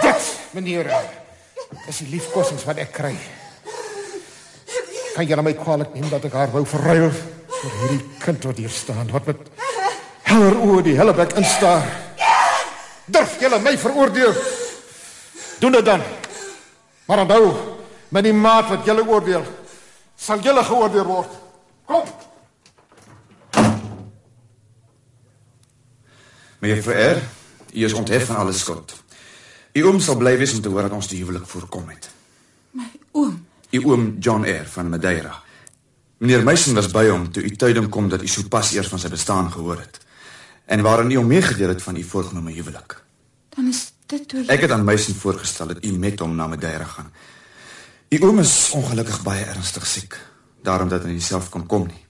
Dit, 0.00 0.26
meneer, 0.54 0.90
is 1.90 1.98
die 2.04 2.10
liefkosings 2.12 2.64
wat 2.68 2.78
ek 2.82 2.92
kry. 2.94 3.14
Kan 5.16 5.26
julle 5.26 5.42
my 5.42 5.54
kwaadlik 5.58 5.96
neem 5.96 6.06
dat 6.12 6.28
ek 6.28 6.36
haar 6.38 6.52
wou 6.54 6.62
verruil 6.68 7.10
vir 7.10 7.74
hierdie 7.80 8.04
kind 8.22 8.46
wat 8.46 8.60
hier 8.62 8.72
staan 8.72 9.10
wat 9.12 9.26
met 9.28 9.50
heller 10.30 10.56
oë 10.62 10.84
die 10.86 10.94
hele 10.96 11.14
bek 11.18 11.34
instaar. 11.40 11.82
Durf 13.10 13.34
julle 13.42 13.58
my 13.60 13.74
veroordeel? 13.78 14.38
Doen 15.60 15.76
dit 15.76 15.84
dan. 15.84 16.04
Maar 17.10 17.24
onthou, 17.24 17.50
met 18.14 18.24
die 18.24 18.36
maat 18.36 18.70
wat 18.70 18.86
julle 18.86 19.02
oordeel, 19.02 19.42
sal 20.16 20.40
julle 20.46 20.62
geoordeel 20.64 21.08
word. 21.08 21.34
Kom. 21.90 22.06
Meneer 26.60 26.82
Verer, 26.86 27.22
u 27.72 27.84
is 27.84 27.92
onthef 27.92 28.26
van 28.26 28.36
alle 28.36 28.52
skuld. 28.52 28.94
U 29.72 29.84
oom 29.86 30.00
sal 30.00 30.16
bly 30.16 30.36
wees 30.38 30.54
om 30.54 30.60
te 30.60 30.68
hoor 30.68 30.82
dat 30.88 30.96
ons 30.96 31.08
die 31.08 31.20
huwelik 31.22 31.46
voorkom 31.46 31.88
het. 31.88 32.10
My 32.74 32.90
oom. 33.12 33.38
U 33.70 33.84
oom 33.86 34.16
John 34.18 34.44
Eyre 34.44 34.66
van 34.66 34.88
Madeira. 34.88 35.42
Meneer 36.18 36.42
Mason 36.44 36.74
was 36.74 36.90
by 36.92 37.06
hom 37.08 37.30
toe 37.32 37.42
u 37.42 37.50
tyding 37.56 37.88
kom 37.88 38.08
dat 38.08 38.22
u 38.22 38.28
sopas 38.28 38.74
eers 38.74 38.90
van 38.92 38.98
sy 38.98 39.08
bestaan 39.08 39.52
gehoor 39.52 39.78
het 39.80 40.00
en 40.70 40.82
waarin 40.86 41.10
u 41.10 41.16
hom 41.16 41.26
meegedeel 41.26 41.68
het 41.68 41.82
van 41.82 41.96
u 41.96 42.02
voorgenome 42.02 42.52
huwelik. 42.52 43.02
Dan 43.48 43.66
is 43.68 43.92
dit 44.06 44.32
hoe 44.32 44.44
Ek 44.46 44.60
het 44.60 44.70
aan 44.70 44.84
Mason 44.84 45.14
voorgestel 45.14 45.66
dat 45.66 45.84
u 45.84 45.92
met 45.98 46.18
hom 46.18 46.36
na 46.36 46.46
Madeira 46.46 46.84
gaan. 46.84 47.10
U 48.08 48.20
oom 48.22 48.38
is 48.38 48.70
ongelukkig 48.74 49.22
baie 49.22 49.44
ernstig 49.44 49.86
siek, 49.86 50.18
daarom 50.62 50.88
dat 50.88 51.02
hy 51.02 51.16
nie 51.16 51.24
self 51.24 51.48
kon 51.50 51.66
kom 51.66 51.86
nie. 51.86 52.04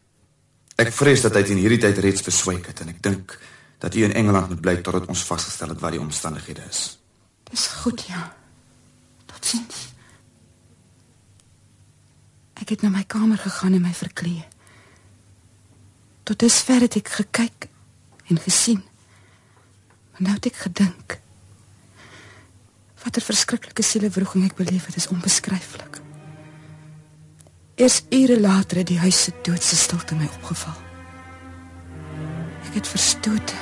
Ek 0.81 0.93
vrees 0.93 1.25
dat 1.25 1.35
hy 1.37 1.45
in 1.53 1.61
hierdie 1.61 1.81
tyd 1.81 1.99
reeds 2.05 2.25
beswyk 2.25 2.69
het 2.73 2.81
en 2.85 2.93
ek 2.93 3.01
dink 3.05 3.39
dat 3.81 3.95
u 3.95 4.03
in 4.05 4.13
Engeland 4.13 4.49
moet 4.49 4.61
bly 4.61 4.77
totdat 4.77 5.07
ons 5.09 5.25
vasgestel 5.25 5.69
het 5.73 5.81
wat 5.81 5.95
die 5.97 6.01
omstandighede 6.01 6.63
is. 6.69 6.99
Dis 7.51 7.67
goed, 7.81 8.05
ja. 8.07 8.37
Totsiens. 9.27 9.89
Ek 12.61 12.69
het 12.69 12.83
na 12.85 12.91
my 12.93 13.05
kamer 13.09 13.41
gegaan 13.41 13.79
en 13.79 13.87
my 13.89 13.93
verklee. 13.97 14.45
Tot 16.29 16.39
dusver 16.39 16.85
het 16.85 16.99
ek 17.01 17.09
gekyk 17.23 17.71
en 18.29 18.39
gesien. 18.45 18.85
Maar 20.13 20.29
nou 20.29 20.35
het 20.37 20.51
ek 20.53 20.61
gedink. 20.67 21.17
Watter 23.01 23.25
verskriklike 23.25 23.83
sielewroging 23.83 24.45
ek 24.51 24.59
beleef 24.61 24.91
het, 24.91 25.01
is 25.01 25.09
onbeskryflik. 25.09 26.03
Eers 27.81 28.03
ure 28.13 28.37
later 28.41 28.83
het 28.85 28.93
die 28.93 29.01
huis 29.01 29.23
se 29.25 29.33
doodse 29.43 29.77
stilte 29.77 30.15
my 30.21 30.29
opgeval. 30.37 30.77
Ek 32.69 32.77
het 32.77 32.89
verstote, 32.93 33.57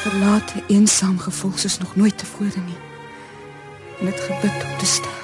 verlate, 0.00 0.62
eensaam 0.66 1.18
gevoel 1.18 1.52
soos 1.54 1.78
nog 1.78 1.96
nooit 1.96 2.18
tevore 2.18 2.60
nie. 2.66 2.78
En 4.00 4.06
het 4.06 4.20
gebid 4.20 4.64
om 4.64 4.78
te 4.78 4.86
sterf. 4.86 5.19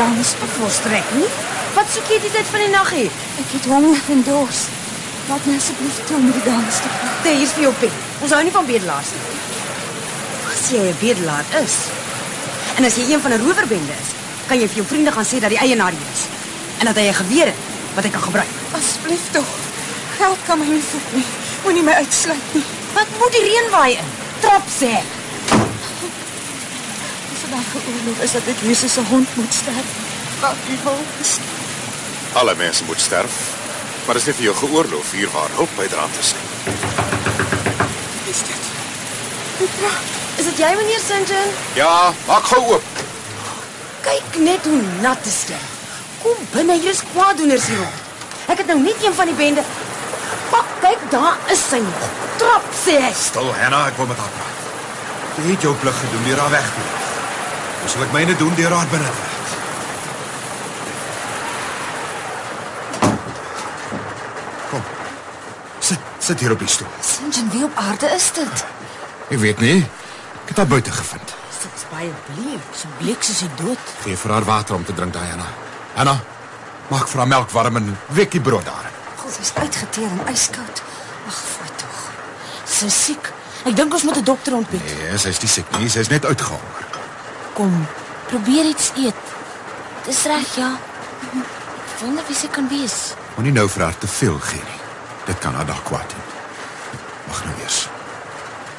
Die 0.00 0.06
dames 0.06 0.34
Volstrek 0.56 1.08
nie. 1.12 1.28
Wat 1.74 1.88
soek 1.92 2.08
jy 2.08 2.18
die 2.22 2.30
tyd 2.32 2.48
van 2.48 2.62
die 2.64 2.70
nag 2.72 2.90
hier? 2.94 3.16
Ek 3.42 3.50
het 3.52 3.66
honger 3.68 3.98
en 4.14 4.22
dors. 4.24 4.62
Laat 5.28 5.44
my 5.46 5.56
asseblief 5.58 5.98
toe 6.08 6.16
om 6.16 6.30
die 6.32 6.44
dames 6.46 6.80
te 6.80 6.88
praat. 6.94 7.18
Dit 7.26 7.42
is 7.44 7.52
vir 7.56 7.66
jou 7.66 7.72
pen. 7.82 7.98
Ons 8.24 8.32
hou 8.34 8.40
nie 8.46 8.54
van 8.54 8.68
bedelaars 8.68 9.10
nie. 9.16 9.26
As 10.50 10.62
jy 10.72 10.80
'n 10.88 10.96
bedelaar 11.00 11.44
is 11.62 11.76
en 12.76 12.84
as 12.84 12.96
jy 12.96 13.12
een 13.12 13.20
van 13.20 13.32
'n 13.32 13.42
rowerbende 13.44 13.92
is, 13.92 14.10
kan 14.48 14.60
jy 14.60 14.68
vir 14.68 14.76
jou 14.80 14.86
vriende 14.86 15.12
gaan 15.12 15.24
sê 15.24 15.40
dat 15.40 15.50
die 15.50 15.58
eienaar 15.60 15.92
hier 15.92 16.10
is 16.12 16.24
en 16.80 16.86
dat 16.86 16.96
hy 16.96 17.06
'n 17.08 17.20
geweer 17.22 17.46
het 17.46 17.62
wat 17.94 18.04
hy 18.04 18.10
kan 18.10 18.22
gebruik. 18.22 18.52
Asseblief 18.72 19.24
tog. 19.32 19.48
Geld 20.18 20.38
kan 20.46 20.58
my 20.58 20.66
nie 20.66 20.82
voed 20.90 21.12
nie. 21.12 21.26
Moenie 21.62 21.82
my 21.82 21.92
uitsluit 21.92 22.54
nie. 22.54 22.64
Wat 22.94 23.08
moet 23.18 23.32
die 23.32 23.44
reën 23.48 23.70
waai 23.70 23.92
in? 23.92 24.08
Trap 24.40 24.66
sê. 24.80 25.19
Vandag 27.60 27.82
geoorloof 27.84 28.20
is 28.22 28.32
dat 28.32 28.46
ek 28.48 28.60
Jesus 28.64 28.92
se 28.92 29.02
hond 29.08 29.28
moet 29.36 29.54
sterf. 29.54 29.88
Wat 30.40 30.60
u 30.68 30.76
wil. 30.82 31.00
Alle 32.32 32.54
mense 32.56 32.84
moet 32.84 33.00
sterf. 33.00 33.32
Maar 34.06 34.14
dis 34.16 34.24
nie 34.24 34.34
vir 34.34 34.44
jou 34.44 34.54
geoorloof 34.56 35.10
hier 35.12 35.28
waar 35.34 35.52
hulp 35.58 35.74
bydra 35.76 36.06
te 36.14 36.22
sê. 36.30 36.38
Is 38.32 38.40
dit? 38.48 38.70
Petra, 39.58 39.90
Is 40.40 40.48
dit 40.48 40.62
jy 40.62 40.70
meneer 40.78 41.02
St. 41.04 41.28
John? 41.28 41.52
Ja, 41.76 42.14
maak 42.26 42.48
gou 42.48 42.62
oop. 42.70 43.02
Kyk 44.06 44.40
net 44.46 44.64
hoe 44.64 44.80
nat 45.04 45.28
is 45.28 45.42
jy. 45.50 45.60
Kom 46.22 46.40
binne, 46.54 46.78
hier 46.80 46.96
is 46.96 47.04
kwaaddoeners 47.12 47.68
hier 47.68 47.82
rond. 47.82 48.00
Ek 48.54 48.64
het 48.64 48.72
nou 48.72 48.78
net 48.80 49.04
een 49.04 49.14
van 49.20 49.28
die 49.28 49.36
bende. 49.36 49.66
Maar 50.54 50.72
kyk, 50.80 51.04
daar 51.12 51.52
is 51.52 51.66
sy 51.68 51.82
nog. 51.84 52.08
Trap 52.40 52.72
sê 52.86 52.96
hy. 53.04 53.12
Stil, 53.26 53.52
Hanna, 53.60 53.84
ek 53.92 54.00
wil 54.00 54.08
met 54.14 54.24
haar 54.24 54.34
praat. 54.38 54.66
Jy 55.44 55.52
het 55.52 55.68
jou 55.68 55.76
plig 55.84 56.02
gedoen 56.06 56.28
deur 56.30 56.44
haar 56.46 56.56
weg 56.56 56.72
te 56.72 56.88
neem. 56.88 57.09
Nou 57.80 57.88
sal 57.88 58.04
ek 58.06 58.12
myne 58.12 58.36
doen 58.36 58.54
deur 58.58 58.74
haar 58.76 58.90
binne 58.92 59.10
te 59.10 59.22
laat. 59.24 59.38
Kom. 64.70 64.82
Sit, 65.78 65.98
sit 66.18 66.40
hier 66.44 66.52
op 66.52 66.58
die 66.62 66.68
stoel. 66.68 66.90
Sinjin, 67.00 67.48
wie 67.54 67.64
op 67.64 67.76
aarde 67.80 68.10
is 68.16 68.30
dit? 68.36 68.64
Ek 69.30 69.38
weet 69.38 69.62
nie. 69.64 69.78
Ek 70.44 70.52
het 70.52 70.62
haar 70.62 70.70
buite 70.70 70.92
gevind. 70.92 71.34
Dit 71.60 71.72
is 71.76 71.86
baie 71.90 72.12
bleek, 72.28 72.68
so 72.76 72.88
bleek 72.98 73.24
soos 73.26 73.42
die 73.44 73.50
dood. 73.60 73.90
Gee 74.04 74.16
vir 74.16 74.32
haar 74.36 74.46
water 74.48 74.76
om 74.78 74.84
te 74.84 74.94
drink, 74.96 75.12
Diana. 75.16 75.48
Hanna, 75.96 76.16
maak 76.88 77.08
vir 77.10 77.20
haar 77.24 77.28
melk 77.28 77.50
warm 77.52 77.76
en 77.80 77.90
wekkie 78.16 78.40
brood 78.40 78.64
daar. 78.64 78.88
God, 79.20 79.32
sy's 79.34 79.52
uitgeteer 79.56 80.08
en 80.08 80.22
yskoud. 80.32 80.82
Ag, 81.28 81.42
fooi 81.56 81.68
tog. 81.82 81.98
Sy 82.64 82.88
is 82.88 83.00
siek. 83.04 83.32
Ek 83.68 83.76
dink 83.76 83.92
ons 83.92 84.06
moet 84.08 84.16
'n 84.16 84.24
dokter 84.24 84.54
ontbied. 84.56 84.84
Nee, 84.84 85.18
sy 85.18 85.28
is 85.28 85.40
nie 85.42 85.52
siek 85.56 85.76
nie, 85.78 85.88
sy 85.88 86.00
is 86.00 86.08
net 86.08 86.24
uitgehonger. 86.24 86.89
Kom, 87.54 87.86
probeer 88.26 88.64
iets 88.64 88.90
eet. 88.96 89.24
Dis 90.06 90.22
reg, 90.24 90.54
ja. 90.56 90.70
Ek 91.30 91.98
wonder 92.00 92.24
wie 92.26 92.36
sy 92.36 92.48
kan 92.48 92.68
wees. 92.70 93.14
Moenie 93.36 93.52
nou 93.52 93.66
vir 93.68 93.84
haar 93.84 93.98
te 93.98 94.08
veel 94.08 94.38
gee 94.50 94.62
nie. 94.64 94.80
Dit 95.26 95.38
kan 95.38 95.54
haar 95.54 95.66
dalk 95.68 95.84
kwaad 95.88 96.14
doen. 96.14 96.28
Wag 97.28 97.42
nou 97.44 97.56
eers. 97.62 97.82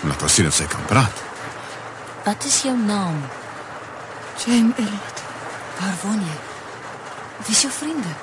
Laat 0.07 0.23
ons 0.25 0.33
sien 0.33 0.47
of 0.49 0.55
sy 0.57 0.65
kan 0.69 0.85
praat. 0.89 1.21
Wat 2.25 2.45
is 2.45 2.61
jou 2.65 2.73
naam? 2.77 3.21
Jane 4.41 4.73
Elliot. 4.77 5.21
Waar 5.79 5.95
woon 6.03 6.19
jy? 6.25 6.39
Wie 7.45 7.55
is 7.55 7.61
jou 7.61 7.71
vriende? 7.73 8.13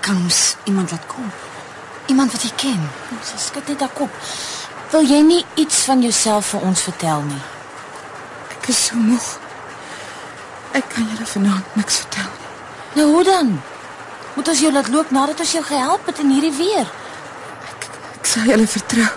Kan 0.00 0.18
ons 0.24 0.56
iemand 0.64 0.90
laat 0.90 1.06
kom? 1.06 1.30
Iemand 2.06 2.32
wat 2.34 2.42
jy 2.42 2.50
ken? 2.56 2.82
Sy 3.22 3.38
skud 3.38 3.70
net 3.70 3.82
haar 3.82 3.94
kop. 3.94 4.10
Wil 4.92 5.06
jy 5.06 5.22
nie 5.24 5.44
iets 5.54 5.84
van 5.86 6.02
jouself 6.02 6.52
vir 6.52 6.66
ons 6.68 6.82
vertel 6.90 7.22
nie? 7.30 7.42
Ek 8.58 8.68
is 8.74 8.86
so 8.88 8.98
moeg. 8.98 9.30
Ek 10.72 10.88
kan 10.88 11.08
julle 11.08 11.26
vanaand 11.26 11.76
niks 11.76 11.96
vertel 12.04 12.30
nie. 12.30 12.50
Nou 12.94 13.06
hoe 13.14 13.24
dan? 13.24 13.62
Moet 14.34 14.48
ons 14.48 14.60
jou 14.60 14.72
laat 14.72 14.88
loop 14.88 15.10
nadat 15.10 15.40
ons 15.40 15.52
jou 15.52 15.64
gehelp 15.64 16.06
het 16.06 16.18
in 16.18 16.30
hierdie 16.32 16.54
weer? 16.56 16.88
Ek 18.18 18.26
sal 18.26 18.48
julle 18.48 18.66
vertrou. 18.66 19.10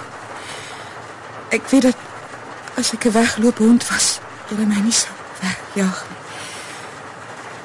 Ek 1.56 1.70
weet 1.72 1.88
dat 1.90 1.98
as 2.76 2.94
ek 2.94 3.06
'n 3.06 3.12
wegloop 3.12 3.58
hond 3.58 3.88
was, 3.90 4.20
julle 4.50 4.66
my 4.66 4.80
nie 4.84 4.92
sou 4.92 5.14
wegjaag 5.42 6.04
nie. 6.10 6.24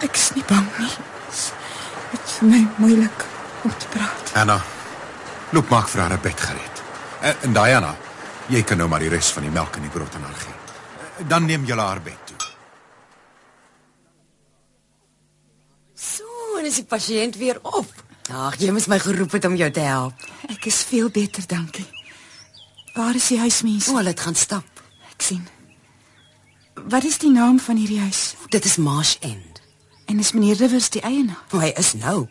Ek 0.06 0.14
is 0.16 0.30
nie 0.34 0.44
bang 0.46 0.68
nie. 0.78 0.96
Dit 2.10 2.20
is 2.24 2.32
vir 2.38 2.48
my 2.48 2.62
moeilik 2.76 3.24
om 3.62 3.72
te 3.78 3.86
praat. 3.86 4.32
Anna, 4.34 4.60
loop 5.50 5.68
maak 5.68 5.88
vir 5.88 6.00
haar 6.00 6.12
'n 6.12 6.20
bed 6.22 6.40
gereed. 6.40 6.76
En, 7.20 7.34
en 7.40 7.52
Diana, 7.52 7.94
jy 8.46 8.62
kan 8.62 8.78
nou 8.78 8.88
maar 8.88 9.00
die 9.00 9.08
res 9.08 9.30
van 9.32 9.42
die 9.42 9.50
melk 9.50 9.76
en 9.76 9.82
die 9.82 9.90
brood 9.90 10.14
aan 10.14 10.22
haar 10.22 10.40
gee. 10.40 11.26
Dan 11.28 11.44
neem 11.44 11.64
jy 11.64 11.76
haar 11.76 12.00
bed 12.00 12.18
toe. 12.24 12.36
So, 15.94 16.24
en 16.60 16.68
is 16.68 16.80
die 16.82 16.84
pasiënt 16.84 17.38
weer 17.40 17.58
op. 17.62 17.88
Ag, 18.30 18.58
jy 18.60 18.70
moes 18.74 18.88
my 18.90 18.98
geroep 19.00 19.32
het 19.32 19.46
om 19.48 19.56
jou 19.56 19.70
te 19.72 19.84
help. 19.84 20.26
Ek 20.52 20.68
is 20.68 20.82
veel 20.86 21.08
beter, 21.12 21.46
dankie. 21.48 21.86
Waar 22.94 23.16
is 23.16 23.30
die 23.32 23.38
huismense? 23.40 23.90
O, 23.90 23.96
hulle 23.96 24.12
het 24.12 24.20
gaan 24.20 24.36
stap. 24.36 24.82
Ek 25.14 25.24
sien. 25.24 25.46
Wat 26.90 27.04
is 27.04 27.18
die 27.22 27.32
naam 27.32 27.58
van 27.60 27.80
hierdie 27.80 28.00
huis? 28.02 28.34
Dit 28.52 28.68
is 28.68 28.76
Marsh 28.76 29.16
End. 29.24 29.62
En 30.10 30.20
is 30.20 30.32
meneer 30.36 30.58
Rivers 30.60 30.90
die 30.92 31.02
eienaar? 31.06 31.40
O, 31.50 31.62
hy 31.62 31.72
is 31.80 31.94
nou. 31.96 32.26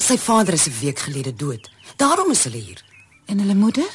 Sy 0.00 0.16
vader 0.18 0.56
is 0.56 0.66
'n 0.68 0.78
week 0.80 0.98
gelede 0.98 1.34
dood. 1.34 1.70
Daarom 1.96 2.30
is 2.30 2.44
hulle 2.44 2.62
hier. 2.62 2.80
En 3.26 3.38
hulle 3.38 3.54
moeder? 3.54 3.90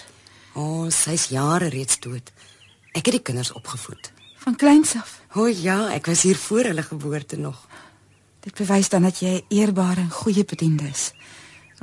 O, 0.53 0.62
oh, 0.62 0.89
sy's 0.89 1.28
jare 1.30 1.70
reeds 1.70 1.99
dood. 1.99 2.32
Ek 2.93 3.05
het 3.05 3.14
die 3.14 3.22
kinders 3.22 3.51
opgevoed. 3.51 4.12
Van 4.38 4.55
kleins 4.55 4.95
af. 4.95 5.22
O 5.34 5.47
ja, 5.47 5.89
ek 5.93 6.05
was 6.05 6.22
hier 6.22 6.38
voor 6.38 6.64
hulle 6.64 6.84
geboorte 6.84 7.38
nog. 7.38 7.68
Dit 8.47 8.55
bewys 8.55 8.87
dan 8.89 9.03
dat 9.03 9.19
jy 9.19 9.27
'n 9.27 9.45
eerbare 9.49 10.01
en 10.01 10.09
goeie 10.09 10.45
bediende 10.45 10.87
is. 10.87 11.11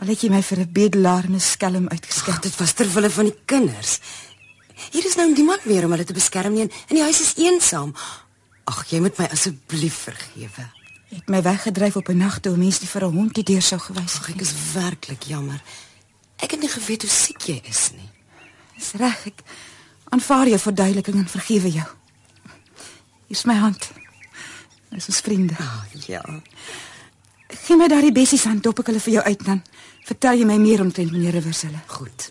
Al 0.00 0.06
het 0.06 0.20
jy 0.20 0.30
my 0.30 0.42
vir 0.42 0.58
'n 0.58 0.72
bedelaar 0.72 1.24
en 1.24 1.34
'n 1.34 1.40
skelm 1.40 1.88
uitgeskat. 1.88 2.42
Dit 2.42 2.56
was 2.56 2.72
ter 2.72 2.92
wille 2.92 3.10
van 3.10 3.24
die 3.24 3.38
kinders. 3.44 4.00
Hier 4.90 5.04
is 5.04 5.14
nou 5.14 5.32
niemand 5.32 5.64
meer 5.64 5.84
om 5.84 5.90
hulle 5.90 6.04
te 6.04 6.12
beskerm 6.12 6.52
nie 6.52 6.62
en 6.62 6.70
en 6.88 6.94
die 6.94 7.02
huis 7.02 7.20
is 7.20 7.34
eensaam. 7.36 7.94
Ag, 8.64 8.90
jy 8.90 9.00
moet 9.00 9.18
my 9.18 9.24
asseblief 9.24 9.94
vergewe. 9.94 10.70
Jy 11.08 11.16
het 11.16 11.28
my 11.28 11.42
weggedryf 11.42 11.96
op 11.96 12.08
'n 12.08 12.16
nag 12.16 12.40
toe 12.40 12.56
mense 12.56 12.80
nie 12.80 12.88
vir 12.88 13.04
'n 13.04 13.16
hond 13.16 13.34
die 13.34 13.44
deur 13.44 13.62
sou 13.62 13.80
gewys 13.80 14.18
Ag, 14.18 14.28
ek 14.28 14.40
is 14.40 14.52
werklik 14.72 15.22
jammer. 15.22 15.62
Ek 16.36 16.50
het 16.50 16.60
nie 16.60 16.68
geweet 16.68 17.02
hoe 17.02 17.10
siek 17.10 17.42
jy 17.42 17.62
is 17.68 17.90
nie. 17.92 18.10
Dis 18.78 18.92
reg, 18.92 19.26
ek 19.26 19.42
aanvaar 20.08 20.48
jou 20.48 20.58
verduideliking 20.58 21.16
en 21.16 21.28
vergewe 21.28 21.70
jou. 21.70 21.88
Hier's 23.26 23.44
my 23.44 23.54
hand. 23.54 24.03
Dis 24.94 25.08
ons 25.10 25.20
vriende. 25.26 25.56
Ah, 25.58 25.82
ja. 26.06 26.22
Gee 27.64 27.76
my 27.76 27.88
daardie 27.90 28.12
bessies 28.14 28.46
aan, 28.46 28.60
dop 28.62 28.80
ek 28.82 28.92
hulle 28.92 29.02
vir 29.02 29.16
jou 29.16 29.24
uit 29.24 29.42
dan. 29.46 29.62
Vertel 30.06 30.40
jy 30.40 30.46
my 30.48 30.58
meer 30.62 30.82
omtrent 30.84 31.12
meneer 31.14 31.34
Rivers 31.38 31.64
hulle. 31.66 31.80
Goed. 31.90 32.30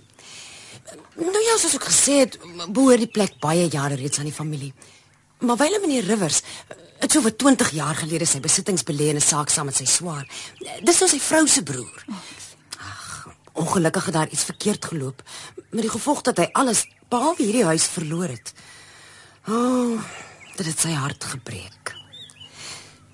Nou 1.20 1.44
ja, 1.44 1.58
soos 1.60 1.76
ek 1.78 1.90
gesê 1.90 2.22
het, 2.24 2.38
behoort 2.64 3.04
die 3.04 3.12
plek 3.12 3.36
baie 3.44 3.68
jare 3.72 3.98
reeds 4.00 4.22
aan 4.22 4.30
die 4.30 4.36
familie. 4.36 4.72
Maar 5.44 5.60
wyle 5.60 5.82
meneer 5.84 6.08
Rivers 6.08 6.42
het 7.04 7.12
so 7.12 7.22
wat 7.26 7.38
20 7.42 7.74
jaar 7.76 7.98
gelede 8.00 8.26
sy 8.30 8.40
besittings 8.40 8.86
belê 8.88 9.10
in 9.12 9.20
'n 9.20 9.28
saak 9.28 9.50
saam 9.50 9.66
met 9.66 9.76
sy 9.76 9.86
swaar. 9.86 10.26
Dis 10.84 11.00
nou 11.00 11.10
sy 11.10 11.20
vrou 11.20 11.48
se 11.48 11.64
broer. 11.64 12.06
Ag, 12.80 13.28
ongelukkig 13.54 14.06
het 14.06 14.14
daar 14.14 14.32
iets 14.32 14.44
verkeerd 14.44 14.86
geloop 14.86 15.24
met 15.72 15.82
die 15.82 15.96
gevolg 15.98 16.22
dat 16.22 16.38
hy 16.38 16.48
alles 16.54 16.88
behalwe 17.10 17.44
hierdie 17.44 17.66
huis 17.66 17.84
verloor 17.84 18.28
het. 18.28 18.54
O, 19.48 19.54
oh, 19.54 20.04
dit 20.56 20.66
het 20.66 20.80
sy 20.80 20.92
hart 20.92 21.24
gebreek. 21.24 21.83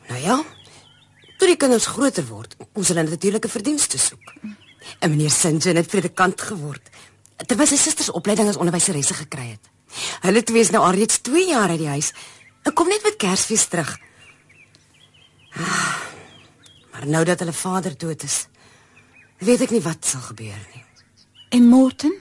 Nou 0.10 0.22
ja, 0.22 0.38
toe 1.38 1.47
die 1.47 1.57
kinders 1.60 1.88
groter 1.93 2.26
word, 2.28 2.55
moes 2.74 2.89
hulle 2.91 3.03
natuurlik 3.03 3.45
'n 3.45 3.55
verdienste 3.57 3.97
soek. 3.97 4.34
En 4.99 5.10
meneer 5.10 5.30
Sinjin 5.32 5.76
het 5.76 5.88
predikant 5.88 6.41
geword 6.41 6.89
terwyl 7.47 7.68
sy 7.68 7.78
susters 7.78 8.12
opleiding 8.12 8.49
as 8.49 8.57
onderwyseresse 8.60 9.14
gekry 9.14 9.55
het. 9.55 9.70
Hulle 10.22 10.43
twee 10.43 10.60
is 10.60 10.70
nou 10.70 10.84
al 10.84 10.91
reeds 10.91 11.22
2 11.22 11.47
jaar 11.47 11.70
uit 11.70 11.80
die 11.80 11.88
huis. 11.88 12.12
Ek 12.64 12.76
kom 12.76 12.88
net 12.88 13.03
met 13.03 13.16
Kersfees 13.16 13.68
terug. 13.68 13.97
Ah, 15.55 16.10
Maar 16.99 17.07
nou 17.07 17.24
dat 17.26 17.39
hulle 17.39 17.53
vader 17.53 17.97
dood 17.97 18.24
is, 18.24 18.47
weet 19.38 19.62
ek 19.64 19.72
nie 19.72 19.80
wat 19.86 20.03
sal 20.03 20.20
gebeur 20.20 20.57
nie. 20.74 20.84
En 21.55 21.68
Morton? 21.72 22.12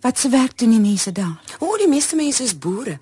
Wat 0.00 0.18
se 0.18 0.30
werk 0.32 0.56
doen 0.58 0.72
die 0.72 0.80
mense 0.80 1.12
daar? 1.12 1.36
O, 1.58 1.66
oh, 1.66 1.78
die 1.78 1.88
meeste 1.88 2.16
mense 2.16 2.42
is 2.42 2.54
boere. 2.58 2.96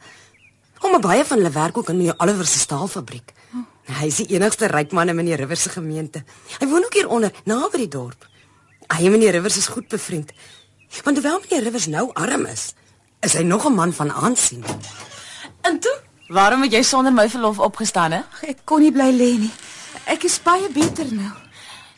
Om 0.83 0.99
baie 1.01 1.23
van 1.25 1.39
hulle 1.39 1.53
werk 1.55 1.79
ook 1.79 1.89
in 1.89 1.97
meneer 1.97 2.19
Oliver 2.19 2.47
se 2.47 2.59
staalfabriek. 2.59 3.33
Oh. 3.55 3.63
Hy 3.89 4.07
is 4.07 4.21
die 4.23 4.37
enigste 4.37 4.69
ryk 4.71 4.93
man 4.93 5.09
in 5.09 5.17
meneer 5.17 5.39
Rivers 5.39 5.63
se 5.63 5.71
gemeente. 5.71 6.25
Hy 6.61 6.67
woon 6.67 6.85
ook 6.85 6.95
hier 6.95 7.09
onder, 7.09 7.33
naby 7.45 7.85
die 7.85 7.89
dorp. 7.89 8.27
Hy 8.91 9.07
en 9.07 9.11
meneer 9.11 9.33
Rivers 9.33 9.57
is 9.57 9.71
goed 9.73 9.89
bevriend. 9.89 10.33
Want 11.05 11.17
hoewel 11.17 11.41
meneer 11.41 11.65
Rivers 11.65 11.87
nou 11.87 12.11
arm 12.13 12.47
is, 12.47 12.75
is 13.21 13.35
hy 13.35 13.43
nog 13.43 13.67
'n 13.67 13.75
man 13.75 13.93
van 13.93 14.13
aansien. 14.13 14.65
En 15.61 15.79
toe, 15.81 15.97
waarom 16.29 16.63
het 16.63 16.73
jy 16.73 16.83
sonder 16.83 17.13
my 17.13 17.29
verlof 17.29 17.59
opgestaan 17.59 18.13
hè? 18.13 18.23
Ek 18.43 18.59
kon 18.65 18.81
nie 18.81 18.93
bly 18.93 19.11
lê 19.13 19.39
nie. 19.39 19.53
Ek 20.07 20.25
is 20.25 20.43
baie 20.43 20.69
beter 20.69 21.07
nou. 21.15 21.33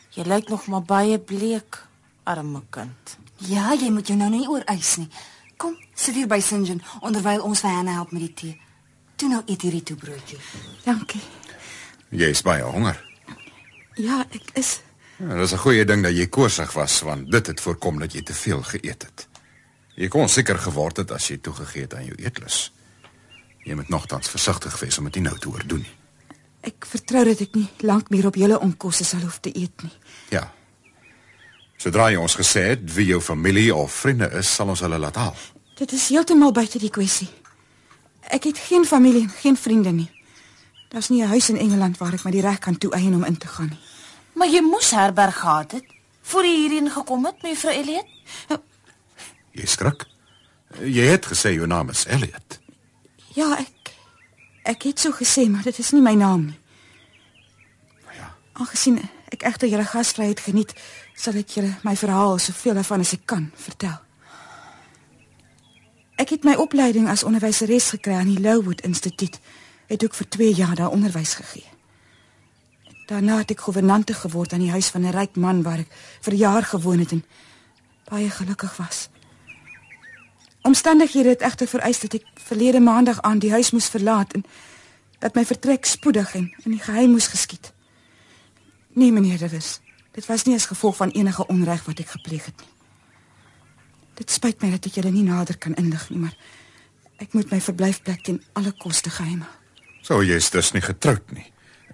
Jy 0.09 0.23
lyk 0.23 0.49
nog 0.49 0.67
maar 0.67 0.83
baie 0.83 1.19
bleek, 1.19 1.83
arme 2.23 2.61
kind. 2.69 3.17
Ja, 3.37 3.73
jy 3.73 3.89
moet 3.89 4.07
jou 4.07 4.17
nou 4.17 4.29
nie 4.29 4.47
oor 4.47 4.61
eis 4.65 4.97
nie. 4.97 5.09
Kom, 5.57 5.77
sit 5.95 6.15
hier 6.15 6.27
by 6.27 6.39
Sinjin 6.39 6.81
onderwyl 7.01 7.41
ons 7.41 7.59
vir 7.59 7.69
Hannah 7.69 7.93
help 7.93 8.11
met 8.11 8.21
die 8.21 8.33
tee. 8.33 8.61
Toe 9.15 9.29
nou 9.29 9.41
eet 9.45 9.61
hierdie 9.61 9.83
toebroodjie. 9.83 10.39
Dankie. 10.83 11.21
Jy 12.13 12.29
is 12.29 12.41
baie 12.45 12.63
honger. 12.63 12.99
Ja, 13.97 14.23
ek 14.31 14.57
is 14.59 14.79
Ja, 15.17 15.37
dis 15.37 15.53
'n 15.53 15.57
goeie 15.57 15.85
ding 15.85 16.03
dat 16.03 16.15
jy 16.15 16.27
koorsig 16.27 16.71
was 16.73 17.01
want 17.01 17.31
dit 17.31 17.47
het 17.47 17.61
voorkom 17.61 17.99
dat 17.99 18.13
jy 18.13 18.21
te 18.21 18.33
veel 18.33 18.61
geëet 18.61 19.03
het. 19.03 19.27
Jy 19.95 20.07
kon 20.07 20.29
seker 20.29 20.57
geword 20.57 20.97
het 20.97 21.11
as 21.11 21.27
jy 21.27 21.37
toegegee 21.37 21.81
het 21.81 21.93
aan 21.93 22.05
jou 22.05 22.15
eetlus. 22.17 22.71
Jy 23.63 23.75
moet 23.75 23.89
nogtans 23.89 24.29
versigtig 24.29 24.79
wees 24.79 24.97
om 24.97 25.03
dit 25.03 25.15
nie 25.15 25.23
nou 25.23 25.37
te 25.37 25.49
oordoen 25.49 25.79
nie. 25.79 25.95
ek 26.63 26.85
vertrou 26.87 27.23
dat 27.27 27.41
ek 27.41 27.55
nie 27.55 27.67
lank 27.83 28.09
meer 28.09 28.25
op 28.25 28.35
julle 28.35 28.59
onkosse 28.59 29.03
sal 29.03 29.19
hoef 29.19 29.39
te 29.39 29.51
eet 29.51 29.83
nie. 29.83 29.91
Ja. 30.29 30.53
Sodra 31.77 32.09
jy 32.09 32.15
ons 32.15 32.35
gesê 32.35 32.61
het 32.69 32.93
wie 32.95 33.05
jou 33.05 33.21
familie 33.21 33.75
of 33.75 33.91
vriende 33.91 34.29
is, 34.39 34.55
sal 34.55 34.67
ons 34.71 34.79
hulle 34.79 34.97
laat 34.97 35.15
haal. 35.15 35.35
Dit 35.75 35.91
is 35.91 36.09
heeltemal 36.09 36.51
buite 36.51 36.79
die 36.79 36.89
kwessie. 36.89 37.27
Ek 38.21 38.43
het 38.43 38.57
geen 38.57 38.85
familie 38.85 39.21
en 39.21 39.29
geen 39.29 39.57
vriende 39.57 39.91
nie. 39.91 40.22
Daar's 40.93 41.09
nie 41.09 41.23
'n 41.23 41.27
huis 41.27 41.49
in 41.49 41.57
Engeland 41.57 41.97
waar 41.97 42.13
ek 42.13 42.23
my 42.23 42.31
die 42.31 42.41
reg 42.41 42.59
kan 42.59 42.77
toeëien 42.77 43.15
om 43.15 43.23
in 43.23 43.37
te 43.37 43.47
gaan 43.47 43.69
nie. 43.69 43.79
Maar 44.33 44.47
jy 44.47 44.61
moes 44.61 44.91
herberg 44.91 45.39
gehad 45.39 45.71
het 45.71 45.85
voor 46.21 46.43
jy 46.43 46.55
hierheen 46.55 46.89
gekom 46.89 47.25
het, 47.25 47.41
mevrou 47.41 47.73
Elliot. 47.73 48.07
Jy 49.51 49.65
skrik. 49.65 50.05
Jy 50.81 51.05
het 51.05 51.25
gesê 51.25 51.53
jou 51.53 51.67
naam 51.67 51.89
is 51.89 52.05
Elliot. 52.05 52.59
Ja, 53.33 53.57
ek 53.57 53.93
ek 54.63 54.83
het 54.83 54.99
so 54.99 55.11
gesê, 55.11 55.49
maar 55.49 55.63
dit 55.63 55.77
is 55.77 55.91
nie 55.91 56.01
my 56.01 56.13
naam 56.13 56.45
nie. 56.45 56.59
Ja. 58.15 58.35
Aangesien 58.53 59.09
ek 59.29 59.43
egter 59.43 59.67
julle 59.67 59.85
gasvryheid 59.85 60.39
geniet, 60.39 60.73
sal 61.15 61.35
ek 61.35 61.49
julle 61.49 61.75
my 61.83 61.95
verhaal 61.95 62.37
soveel 62.37 62.73
daarvan 62.73 62.99
as 62.99 63.13
ek 63.13 63.25
kan 63.25 63.51
vertel. 63.55 63.99
Ek 66.15 66.29
het 66.29 66.43
my 66.43 66.53
opleiding 66.55 67.09
as 67.09 67.23
onderwyseres 67.23 67.89
gekry 67.89 68.13
aan 68.13 68.35
die 68.35 68.41
Lowood 68.41 68.81
Instituut. 68.81 69.39
Het 69.87 70.03
ook 70.03 70.13
vir 70.13 70.29
2 70.29 70.53
jaar 70.53 70.75
daar 70.75 70.89
onderwys 70.89 71.33
gegee. 71.33 71.65
Daarna 73.05 73.37
het 73.37 73.51
ek 73.51 73.61
gouvernante 73.61 74.13
geword 74.13 74.53
aan 74.53 74.63
die 74.63 74.71
huis 74.71 74.87
van 74.87 75.01
'n 75.01 75.11
ryk 75.11 75.35
man 75.35 75.61
waar 75.61 75.79
ek 75.79 75.91
vir 76.21 76.33
jaar 76.33 76.63
gewoon 76.63 76.99
het 76.99 77.11
en 77.11 77.25
baie 78.03 78.29
gelukkig 78.29 78.77
was. 78.77 79.09
Omstandighede 80.61 81.29
het 81.29 81.41
egter 81.41 81.67
vereis 81.67 81.99
dat 81.99 82.13
ek 82.13 82.25
verlede 82.33 82.79
maandag 82.79 83.21
aan 83.21 83.39
die 83.39 83.51
huis 83.51 83.71
moes 83.71 83.89
verlaat 83.89 84.33
en 84.33 84.45
dat 85.19 85.35
my 85.35 85.45
vertrek 85.45 85.85
spoedig 85.85 86.35
en 86.35 86.53
in 86.63 86.71
die 86.71 86.79
geheim 86.79 87.09
moes 87.09 87.27
geskied. 87.27 87.73
Nee, 88.93 89.11
meneer 89.11 89.37
Rivers, 89.37 89.79
dit 90.11 90.25
was 90.25 90.43
nie 90.43 90.55
as 90.55 90.65
gevolg 90.65 90.95
van 90.95 91.09
enige 91.09 91.47
onreg 91.47 91.85
wat 91.85 91.99
ek 91.99 92.07
gepleeg 92.07 92.45
het 92.45 92.59
nie. 92.59 92.71
Dit 94.13 94.31
spyt 94.31 94.61
my 94.61 94.69
dat 94.69 94.85
ek 94.85 94.93
julle 94.93 95.11
nie 95.11 95.23
nader 95.23 95.57
kan 95.57 95.75
inlig 95.75 96.09
nie, 96.09 96.19
maar 96.19 96.37
ek 97.17 97.33
moet 97.33 97.51
my 97.51 97.61
verblyfplek 97.61 98.23
ten 98.23 98.43
alle 98.53 98.71
koste 98.71 99.09
geheim 99.09 99.41
hou. 99.41 99.62
So 100.03 100.19
jy's 100.23 100.49
dus 100.51 100.73
nie 100.75 100.83
getroud 100.83 101.31
nie. 101.31 101.45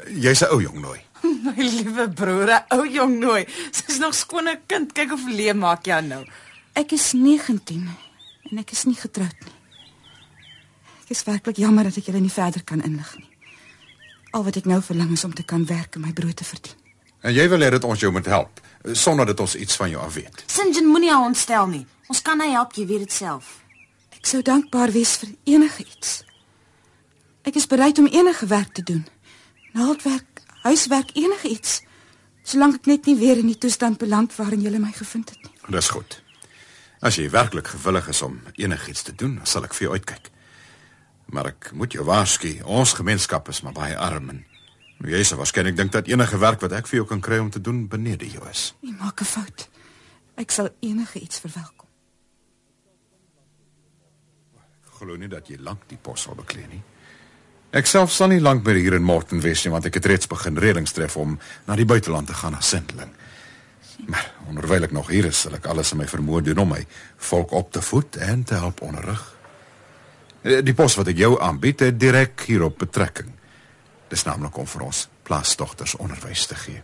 Jy's 0.09 0.41
'n 0.41 0.49
ou 0.49 0.61
jong 0.61 0.81
nooi. 0.81 0.99
My 1.45 1.53
liewe 1.55 2.09
broer, 2.09 2.49
'n 2.49 2.65
ou 2.73 2.85
jong 2.89 3.19
nooi. 3.19 3.45
Sy's 3.71 3.99
nog 3.99 4.15
skone 4.15 4.59
kind. 4.67 4.93
Kyk 4.93 5.13
of 5.13 5.21
leë 5.29 5.53
maak 5.53 5.85
jy 5.85 6.01
nou. 6.01 6.25
Ek 6.73 6.91
is 6.91 7.13
19 7.13 7.89
en 8.51 8.57
ek 8.57 8.71
is 8.71 8.85
nie 8.85 8.95
getroud 8.97 9.35
nie. 9.45 9.53
Ek 11.03 11.09
is 11.09 11.23
werklik 11.23 11.57
jammer 11.57 11.83
dat 11.83 11.97
ek 11.97 12.05
julle 12.05 12.21
nie 12.21 12.33
verder 12.33 12.63
kan 12.63 12.81
inlig 12.81 13.15
nie. 13.17 13.29
Al 14.31 14.43
wat 14.43 14.57
ek 14.57 14.65
nou 14.65 14.81
verlang 14.81 15.11
is 15.11 15.23
om 15.23 15.33
te 15.33 15.43
kan 15.43 15.65
werk 15.65 15.95
en 15.95 16.01
my 16.01 16.13
brood 16.13 16.35
te 16.35 16.43
verdien. 16.43 16.77
En 17.21 17.33
jy 17.33 17.49
wil 17.49 17.61
hê 17.61 17.69
dat 17.69 17.83
ons 17.83 17.99
jou 17.99 18.11
moet 18.11 18.25
help 18.25 18.61
sonder 18.93 19.25
dat 19.25 19.39
ons 19.39 19.55
iets 19.55 19.75
van 19.75 19.89
jou 19.89 20.01
af 20.01 20.13
weet. 20.13 20.43
Sinjin 20.47 20.87
moenie 20.87 21.11
haar 21.11 21.25
ontstel 21.25 21.67
nie. 21.67 21.85
Ons 22.07 22.21
kan 22.21 22.39
haar 22.39 22.49
help, 22.49 22.73
jy 22.73 22.85
weet 22.85 23.05
dit 23.05 23.11
self. 23.11 23.59
Ek 24.15 24.25
sou 24.25 24.41
dankbaar 24.41 24.91
wees 24.91 25.17
vir 25.19 25.35
enige 25.43 25.83
iets. 25.83 26.23
Ek 27.47 27.55
is 27.55 27.67
bereid 27.67 27.99
om 27.99 28.07
enige 28.07 28.47
werk 28.47 28.73
te 28.73 28.83
doen. 28.83 29.05
Naaldwerk, 29.73 30.41
huiswerk, 30.61 31.11
enige 31.13 31.49
iets. 31.49 31.81
Solank 32.43 32.81
ek 32.81 32.85
net 32.85 33.05
nie 33.05 33.15
weer 33.19 33.37
in 33.37 33.47
die 33.47 33.57
toestand 33.57 33.97
beland 34.01 34.35
waarin 34.35 34.61
jy 34.61 34.73
my 34.79 34.91
gevind 34.91 35.29
het 35.29 35.43
nie. 35.43 35.53
Dis 35.69 35.89
goed. 35.89 36.21
As 36.99 37.15
jy 37.15 37.29
werklik 37.31 37.67
gewillig 37.67 38.09
is 38.11 38.21
om 38.21 38.41
enigiets 38.55 39.05
te 39.07 39.15
doen, 39.15 39.39
sal 39.43 39.63
ek 39.63 39.73
vir 39.77 39.87
jou 39.87 39.95
uitkyk. 39.95 40.31
Maar 41.31 41.53
ek 41.53 41.71
moet 41.77 41.93
jou 41.93 42.03
waarsku, 42.03 42.57
ons 42.65 42.93
gemeenskap 42.97 43.49
is 43.53 43.61
maar 43.61 43.77
baie 43.77 43.97
arm 43.97 44.29
en 44.33 44.43
jy 45.07 45.21
sal 45.23 45.39
waarskynlik 45.39 45.77
dink 45.77 45.93
dat 45.93 46.09
enige 46.11 46.37
werk 46.41 46.59
wat 46.65 46.73
ek 46.75 46.89
vir 46.89 46.99
jou 46.99 47.07
kan 47.07 47.21
kry 47.23 47.37
om 47.39 47.51
te 47.53 47.61
doen 47.61 47.85
benede 47.87 48.27
jou 48.27 48.43
is. 48.49 48.73
Jy 48.81 48.91
maak 48.99 49.21
'n 49.21 49.25
fout. 49.25 49.69
Ek 50.35 50.51
sal 50.51 50.69
enige 50.81 51.19
iets 51.19 51.39
verwelkom. 51.39 51.87
Ek 54.57 54.93
glo 54.99 55.15
nie 55.15 55.27
dat 55.27 55.47
jy 55.47 55.57
lank 55.57 55.87
die 55.87 55.97
pos 55.97 56.21
sal 56.21 56.35
beklee 56.35 56.67
nie. 56.67 56.81
Ek 57.69 57.85
self 57.85 58.09
sal 58.09 58.31
nie 58.31 58.41
lank 58.41 58.63
meer 58.65 58.79
hier 58.81 58.95
in 58.97 59.05
Morton 59.05 59.43
wees 59.43 59.61
nie 59.61 59.71
want 59.73 59.85
ek 59.85 59.99
het 59.99 60.07
reeds 60.09 60.29
begin 60.29 60.57
reëlings 60.57 60.95
tref 60.95 61.17
om 61.21 61.35
na 61.67 61.75
die 61.77 61.85
buiteland 61.85 62.27
te 62.27 62.33
gaan 62.33 62.55
as 62.57 62.71
sendeling. 62.73 63.11
Maar 64.09 64.25
onderwyl 64.49 64.87
ek 64.87 64.95
nog 64.95 65.11
hier 65.13 65.27
is, 65.29 65.43
sal 65.43 65.53
ek 65.59 65.67
alles 65.69 65.91
in 65.93 65.99
my 66.01 66.07
vermoë 66.09 66.41
doen 66.47 66.63
om 66.63 66.71
my 66.73 66.79
volk 67.29 67.53
op 67.53 67.69
te 67.75 67.83
voed 67.85 68.17
en 68.25 68.41
te 68.43 68.57
help 68.57 68.81
onderrig. 68.81 69.21
Eh, 70.41 70.63
Die 70.65 70.73
pos 70.73 70.95
wat 70.97 71.11
ek 71.13 71.21
jou 71.21 71.35
aanbied, 71.37 71.83
het 71.85 71.99
direk 71.99 72.47
hierop 72.47 72.79
betrekking. 72.81 73.29
Dis 74.09 74.25
naamlik 74.25 74.57
om 74.57 74.65
vir 74.65 74.87
ons 74.87 75.05
plaasdogters 75.27 75.93
onderwys 76.01 76.47
te 76.49 76.55
gee. 76.55 76.81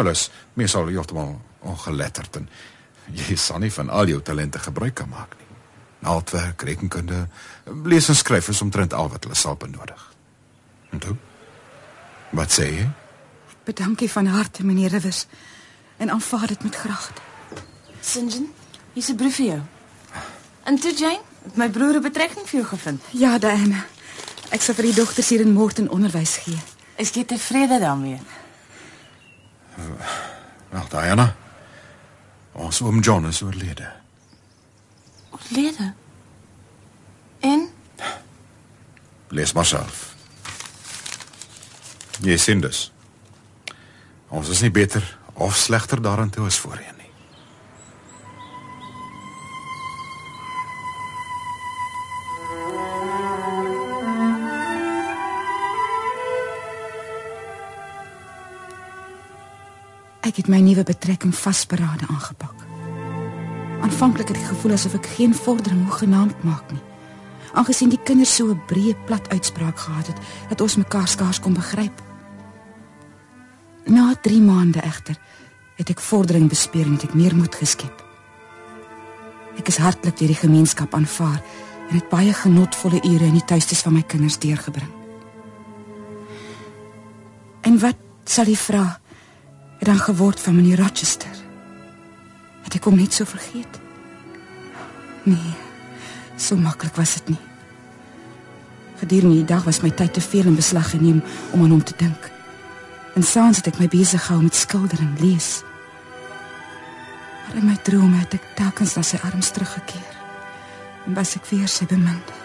Alles, 0.00 0.30
meestal 0.54 0.88
heeltemal 0.88 1.34
ongeletterd 1.60 2.40
en 2.40 2.48
jy 3.26 3.36
sal 3.36 3.60
nie 3.60 3.72
van 3.74 3.90
al 3.90 4.08
jou 4.08 4.22
talente 4.24 4.58
gebruik 4.58 4.94
kan 5.02 5.12
maak 5.12 5.36
nie. 5.36 5.48
Naaldwerk, 6.00 6.62
rekenkunde, 6.64 7.26
lees 7.84 8.08
en 8.08 8.16
skryf 8.16 8.48
is 8.48 8.62
omtrent 8.62 8.92
al 8.92 9.08
wat 9.08 9.24
hulle 9.24 9.36
sal 9.36 9.56
benodig. 9.56 10.14
En 10.90 10.98
toe? 10.98 11.16
Wat 12.30 12.52
sê 12.52 12.66
jy? 12.74 12.88
Bedankie 13.64 14.10
van 14.10 14.26
harte, 14.26 14.64
meneer 14.64 14.90
Rivers. 14.90 15.26
En 15.96 16.10
aanvaar 16.10 16.46
dit 16.46 16.62
met 16.62 16.76
graagte. 16.76 17.20
Sinjin, 18.00 18.52
hier's 18.92 19.08
'n 19.08 19.16
brief 19.16 19.36
vir 19.36 19.46
jou. 19.46 19.60
En 20.62 20.78
toe 20.78 20.94
Jane, 20.94 21.20
het 21.44 21.56
my 21.56 21.68
broer 21.68 21.94
'n 21.94 22.02
betrekking 22.02 22.48
vir 22.48 22.60
jou 22.60 22.64
gevind. 22.64 23.02
Ja, 23.10 23.38
Diana. 23.38 23.84
Ek 24.50 24.60
sal 24.60 24.74
vir 24.74 24.84
die 24.84 24.94
dogters 24.94 25.28
hier 25.28 25.40
in 25.40 25.52
Morton 25.52 25.88
onderwys 25.88 26.36
gee. 26.36 26.58
Is 26.96 27.10
jy 27.10 27.24
tevrede 27.24 27.78
daarmee? 27.78 28.18
Wel, 30.70 30.88
Diana. 30.88 31.34
Ons 32.52 32.80
oom 32.80 33.00
John 33.00 33.26
is 33.26 33.42
oorlede. 33.42 33.92
Oorlede. 35.30 35.94
En 37.40 37.70
Lees 39.30 39.52
maar 39.52 39.66
self. 39.66 40.14
Jy 42.20 42.36
sien 42.36 42.60
dus. 42.60 42.92
Ons 44.28 44.48
is 44.50 44.60
nie 44.60 44.70
beter 44.70 45.04
of 45.32 45.56
slegter 45.56 46.02
daaraan 46.02 46.30
toe 46.30 46.44
as 46.46 46.58
voorheen 46.58 46.98
nie. 46.98 47.08
Ek 60.26 60.42
het 60.42 60.50
my 60.50 60.58
nuwe 60.58 60.82
betrekking 60.82 61.34
vasberade 61.34 62.10
aangepak. 62.10 62.66
Aanvanklik 63.80 64.28
het 64.28 64.36
ek 64.42 64.52
gevoel 64.52 64.74
asof 64.74 64.98
ek 64.98 65.12
geen 65.16 65.34
vordering 65.34 65.86
hoegenaamd 65.86 66.42
maak 66.42 66.70
nie. 66.74 66.89
Aangesien 67.52 67.90
die 67.90 68.02
kinders 68.04 68.34
so 68.34 68.50
'n 68.50 68.62
breë 68.66 68.94
plat 69.06 69.28
uitspraak 69.28 69.78
gehad 69.78 70.06
het 70.06 70.18
dat 70.48 70.60
ons 70.60 70.76
mekaar 70.76 71.08
skaars 71.08 71.40
kon 71.40 71.52
begryp. 71.52 72.02
Na 73.86 74.14
3 74.14 74.40
maande 74.40 74.80
egter 74.82 75.18
het 75.76 75.90
ek 75.90 76.00
vordering 76.00 76.48
bespeer 76.48 76.86
en 76.86 76.92
het 76.92 77.02
ek 77.02 77.14
meer 77.14 77.36
moed 77.36 77.54
geskep. 77.54 78.04
Ek 79.58 79.68
is 79.68 79.76
hartlik 79.76 80.18
deur 80.18 80.28
die 80.28 80.46
gemeenskap 80.46 80.94
aanvaar 80.94 81.42
en 81.88 81.94
het 81.94 82.08
baie 82.08 82.32
genotvolle 82.32 83.00
ure 83.02 83.24
in 83.24 83.38
die 83.38 83.44
tuistes 83.44 83.80
van 83.80 83.92
my 83.92 84.02
kinders 84.02 84.38
deurgebring. 84.38 84.92
En 87.60 87.78
wat 87.78 87.96
sal 88.24 88.44
jy 88.44 88.56
vra? 88.56 89.00
het 89.80 89.88
dan 89.88 89.98
geword 89.98 90.40
van 90.40 90.54
meneer 90.54 90.76
Rochester. 90.76 91.36
Het 92.62 92.74
ek 92.76 92.84
hom 92.84 92.98
net 93.00 93.14
so 93.16 93.24
vergeet? 93.24 93.78
Nee, 95.24 95.52
so 96.40 96.56
maklik 96.56 96.96
was 96.96 97.14
dit 97.14 97.28
nie. 97.28 97.38
Gedurende 99.00 99.36
die 99.36 99.48
dag 99.48 99.64
was 99.64 99.80
my 99.80 99.90
tyd 99.90 100.12
te 100.12 100.20
veel 100.20 100.50
in 100.50 100.58
beslag 100.58 100.90
geneem 100.90 101.22
om 101.50 101.62
aan 101.62 101.70
hom 101.70 101.84
te 101.84 101.94
dink. 101.96 102.30
En 103.14 103.22
saans 103.22 103.60
het 103.60 103.72
ek 103.72 103.80
my 103.80 103.88
besig 103.88 104.22
gehou 104.26 104.42
met 104.42 104.54
skilder 104.54 105.00
en 105.00 105.16
lees. 105.20 105.62
Maar 107.46 107.62
in 107.62 107.66
my 107.66 107.76
drome 107.82 108.20
het 108.20 108.36
ek 108.36 108.52
telkens 108.58 108.94
na 108.96 109.02
sy 109.02 109.18
arms 109.24 109.50
teruggekeer. 109.50 110.14
En 111.06 111.16
was 111.16 111.34
ek 111.36 111.48
weer 111.50 111.68
sy 111.68 111.88
beminde. 111.88 112.36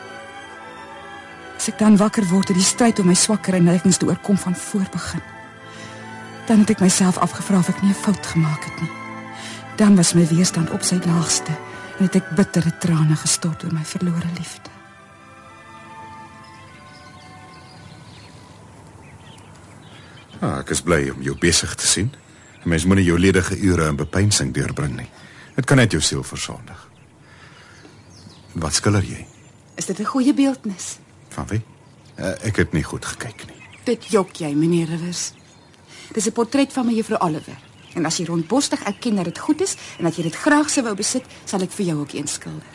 As 1.56 1.70
ek 1.72 1.80
dan 1.80 2.00
wakker 2.00 2.26
word, 2.32 2.52
het 2.52 2.58
die 2.58 2.66
stryd 2.66 3.00
om 3.00 3.08
my 3.12 3.16
swakker 3.16 3.60
neigings 3.62 4.00
te 4.00 4.08
oorkom 4.08 4.38
van 4.38 4.56
voor 4.56 4.88
begin. 4.92 5.24
Dan 6.48 6.64
het 6.64 6.76
ek 6.76 6.84
myself 6.84 7.18
afgevra 7.18 7.60
of 7.64 7.70
ek 7.70 7.82
nie 7.82 7.92
'n 7.92 8.04
fout 8.04 8.26
gemaak 8.26 8.64
het 8.64 8.82
nie. 8.82 8.92
Dan 9.76 9.96
was 9.96 10.14
my 10.14 10.28
weerstand 10.28 10.72
op 10.72 10.84
sy 10.84 11.00
laagste 11.06 11.52
en 11.98 12.04
het 12.08 12.16
ek 12.16 12.32
bittere 12.36 12.78
trane 12.78 13.16
gestort 13.16 13.64
oor 13.64 13.74
my 13.74 13.84
verlore 13.88 14.32
liefde. 14.38 14.72
Ah, 20.42 20.60
ek 20.60 20.74
is 20.76 20.84
bly 20.86 21.10
om 21.10 21.22
jou 21.24 21.36
besig 21.40 21.76
te 21.76 21.88
sien. 21.88 22.12
'n 22.66 22.70
Mens 22.70 22.86
moenie 22.86 23.06
jou 23.06 23.20
ledige 23.20 23.58
ure 23.62 23.88
in 23.88 23.96
bepeinsing 23.96 24.54
deurbring 24.54 24.96
nie. 24.96 25.10
Dit 25.56 25.66
kan 25.66 25.78
net 25.78 25.92
jou 25.92 26.02
siel 26.02 26.24
versondig. 26.24 26.90
Wat 28.52 28.74
skilder 28.74 29.04
jy? 29.04 29.28
Is 29.76 29.86
dit 29.86 30.00
'n 30.00 30.06
goeie 30.06 30.34
beeldnis? 30.34 30.98
Van 31.30 31.48
wie? 31.48 31.62
Uh, 32.20 32.32
ek 32.48 32.56
het 32.56 32.74
nie 32.74 32.84
goed 32.84 33.06
gekyk 33.06 33.46
nie. 33.48 33.62
Dit 33.84 34.06
jok 34.12 34.36
jy, 34.36 34.54
meneer 34.54 34.88
Rivers. 34.88 35.34
Dis 36.14 36.28
'n 36.28 36.32
portret 36.32 36.74
van 36.74 36.86
mevrou 36.86 37.20
Oliver. 37.20 37.58
En 37.96 38.06
as 38.06 38.20
jy 38.20 38.28
rondborstig 38.28 38.84
erken 38.84 39.16
dat 39.16 39.30
dit 39.32 39.40
goed 39.40 39.62
is 39.64 39.76
en 39.98 40.08
dat 40.08 40.18
jy 40.18 40.28
dit 40.28 40.36
graag 40.36 40.70
sou 40.70 40.84
wou 40.86 40.96
besit, 40.96 41.26
sal 41.46 41.64
ek 41.64 41.74
vir 41.78 41.86
jou 41.92 41.98
ook 42.04 42.16
een 42.18 42.28
skilder. 42.28 42.74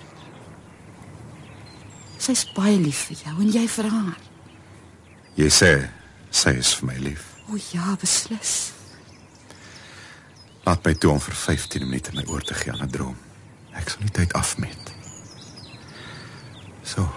Sy's 2.20 2.44
baie 2.56 2.76
lief 2.80 3.06
vir 3.10 3.22
jou 3.24 3.36
en 3.40 3.52
jy 3.52 3.64
vir 3.68 3.88
haar. 3.92 4.18
Jy 5.36 5.48
sê 5.48 5.72
sy 6.30 6.56
is 6.60 6.74
vir 6.78 6.90
my 6.90 6.98
lief. 7.00 7.24
O 7.50 7.58
ja, 7.72 7.96
beslis. 8.00 8.72
Laat 10.66 10.84
my 10.84 10.94
toe 10.94 11.14
om 11.14 11.20
vir 11.20 11.34
15 11.34 11.86
minute 11.88 12.12
my 12.14 12.24
oor 12.28 12.44
te 12.44 12.54
gee 12.54 12.72
aan 12.72 12.84
'n 12.84 12.90
droom. 12.90 13.16
Ek 13.72 13.88
sal 13.88 14.00
die 14.00 14.10
tyd 14.10 14.32
afmeet. 14.32 14.92
So. 16.84 17.08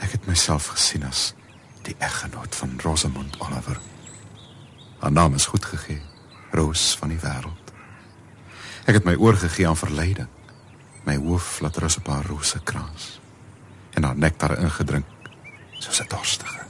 Ek 0.00 0.12
het 0.16 0.26
myself 0.26 0.70
gesien 0.72 1.04
as 1.04 1.34
die 1.84 1.94
eggenoot 1.98 2.54
van 2.56 2.80
Rosamond 2.82 3.36
Oliver. 3.40 3.80
Haar 4.98 5.12
naam 5.12 5.34
is 5.34 5.46
goed 5.46 5.64
gegee, 5.64 6.00
Roos 6.50 6.96
van 6.98 7.08
die 7.08 7.18
wêreld. 7.18 7.72
Ek 8.84 8.94
het 8.94 9.04
my 9.04 9.14
oorgegee 9.14 9.68
aan 9.68 9.78
verleiding. 9.78 10.28
My 11.06 11.16
hoof 11.16 11.60
laat 11.60 11.76
rus 11.76 11.96
op 11.96 12.08
haar 12.12 12.26
rosekrans 12.26 13.20
en 13.96 14.04
haar 14.04 14.16
nektar 14.16 14.58
ingedrink 14.58 15.06
soos 15.78 16.00
'n 16.00 16.08
dorstige. 16.08 16.66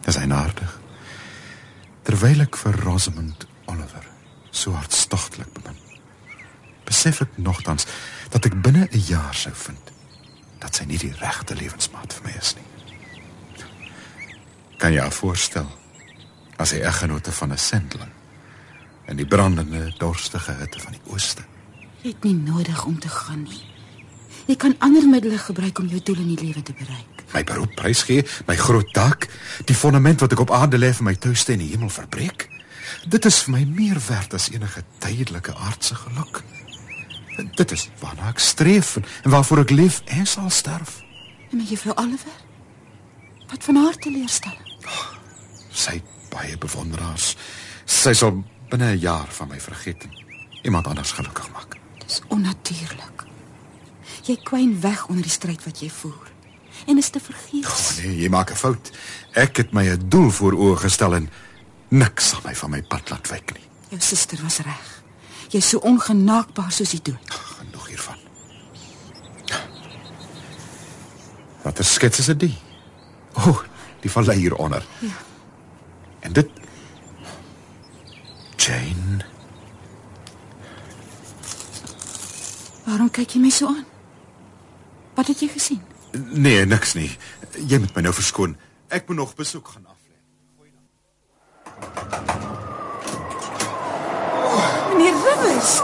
Dis 0.00 0.16
eienaardig. 0.16 0.78
Terwyl 2.02 2.40
ek 2.40 2.56
vir 2.56 2.80
Rosamond 2.80 3.46
Oliver 3.64 4.06
so 4.50 4.72
hartstogtelik 4.72 5.52
bemin, 5.52 5.76
besef 6.84 7.20
ek 7.20 7.36
nogtans 7.36 7.86
dat 8.30 8.44
ek 8.44 8.62
binne 8.62 8.88
'n 8.90 9.04
jaar 9.06 9.34
sou 9.34 9.54
vind 9.54 9.92
dat 10.58 10.74
sy 10.74 10.84
nie 10.84 10.98
die 10.98 11.14
regte 11.20 11.54
lewensmaat 11.54 12.12
vir 12.12 12.24
my 12.24 12.34
is 12.38 12.54
nie. 12.54 12.68
Kan 14.78 14.92
jy 14.92 15.00
jou 15.00 15.10
voorstel 15.12 15.79
as 16.60 16.74
hy 16.76 16.82
eggenote 16.84 17.32
van 17.32 17.52
'n 17.52 17.58
sendeling 17.58 18.12
in 19.08 19.16
die 19.16 19.26
brandende 19.26 19.94
dorstige 19.98 20.52
hitte 20.52 20.80
van 20.80 20.92
die 20.92 21.12
ooste? 21.12 21.42
Jy 22.02 22.10
het 22.10 22.24
nie 22.24 22.34
nodig 22.34 22.84
om 22.84 22.98
te 22.98 23.08
gaan 23.08 23.42
nie. 23.42 23.64
Jy 24.46 24.56
kan 24.56 24.74
ander 24.78 25.08
middele 25.08 25.38
gebruik 25.38 25.78
om 25.78 25.86
jou 25.86 26.00
doel 26.02 26.16
in 26.16 26.34
die 26.34 26.44
lewe 26.46 26.62
te 26.62 26.72
bereik. 26.72 27.24
My 27.32 27.44
beroep 27.44 27.74
prysgee, 27.74 28.24
my 28.46 28.56
groot 28.56 28.92
taak, 28.92 29.28
die 29.64 29.74
fondament 29.74 30.20
wat 30.20 30.32
ek 30.32 30.40
op 30.40 30.50
aarde 30.50 30.78
lê 30.78 30.92
vir 30.94 31.04
my 31.04 31.14
tuiste 31.14 31.52
in 31.52 31.58
die 31.58 31.70
hemel 31.70 31.88
verbreek. 31.88 32.48
Dit 33.06 33.24
is 33.24 33.42
vir 33.42 33.52
my 33.54 33.64
meer 33.64 34.00
werd 34.08 34.34
as 34.34 34.50
enige 34.50 34.82
tydelike 34.98 35.54
aardse 35.54 35.94
geluk. 35.94 36.42
Dit 37.56 37.70
is 37.70 37.88
waarna 38.00 38.28
ek 38.28 38.38
streef 38.38 38.96
en, 38.96 39.04
waarvoor 39.22 39.58
ek 39.58 39.70
leef 39.70 40.02
en 40.06 40.26
sal 40.26 40.50
sterf. 40.50 41.00
En 41.50 41.56
met 41.56 41.68
juffrou 41.68 41.94
Oliver? 41.96 42.38
Wat 43.48 43.64
van 43.64 43.76
haar 43.76 43.94
teleurstelling? 43.94 44.66
Sy 45.70 45.92
het 46.00 46.19
baie 46.30 46.58
bewonderaars. 46.58 47.36
Sy 47.84 48.12
sal 48.14 48.44
binne 48.70 48.94
'n 48.94 48.98
jaar 48.98 49.28
van 49.28 49.48
my 49.48 49.60
vergeet 49.60 50.02
en 50.04 50.12
iemand 50.62 50.86
anders 50.86 51.12
gelukkig 51.12 51.50
maak. 51.52 51.76
Dis 52.06 52.20
onnatuurlik. 52.28 53.26
Jy 54.22 54.36
kwyn 54.44 54.80
weg 54.80 55.06
onder 55.06 55.22
die 55.22 55.30
stryd 55.30 55.64
wat 55.64 55.80
jy 55.80 55.90
voer. 55.90 56.28
En 56.86 56.98
is 56.98 57.08
te 57.08 57.20
vergeet. 57.20 57.66
Oh, 57.66 57.96
nee, 57.96 58.16
jy 58.22 58.28
maak 58.28 58.50
'n 58.50 58.56
fout. 58.56 58.90
Ek 59.32 59.56
het 59.56 59.72
my 59.72 59.88
'n 59.88 60.08
doel 60.08 60.30
voor 60.30 60.52
oë 60.52 60.76
gestel 60.76 61.14
en 61.14 61.30
niks 61.88 62.28
sal 62.28 62.40
my 62.44 62.54
van 62.54 62.70
my 62.70 62.82
pad 62.82 63.10
laat 63.10 63.28
wyk 63.28 63.52
nie. 63.54 63.68
Jou 63.88 64.00
suster 64.00 64.38
was 64.42 64.58
reg. 64.58 65.02
Jy's 65.48 65.68
so 65.68 65.78
ongenaakbaar 65.78 66.72
soos 66.72 66.90
die 66.90 67.02
dood. 67.02 67.30
Genoeg 67.58 67.86
hiervan. 67.86 68.16
Wat 71.62 71.78
'n 71.78 71.84
skets 71.84 72.18
is 72.18 72.26
dit? 72.26 72.42
O, 73.34 73.50
oh, 73.50 73.60
die 74.00 74.10
vallei 74.10 74.38
hieronder. 74.38 74.84
Ja. 74.98 75.29
En 76.20 76.32
dit 76.32 76.48
Jane. 78.56 79.24
Waarom 82.84 83.10
kyk 83.10 83.30
jy 83.36 83.40
my 83.40 83.50
so 83.54 83.70
aan? 83.70 83.86
Wat 85.16 85.26
het 85.30 85.40
jy 85.40 85.48
gesien? 85.52 85.80
Nee, 86.32 86.64
niks 86.66 86.92
nie. 86.98 87.10
Jy 87.66 87.78
moet 87.78 87.94
my 87.96 88.02
nou 88.08 88.12
verskoon. 88.14 88.56
Ek 88.90 89.06
moet 89.08 89.16
nog 89.20 89.34
besoek 89.38 89.68
gaan 89.74 89.86
aflê. 89.86 90.16
Meneer 94.90 95.14
Rivers, 95.24 95.76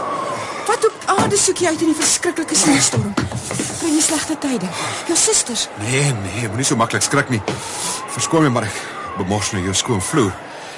wat 0.66 0.86
op 0.88 1.06
aarde 1.16 1.38
soek 1.38 1.62
jy 1.62 1.70
uit 1.72 1.84
in 1.86 1.92
die 1.92 1.98
verskriklike 2.00 2.58
sneeustorm? 2.58 3.14
Kry 3.78 3.92
jy 3.94 4.02
slegte 4.02 4.36
tye? 4.42 4.58
Jou 5.08 5.16
susters, 5.18 5.68
Nee, 5.80 6.10
nee, 6.24 6.48
moenie 6.48 6.66
so 6.66 6.76
maklik 6.76 7.02
skrik 7.06 7.30
nie. 7.32 7.40
Verskoon 8.16 8.48
my 8.48 8.52
maar 8.58 8.66
ek 8.68 8.95
bemors 9.16 9.52
nou 9.52 9.62
jou 9.64 9.74
skoon 9.74 10.02
vloer. 10.02 10.32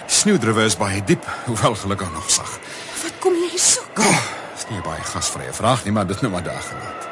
Sneeudruwe 0.06 0.64
is 0.64 0.76
baie 0.76 1.02
diep, 1.04 1.26
hoewel 1.46 1.74
gelukkig 1.74 2.12
nog 2.12 2.30
sag. 2.30 2.58
wat 3.02 3.18
kom 3.18 3.34
jy 3.34 3.50
hier 3.50 3.60
soek? 3.60 3.98
Oh, 3.98 4.22
dis 4.54 4.66
nie 4.70 4.80
baie 4.82 5.02
gasvrye 5.02 5.52
vraag 5.52 5.84
nie, 5.84 5.92
maar 5.92 6.06
dit 6.06 6.20
nou 6.22 6.32
maar 6.32 6.42
daar 6.42 6.62
gelaat. 6.62 7.08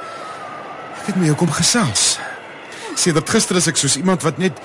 Ek 1.00 1.06
het 1.06 1.16
met 1.16 1.26
jou 1.26 1.36
kom 1.36 1.52
gesels. 1.52 2.18
Sedert 2.96 3.30
gister 3.30 3.56
is 3.56 3.66
ek 3.66 3.76
soos 3.76 3.96
iemand 3.96 4.22
wat 4.22 4.38
net 4.38 4.58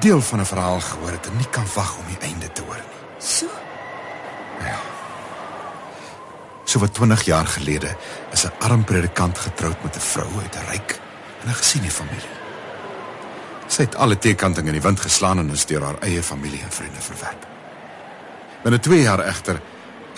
deel 0.00 0.20
van 0.20 0.40
'n 0.40 0.46
verhaal 0.46 0.80
gehoor 0.80 1.10
het 1.10 1.26
en 1.26 1.36
nie 1.36 1.50
kan 1.50 1.66
wag 1.74 1.98
om 1.98 2.06
die 2.08 2.28
einde 2.28 2.52
te 2.52 2.62
hoor 2.62 2.76
nie. 2.76 3.02
So, 3.18 3.46
So 6.72 6.78
wat 6.80 6.94
20 6.94 7.22
jaar 7.22 7.46
gelede 7.46 7.96
is 8.30 8.44
'n 8.44 8.52
arm 8.58 8.84
predikant 8.84 9.38
getroud 9.38 9.82
met 9.82 9.96
'n 9.96 10.00
vrou 10.00 10.30
uit 10.42 10.56
'n 10.56 10.70
ryk 10.70 11.00
en 11.42 11.48
'n 11.48 11.54
gesiene 11.54 11.90
familie. 11.90 12.41
Sy 13.72 13.86
het 13.86 13.94
alle 13.96 14.18
teekantinge 14.20 14.68
in 14.68 14.76
die 14.76 14.84
wind 14.84 15.00
geslaan 15.00 15.40
en 15.40 15.52
is 15.54 15.64
deur 15.66 15.84
haar 15.86 16.00
eie 16.04 16.22
familie 16.22 16.60
en 16.60 16.72
vriende 16.72 17.00
verwerp. 17.00 17.46
Binne 18.62 18.78
2 18.78 19.00
jaar 19.00 19.22
egter 19.24 19.60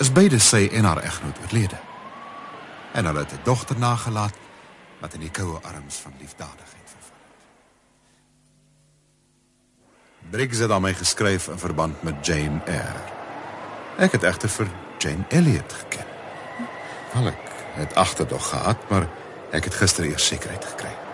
is 0.03 0.11
beide 0.11 0.39
sy 0.43 0.65
en 0.75 0.83
haar 0.83 0.99
egnoot 1.03 1.39
oorlede. 1.45 1.79
En 2.91 3.07
hulle 3.07 3.23
het 3.23 3.31
'n 3.31 3.43
dogter 3.43 3.79
nagelaat 3.79 4.35
wat 4.99 5.13
in 5.13 5.19
die 5.19 5.31
koue 5.31 5.59
arms 5.61 5.95
van 5.95 6.13
liefdadigheid 6.19 6.89
verval. 6.95 7.23
Briggs 10.29 10.57
het 10.57 10.71
aan 10.71 10.81
my 10.81 10.93
geskryf 10.93 11.47
in 11.47 11.59
verband 11.59 12.03
met 12.03 12.25
Jane 12.25 12.61
Eyre. 12.65 13.03
Ek 13.97 14.11
het 14.11 14.23
egter 14.23 14.49
vir 14.49 14.67
Jane 14.97 15.25
Elliot 15.29 15.73
geken. 15.73 16.05
Wel 17.13 17.27
ek 17.27 17.51
het 17.75 17.95
agterdog 17.95 18.49
gehad, 18.49 18.89
maar 18.89 19.07
ek 19.51 19.63
het 19.63 19.73
gister 19.73 20.05
eers 20.05 20.27
sekerheid 20.27 20.65
gekry. 20.65 21.04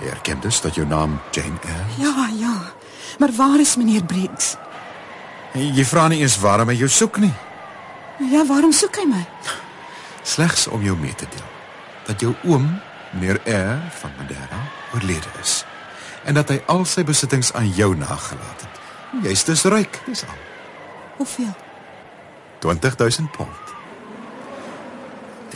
Jy 0.00 0.08
erken 0.08 0.40
dus 0.40 0.60
dat 0.60 0.74
jou 0.74 0.86
naam 0.86 1.18
Jane 1.30 1.58
Eyre. 1.62 1.84
ja, 1.98 2.28
ja. 2.38 2.56
Maar 3.18 3.32
waar 3.32 3.60
is 3.60 3.76
meneer 3.76 4.04
Briggs? 4.04 4.56
Jy 5.52 5.84
vra 5.84 6.08
nie 6.08 6.20
eens 6.20 6.38
waarom 6.38 6.68
hy 6.68 6.74
jou 6.74 6.88
soek 6.88 7.18
nie, 7.18 7.32
ja, 8.30 8.44
waarom 8.46 8.72
soek 8.72 8.96
hy 9.00 9.06
my? 9.08 9.22
slegs 10.22 10.66
om 10.66 10.82
jou 10.84 10.96
mee 10.98 11.14
te 11.14 11.26
deel 11.30 11.46
dat 12.06 12.20
jou 12.20 12.34
oom, 12.44 12.68
meneer 13.10 13.40
Eyre 13.44 13.78
van 14.00 14.12
Madeira, 14.18 14.60
oorlede 14.94 15.32
is 15.40 15.64
en 16.24 16.34
dat 16.36 16.48
hy 16.52 16.58
al 16.66 16.84
sy 16.84 17.04
besittings 17.08 17.52
aan 17.56 17.70
jou 17.72 17.94
nagelaat 17.96 18.64
het. 18.64 18.80
Jy's 19.24 19.44
dus 19.48 19.64
ryk, 19.64 20.00
dis 20.04 20.24
al. 20.26 20.40
Hoeveel? 21.16 21.54
20000 22.60 23.30
pond. 23.32 23.72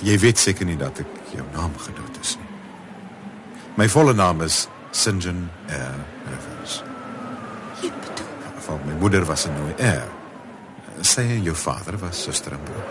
Jy 0.02 0.16
weet 0.18 0.38
seker 0.38 0.66
nie 0.66 0.78
dat 0.80 1.02
ek 1.04 1.34
jou 1.34 1.44
naam 1.52 1.74
gedoet 1.78 2.16
is 2.22 2.36
nie. 2.40 2.51
My 3.74 3.88
volle 3.88 4.12
naam 4.12 4.42
is 4.42 4.66
St. 4.90 5.16
John 5.22 5.50
Eyre 5.68 6.04
Rivers. 6.28 6.82
Jy 7.80 7.88
bedoel, 7.88 8.26
Van 8.66 8.80
my 8.86 8.94
moeder 9.00 9.24
was 9.26 9.46
'n 9.46 9.54
Noe 9.56 9.74
Eyre. 9.76 10.08
Sy 11.00 11.20
en 11.20 11.42
jou 11.42 11.56
vader 11.56 11.98
was 11.98 12.22
suster 12.22 12.52
en 12.52 12.62
broer. 12.64 12.84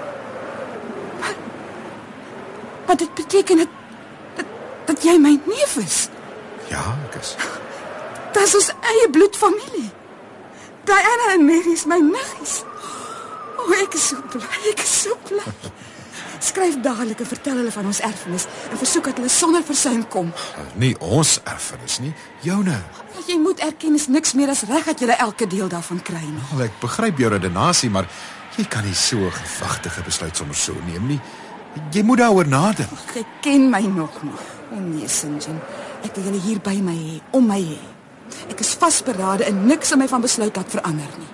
wat 2.86 3.00
dit 3.00 3.14
beteken 3.14 3.58
dat 3.58 3.68
dat, 4.36 4.46
dat 4.86 5.04
jy 5.04 5.18
my 5.18 5.40
neef 5.46 5.76
is. 5.76 6.10
Ja, 6.68 6.98
ek 7.08 7.16
is. 7.22 7.36
Dis 8.34 8.56
ons 8.56 8.72
eie 8.82 9.10
bloedfamilie. 9.12 9.92
Diana 10.84 11.34
en 11.34 11.46
Mary 11.46 11.72
is 11.72 11.86
my 11.86 12.00
niggies. 12.00 12.64
O, 13.58 13.64
oh, 13.64 13.82
ek 13.82 13.94
is 13.94 14.08
so 14.08 14.18
bly. 14.32 14.60
Ek 14.72 14.80
is 14.84 15.02
so 15.02 15.16
bly. 15.30 15.54
Skryf 16.42 16.80
dadelik 16.82 17.20
en 17.22 17.30
vertel 17.30 17.60
hulle 17.62 17.72
van 17.72 17.86
ons 17.86 18.00
erfenis 18.02 18.48
en 18.72 18.78
versoek 18.78 19.12
dat 19.12 19.20
hulle 19.22 19.30
sonder 19.30 19.64
versuim 19.64 20.02
kom. 20.10 20.32
Nie 20.82 20.96
ons 20.98 21.36
erfenis 21.46 22.00
nie, 22.02 22.14
joune. 22.42 22.80
Jy 23.28 23.38
moet 23.38 23.62
erken 23.62 23.96
is 24.00 24.08
niks 24.10 24.34
meer 24.34 24.50
as 24.50 24.64
reg 24.70 24.90
dat 24.90 25.04
jy 25.04 25.14
elke 25.18 25.46
deel 25.48 25.70
daarvan 25.70 26.02
kry 26.02 26.24
nie. 26.24 26.42
Wel, 26.56 26.66
ek 26.66 26.80
begryp 26.82 27.22
jou 27.22 27.30
redenasie, 27.30 27.92
maar 27.94 28.10
jy 28.58 28.66
kan 28.66 28.84
nie 28.84 28.98
so 28.98 29.18
'n 29.18 29.32
gewagtige 29.32 30.02
besluit 30.02 30.36
sommer 30.36 30.56
so 30.56 30.74
neem 30.88 31.08
nie. 31.08 31.22
Jy 31.92 32.04
moet 32.04 32.18
daaroor 32.18 32.48
nadink. 32.48 32.90
Jy 33.14 33.26
ken 33.42 33.70
my 33.70 33.82
nog 33.82 34.24
nie. 34.24 34.34
O 34.72 34.80
nee, 34.80 35.08
Sinjin. 35.08 35.60
Ek 36.04 36.16
wil 36.16 36.24
julle 36.24 36.42
hier 36.42 36.60
by 36.60 36.76
my 36.82 36.96
hê, 36.96 37.22
om 37.32 37.48
my 37.48 37.62
hê. 37.62 37.80
Ek 38.50 38.60
is 38.60 38.74
vasberade 38.74 39.44
en 39.44 39.66
niks 39.68 39.88
sal 39.88 39.98
my 39.98 40.08
van 40.08 40.22
besluit 40.22 40.56
laat 40.56 40.70
verander 40.70 41.12
nie. 41.20 41.30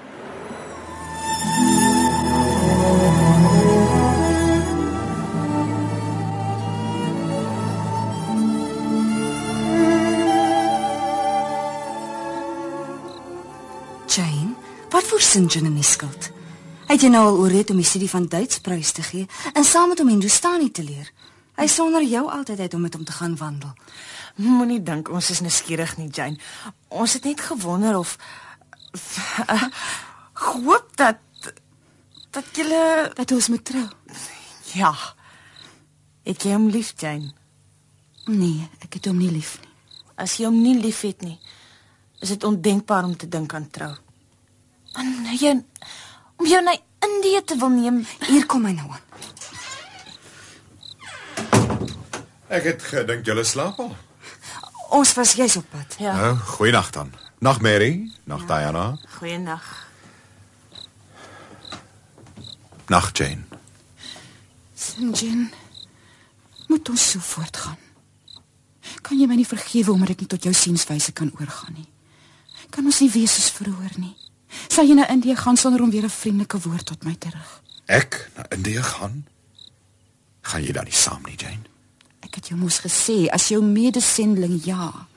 Voor 15.18 15.26
St. 15.26 15.53
John 15.53 15.65
in 15.65 15.74
die 15.74 15.84
skuld? 15.84 16.30
Het 16.86 17.01
jy 17.01 17.09
nou 17.09 17.24
al 17.26 17.38
ooreed 17.41 17.72
om 17.74 17.80
die 17.82 17.86
studie 17.86 18.09
van 18.09 18.28
Duits 18.30 18.59
prys 18.61 18.91
te 18.93 19.01
gee 19.01 19.26
en 19.57 19.65
saam 19.65 19.89
met 19.89 19.97
hom 19.97 20.11
Hindustani 20.11 20.70
te 20.72 20.84
leer? 20.86 21.09
Hy 21.57 21.65
sonder 21.74 22.05
jou 22.05 22.22
altyd 22.30 22.59
uit 22.59 22.76
om 22.78 22.84
met 22.86 22.93
hom 22.93 23.05
te 23.07 23.15
gaan 23.18 23.34
wandel. 23.39 23.74
Moenie 24.36 24.78
dink 24.86 25.09
ons 25.09 25.32
is 25.34 25.41
nuuskierig 25.41 25.95
nie, 25.97 26.11
Jane. 26.13 26.38
Ons 26.93 27.18
het 27.18 27.26
net 27.26 27.41
gewonder 27.41 27.97
of 27.97 28.13
uh, 28.93 29.63
hoop 30.53 30.93
dat 31.01 31.18
dat 32.30 32.53
jy 32.53 32.70
dat 33.18 33.34
ons 33.34 33.49
moet 33.49 33.65
trou. 33.65 33.88
Ja. 34.78 34.93
Ek 36.30 36.45
jy 36.45 36.53
hom 36.53 36.70
lief, 36.70 36.93
Jane. 36.93 37.34
Nee, 38.30 38.70
ek 38.86 38.99
het 38.99 39.09
hom 39.09 39.18
nie 39.18 39.34
lief 39.34 39.57
nie. 39.63 39.74
As 40.13 40.38
jy 40.38 40.45
hom 40.45 40.61
nie 40.61 40.78
liefhet 40.78 41.26
nie, 41.26 41.39
is 42.22 42.38
dit 42.38 42.43
ondenkbaar 42.45 43.09
om 43.09 43.18
te 43.18 43.26
dink 43.26 43.57
aan 43.57 43.74
trou. 43.74 43.95
En 44.97 45.11
jy 45.37 45.53
om 46.37 46.45
jou 46.49 46.61
na 46.65 46.73
Indië 47.05 47.41
te 47.45 47.55
wil 47.61 47.69
neem. 47.69 48.01
Hier 48.27 48.45
kom 48.49 48.65
hy 48.65 48.73
nou 48.77 48.89
aan. 48.89 49.03
Ek 52.47 52.63
het 52.63 52.83
gedink 52.89 53.25
julle 53.27 53.43
slaap 53.45 53.79
al. 53.83 53.91
Ons 54.95 55.11
was 55.17 55.33
jous 55.35 55.57
op 55.59 55.65
pad. 55.69 55.97
Ja. 55.99 56.13
Nou, 56.15 56.35
goeienaand 56.57 56.93
dan. 56.95 57.11
Nag 57.43 57.59
Mary, 57.61 58.07
nag 58.25 58.41
ja. 58.41 58.47
Diana, 58.47 58.85
Goeiedag. 59.17 59.65
nag 62.87 63.11
Jane. 63.13 63.43
Sinjin, 64.73 65.51
moet 66.67 66.89
ons 66.89 67.09
so 67.11 67.19
voortgaan. 67.19 67.77
Kan 69.01 69.19
jy 69.19 69.27
my 69.27 69.35
nie 69.35 69.45
vergewe 69.47 69.91
omdat 69.91 70.15
ek 70.15 70.23
nie 70.23 70.31
tot 70.31 70.43
jou 70.47 70.53
sienswyse 70.55 71.11
kan 71.13 71.29
oorgaan 71.39 71.75
nie? 71.77 71.87
Kan 72.73 72.85
ons 72.85 72.99
nie 73.03 73.11
wees 73.11 73.35
soos 73.37 73.51
vroeër 73.59 73.99
nie? 74.01 74.15
Sal 74.67 74.85
jy 74.87 74.93
na 74.93 75.09
Indië 75.09 75.35
gaan 75.35 75.57
sonder 75.57 75.81
om 75.81 75.89
weer 75.91 76.03
'n 76.03 76.09
vriendelike 76.09 76.59
woord 76.59 76.85
tot 76.85 77.03
my 77.03 77.15
terug? 77.15 77.61
Ek 77.85 78.29
na 78.35 78.45
Indië 78.49 78.83
gaan? 78.83 79.25
Gaan 80.41 80.63
jy 80.63 80.71
dan 80.71 80.83
nie 80.83 80.93
saam 80.93 81.21
nie, 81.25 81.35
Jane? 81.35 81.67
Ek 82.19 82.35
het 82.35 82.47
jou 82.47 82.59
mos 82.59 82.79
gesê 82.79 83.27
as 83.31 83.47
jou 83.47 83.63
medesendeling 83.63 84.63
ja, 84.63 85.07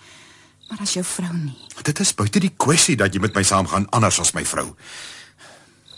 maar 0.69 0.81
as 0.81 0.95
jou 0.95 1.05
vrou 1.05 1.33
nie. 1.35 1.59
Dit 1.83 2.01
is 2.01 2.15
buite 2.15 2.41
die 2.41 2.53
kwessie 2.57 2.97
dat 2.97 3.15
jy 3.15 3.21
met 3.21 3.35
my 3.35 3.43
saamgaan 3.43 3.89
anders 3.91 4.21
as 4.21 4.33
my 4.33 4.45
vrou. 4.45 4.75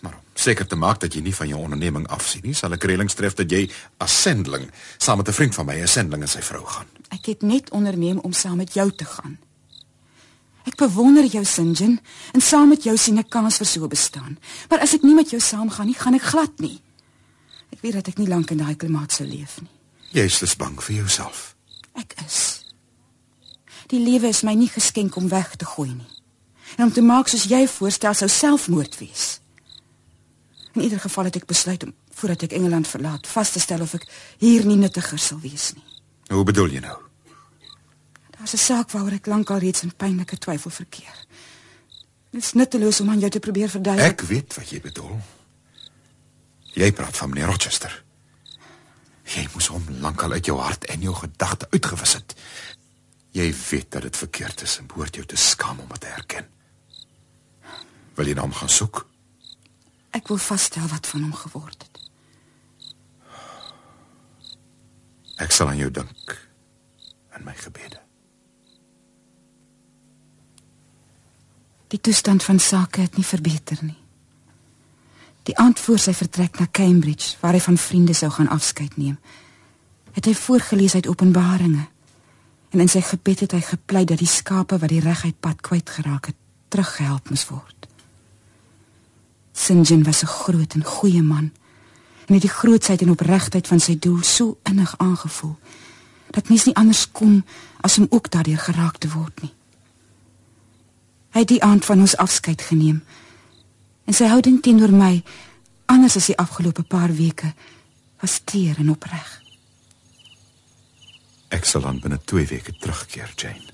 Maar 0.00 0.12
om 0.12 0.20
seker 0.34 0.66
te 0.66 0.76
maak 0.76 1.00
dat 1.00 1.14
jy 1.14 1.20
nie 1.20 1.34
van 1.34 1.48
jou 1.48 1.60
onderneming 1.60 2.08
afsien 2.08 2.42
nie, 2.44 2.54
sal 2.54 2.72
ek 2.72 2.84
reëlings 2.84 3.14
tref 3.14 3.34
dat 3.34 3.50
jy 3.50 3.70
as 3.98 4.22
sendeling 4.22 4.70
saam 4.98 5.18
met 5.18 5.28
'n 5.28 5.32
vriend 5.32 5.54
van 5.54 5.66
my, 5.66 5.80
'n 5.80 5.88
sendeling 5.88 6.22
en 6.22 6.28
sy 6.28 6.42
vrou 6.42 6.64
gaan. 6.64 6.86
Ek 7.08 7.26
het 7.26 7.42
net 7.42 7.70
onderneem 7.70 8.18
om 8.18 8.32
saam 8.32 8.56
met 8.56 8.74
jou 8.74 8.90
te 8.90 9.04
gaan. 9.04 9.38
Ek 10.68 10.78
bewonder 10.78 11.26
jou 11.26 11.42
Sinjin 11.44 11.98
en 12.32 12.40
saam 12.40 12.70
met 12.70 12.84
jou 12.86 12.94
sien 12.96 13.18
ek 13.18 13.30
kans 13.32 13.58
vir 13.58 13.66
so 13.66 13.88
bestaan. 13.90 14.38
Maar 14.70 14.84
as 14.86 14.94
ek 14.94 15.02
nie 15.06 15.16
met 15.16 15.32
jou 15.34 15.40
saamgaan 15.42 15.90
nie, 15.90 15.98
gaan 15.98 16.18
ek 16.18 16.28
glad 16.30 16.62
nie. 16.62 16.78
Ek 17.72 17.82
weet 17.82 17.98
dat 17.98 18.12
ek 18.12 18.20
nie 18.20 18.30
lank 18.30 18.52
in 18.54 18.62
daai 18.62 18.76
klimaat 18.78 19.14
sou 19.14 19.26
leef 19.26 19.58
nie. 19.62 19.72
Jy 20.12 20.26
is 20.28 20.38
dus 20.42 20.56
bang 20.60 20.76
vir 20.78 21.02
jouself. 21.02 21.54
Ek 21.98 22.14
is. 22.26 22.62
Die 23.90 24.00
lewe 24.00 24.30
is 24.30 24.42
my 24.46 24.54
nie 24.56 24.70
geskenk 24.72 25.16
om 25.16 25.28
weg 25.32 25.56
te 25.56 25.66
gooi 25.68 25.90
nie. 25.90 26.10
En 26.78 26.88
om 26.88 26.92
te 26.92 27.02
maak 27.04 27.28
soos 27.28 27.48
jy 27.50 27.64
voorstel 27.68 28.14
sou 28.16 28.28
selfmoord 28.30 28.98
wees. 29.00 29.40
In 30.72 30.86
ieder 30.86 31.00
geval 31.00 31.28
het 31.28 31.36
ek 31.42 31.48
besluit 31.50 31.82
om 31.84 31.92
voordat 32.16 32.46
ek 32.46 32.54
Engeland 32.56 32.88
verlaat, 32.88 33.26
vas 33.26 33.50
te 33.50 33.60
stel 33.60 33.82
of 33.84 33.96
ek 33.98 34.06
hier 34.40 34.64
nie 34.68 34.78
nuttiger 34.80 35.20
sal 35.20 35.40
wees 35.42 35.72
nie. 35.76 35.84
Hoe 36.32 36.44
bedoel 36.48 36.78
jy 36.78 36.84
nou? 36.84 36.96
Daar's 38.42 38.54
'n 38.54 38.72
saak 38.72 38.90
waaroor 38.90 39.12
ek 39.12 39.26
lankal 39.26 39.58
reeds 39.58 39.82
in 39.82 39.96
pynlike 39.96 40.38
twyfel 40.38 40.70
verkeer. 40.70 41.26
Dit 42.30 42.42
is 42.42 42.52
nutteloos 42.52 43.00
om 43.00 43.10
aan 43.10 43.18
jou 43.18 43.30
te 43.30 43.38
probeer 43.38 43.68
verduidelik. 43.68 44.20
Ek 44.20 44.20
weet 44.20 44.54
wat 44.54 44.70
jy 44.70 44.80
bedoel. 44.80 45.20
Jy 46.74 46.92
praat 46.92 47.16
van 47.16 47.28
meneer 47.28 47.46
Rochester. 47.46 48.04
Jy 49.24 49.48
moes 49.52 49.66
hom 49.66 49.84
lankal 50.00 50.32
uit 50.32 50.46
jou 50.46 50.58
hart 50.58 50.84
en 50.84 51.00
jou 51.00 51.14
gedagte 51.14 51.66
uitgewis 51.70 52.12
het. 52.12 52.34
Jy 53.30 53.54
weet 53.70 53.90
dat 53.90 54.02
dit 54.02 54.16
verkeerd 54.16 54.62
is 54.62 54.78
en 54.78 54.86
behoort 54.86 55.14
jou 55.14 55.26
te 55.26 55.36
skaam 55.36 55.78
om 55.78 55.88
dit 55.88 56.00
te 56.00 56.06
erken. 56.06 56.48
Wil 58.14 58.26
jy 58.26 58.34
na 58.34 58.40
hom 58.40 58.52
gaan 58.52 58.68
soek? 58.68 59.06
Ek 60.10 60.28
wil 60.28 60.36
vasstel 60.36 60.86
wat 60.86 61.06
van 61.06 61.22
hom 61.22 61.34
geword 61.34 61.82
het. 61.82 62.10
Ek 65.36 65.50
sal 65.50 65.68
aan 65.68 65.76
jou 65.76 65.90
dink 65.90 66.48
in 67.36 67.44
my 67.44 67.54
gebede. 67.54 68.01
Die 71.92 72.00
toestand 72.00 72.42
van 72.42 72.58
sake 72.58 73.04
het 73.04 73.16
nie 73.16 73.26
verbeter 73.26 73.78
nie. 73.84 73.98
Die 75.42 75.56
aand 75.58 75.80
voor 75.80 75.98
sy 75.98 76.14
vertrek 76.16 76.56
na 76.58 76.68
Cambridge, 76.70 77.36
waar 77.40 77.52
hy 77.52 77.60
van 77.60 77.76
vriende 77.76 78.14
sou 78.16 78.30
gaan 78.32 78.48
afskeid 78.48 78.96
neem, 78.96 79.18
het 80.12 80.28
hy 80.28 80.34
voorgeles 80.38 80.94
uit 80.94 81.08
Openbaringe. 81.10 81.84
En 82.72 82.80
in 82.80 82.88
sy 82.88 83.02
gebed 83.04 83.44
het 83.44 83.52
hy 83.52 83.60
gepleit 83.66 84.08
dat 84.08 84.22
die 84.22 84.30
skape 84.30 84.78
wat 84.78 84.92
die 84.92 85.02
reguit 85.04 85.36
pad 85.44 85.60
kwyt 85.60 85.90
geraak 85.90 86.30
het, 86.30 86.38
teruggehelp 86.72 87.28
moes 87.28 87.44
word. 87.50 87.88
Sinjin 89.52 90.06
was 90.08 90.22
'n 90.22 90.32
groot 90.32 90.74
en 90.74 90.84
goeie 90.84 91.22
man 91.22 91.52
en 92.26 92.34
het 92.34 92.42
die 92.42 92.56
grootsheid 92.60 93.02
en 93.02 93.10
opregtheid 93.10 93.66
van 93.66 93.80
sy 93.80 93.98
doel 93.98 94.22
so 94.22 94.58
innig 94.62 94.94
aangevoel 94.98 95.56
dat 96.30 96.48
mens 96.48 96.64
nie 96.64 96.74
anders 96.74 97.10
kon 97.10 97.44
as 97.80 97.98
om 97.98 98.06
ook 98.08 98.30
daardeur 98.30 98.58
geraak 98.58 98.96
te 98.98 99.08
word 99.08 99.42
nie. 99.42 99.52
Hy 101.32 101.44
het 101.44 101.48
die 101.48 101.62
aand 101.64 101.84
van 101.84 102.00
ons 102.04 102.16
afskeid 102.16 102.62
geneem. 102.62 103.02
En 104.04 104.14
sy 104.14 104.28
houding 104.28 104.60
teenoor 104.62 104.92
my, 104.92 105.22
anders 105.86 106.16
as 106.16 106.28
die 106.28 106.38
afgelope 106.38 106.82
paar 106.82 107.12
weke, 107.16 107.54
was 108.20 108.40
teer 108.44 108.76
en 108.78 108.90
opreg. 108.92 109.30
Ek 111.52 111.64
sal 111.68 111.84
dan 111.84 112.00
binne 112.00 112.18
2 112.24 112.46
weke 112.52 112.74
terugkeer, 112.80 113.32
Jane. 113.36 113.72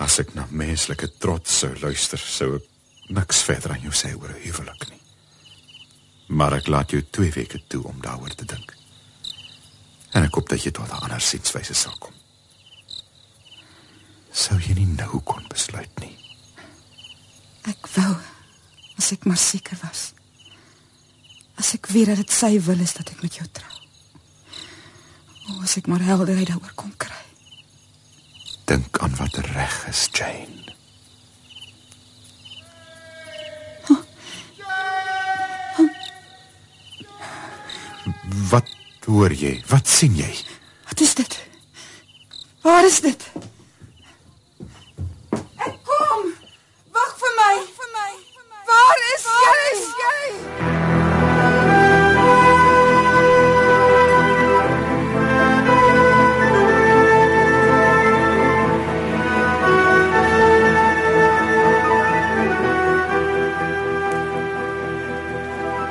As 0.00 0.18
ek 0.22 0.34
na 0.34 0.46
menslike 0.50 1.10
trots 1.20 1.58
sou 1.62 1.74
luister, 1.82 2.20
sou 2.20 2.54
ek 2.56 2.68
niks 3.12 3.42
verder 3.44 3.74
aan 3.74 3.84
jou 3.84 3.92
sê 3.92 4.14
oor 4.14 4.30
'n 4.30 4.42
huwelik 4.44 4.88
nie. 4.90 5.00
Maar 6.28 6.52
ek 6.60 6.68
laat 6.68 6.90
jou 6.90 7.02
2 7.02 7.32
weke 7.32 7.60
toe 7.68 7.82
om 7.84 8.00
daaroor 8.00 8.34
te 8.34 8.44
dink. 8.44 8.76
En 10.12 10.24
ek 10.24 10.34
hoop 10.34 10.48
dat 10.48 10.62
jy 10.62 10.70
tot 10.70 10.88
'n 10.88 11.02
ander 11.02 11.20
sienswyse 11.20 11.74
sal 11.74 11.96
kom. 11.98 12.19
Sou 14.32 14.58
jy 14.62 14.76
nie 14.78 14.88
nou 14.94 15.20
kon 15.26 15.44
besluit 15.50 16.02
nie. 16.02 16.14
Ek 17.68 17.90
wou 17.96 18.14
as 19.00 19.10
ek 19.14 19.26
maar 19.28 19.40
seker 19.40 19.78
was. 19.82 20.10
As 21.60 21.74
ek 21.76 21.90
weet 21.92 22.12
dat 22.12 22.22
dit 22.22 22.32
sy 22.32 22.54
wil 22.64 22.80
is 22.80 22.94
dat 22.96 23.10
ek 23.12 23.22
met 23.24 23.36
jou 23.40 23.46
trou. 23.52 23.76
O, 25.50 25.60
as 25.64 25.76
ek 25.80 25.90
maar 25.90 26.04
helderheid 26.04 26.48
daaroor 26.52 26.76
kon 26.78 26.92
kry. 27.00 27.24
Dink 28.70 29.00
aan 29.02 29.16
wat 29.18 29.40
reg 29.50 29.80
is, 29.90 30.06
Jane. 30.14 30.70
Wat 38.50 38.66
hoor 39.06 39.32
jy? 39.34 39.56
Wat 39.70 39.88
sien 39.88 40.14
jy? 40.18 40.30
Wat 40.88 41.00
is 41.00 41.14
dit? 41.14 41.36
Waar 42.62 42.84
is 42.86 43.00
dit? 43.00 43.26
Ek 45.56 45.76
kom. 45.86 46.30
Wag 46.94 47.12
vir 47.22 47.34
my. 47.38 47.54
Vir 47.78 47.90
my. 47.94 48.10
Waar 48.70 48.98
is 49.14 49.24
jy? 49.24 49.40
Waar 49.40 49.60
is 49.72 49.84
jy? 50.02 50.18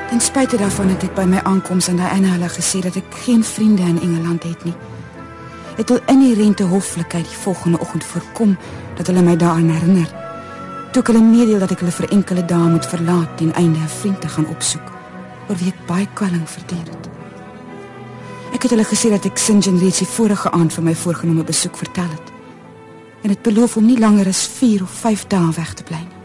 Ten 0.09 0.21
spyte 0.21 0.57
daarvan 0.57 0.89
het 0.89 1.03
ek 1.03 1.13
by 1.15 1.23
my 1.23 1.39
aankoms 1.43 1.87
aan 1.91 1.99
Diana 1.99 2.31
hulle 2.37 2.49
gesê 2.49 2.79
dat 2.83 2.95
ek 2.95 3.19
geen 3.25 3.43
vriende 3.43 3.81
in 3.81 3.99
Engeland 4.01 4.43
het 4.43 4.63
nie. 4.65 4.73
Het 5.75 5.89
hulle 5.91 6.01
inherente 6.11 6.63
hoflikheid 6.63 7.27
die 7.27 7.43
volgende 7.43 7.79
oggend 7.79 8.03
voorkom 8.03 8.57
dat 8.97 9.07
hulle 9.07 9.21
my 9.21 9.35
daaraan 9.35 9.69
herinner. 9.69 10.28
Toe 10.89 11.03
ek 11.03 11.09
hulle 11.11 11.21
meedeel 11.21 11.59
dat 11.61 11.69
ek 11.75 11.83
hulle 11.83 11.93
vir 11.93 12.09
enkele 12.15 12.43
dae 12.49 12.69
moet 12.73 12.85
verlaat 12.89 13.35
ten 13.37 13.51
einde 13.53 13.77
'n 13.77 13.95
vriend 14.01 14.21
te 14.21 14.27
gaan 14.27 14.47
opsoek 14.49 14.87
oor 15.49 15.55
wie 15.55 15.69
ek 15.69 15.85
baie 15.85 16.07
kwelling 16.13 16.49
verdien 16.49 16.85
het. 16.89 17.09
Ek 18.53 18.61
het 18.61 18.71
hulle 18.71 18.83
gesê 18.83 19.09
dat 19.09 19.25
ek 19.25 19.37
St. 19.37 19.61
John 19.63 19.77
reeds 19.77 19.99
die 19.99 20.07
vorige 20.07 20.51
aand 20.51 20.73
van 20.73 20.83
my 20.83 20.95
voorgenome 20.95 21.43
besoek 21.43 21.77
vertel 21.77 22.09
het. 22.09 22.31
En 23.21 23.29
dit 23.29 23.41
beloof 23.41 23.77
om 23.77 23.85
nie 23.85 23.99
langer 23.99 24.27
as 24.27 24.47
4 24.47 24.81
of 24.81 24.89
5 24.89 25.27
dae 25.27 25.51
weg 25.55 25.73
te 25.73 25.83
bly 25.83 25.97
nie. 25.97 26.17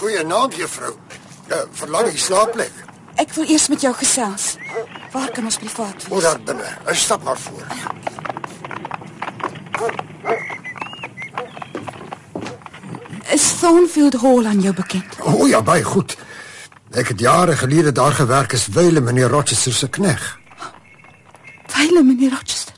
Goeienaand, 0.00 0.54
juffrou. 0.54 1.09
Uh, 1.50 1.64
verlang 1.74 2.06
jy 2.06 2.18
slaapplek? 2.22 2.72
Ek 3.18 3.32
wil 3.34 3.48
eers 3.50 3.66
met 3.68 3.82
jou 3.82 3.90
gesels. 3.98 4.52
Waar 5.10 5.30
kan 5.34 5.44
ons 5.44 5.58
privaat 5.58 6.04
wees? 6.06 6.22
daar 6.22 6.38
binne. 6.46 6.68
Ek 6.86 6.94
stap 6.94 7.24
maar 7.26 7.38
voor. 7.38 7.66
Is 13.34 13.46
Thornfield 13.58 14.20
Hall 14.22 14.46
aan 14.46 14.60
jou 14.60 14.74
bekend? 14.74 15.18
O 15.26 15.46
ja, 15.50 15.62
baie 15.62 15.84
goed. 15.84 16.16
Ek 16.90 17.12
het 17.12 17.20
jare 17.20 17.56
gelede 17.56 17.92
daar 17.92 18.14
gewerk 18.14 18.54
as 18.54 18.68
wyle 18.74 19.00
meneer 19.00 19.30
Rochester 19.30 19.72
se 19.74 19.88
knegg. 19.88 20.38
Veilig 21.66 22.02
meneer 22.02 22.30
Rochester. 22.30 22.74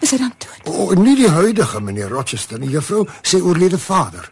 Is 0.00 0.10
hy 0.10 0.18
dan 0.18 0.34
dood? 0.38 0.66
O, 0.74 0.90
nie 0.98 1.16
die 1.18 1.30
huidige 1.30 1.80
meneer 1.80 2.10
Rochester 2.10 2.58
nie, 2.58 2.70
juffrou, 2.74 3.06
sy 3.22 3.38
oorlede 3.42 3.78
vader. 3.78 4.26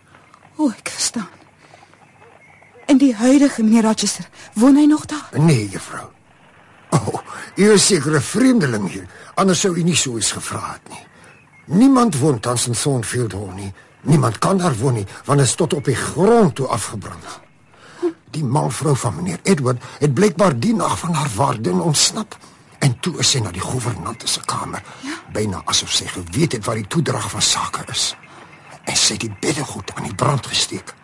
O, 0.56 0.70
ek 0.70 0.90
verstaan. 0.94 1.30
En 2.86 2.98
die 2.98 3.14
huidige 3.14 3.62
meneer 3.62 3.82
Rochester, 3.82 4.28
woon 4.54 4.76
hy 4.76 4.86
nog 4.86 5.04
daar? 5.06 5.28
Nee, 5.36 5.68
juffrou. 5.68 6.08
O, 6.90 7.20
u 7.56 7.70
is 7.72 7.86
seker 7.86 8.14
'n 8.14 8.20
vreemdeling 8.20 8.90
hier. 8.90 9.06
Anders 9.34 9.60
sou 9.60 9.76
u 9.76 9.82
nie 9.82 9.96
so 9.96 10.16
iets 10.16 10.32
gevra 10.32 10.72
het 10.72 10.88
nie. 10.88 11.06
Niemand 11.64 12.18
woon 12.18 12.40
tans 12.40 12.66
in 12.66 12.72
Thornfield 12.72 13.32
Hall 13.32 13.52
nie. 13.54 13.72
Niemand 14.00 14.38
kan 14.38 14.58
daar 14.58 14.76
woon 14.76 14.92
nie, 14.92 15.06
want 15.24 15.38
dit 15.38 15.48
is 15.48 15.54
tot 15.54 15.72
op 15.72 15.84
die 15.84 15.96
grond 15.96 16.54
toe 16.54 16.66
afgebrand. 16.66 17.40
Die 18.30 18.44
malvrou 18.44 18.96
van 18.96 19.14
meneer 19.14 19.38
Edward 19.42 19.82
het 19.98 20.14
blykbaar 20.14 20.58
die 20.58 20.74
nag 20.74 20.98
van 20.98 21.14
haar 21.14 21.30
waardin 21.36 21.80
ontsnap. 21.80 22.38
En 22.78 23.00
toe 23.00 23.18
is 23.18 23.30
sy 23.30 23.38
na 23.38 23.50
die 23.50 23.62
gouvernante 23.62 24.26
se 24.26 24.40
kamer, 24.44 24.82
ja? 25.00 25.14
byna 25.32 25.62
asof 25.64 25.92
sy 25.92 26.06
geweet 26.06 26.52
het 26.52 26.64
wat 26.64 26.80
die 26.80 26.86
toedrag 26.86 27.30
van 27.30 27.42
sake 27.42 27.84
is. 27.92 28.16
En 28.84 28.96
sy 28.96 29.12
het 29.12 29.20
die 29.20 29.36
beddegoed 29.40 29.94
aan 29.94 30.08
die 30.08 30.14
brand 30.14 30.46
gesteek. 30.46 30.94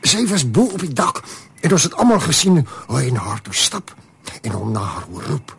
Sy 0.00 0.26
was 0.26 0.50
bo 0.50 0.62
op 0.62 0.80
die 0.80 0.92
dak 0.92 1.22
en 1.60 1.72
ons 1.72 1.82
het 1.82 1.94
almal 1.94 2.20
gesien 2.20 2.66
hoe 2.86 2.98
hy 2.98 3.10
na 3.10 3.20
haar 3.20 3.42
toe 3.42 3.54
stap 3.54 3.94
en 4.42 4.50
hom 4.52 4.72
na 4.72 4.80
haar 4.80 5.06
hoor 5.10 5.22
roep. 5.22 5.56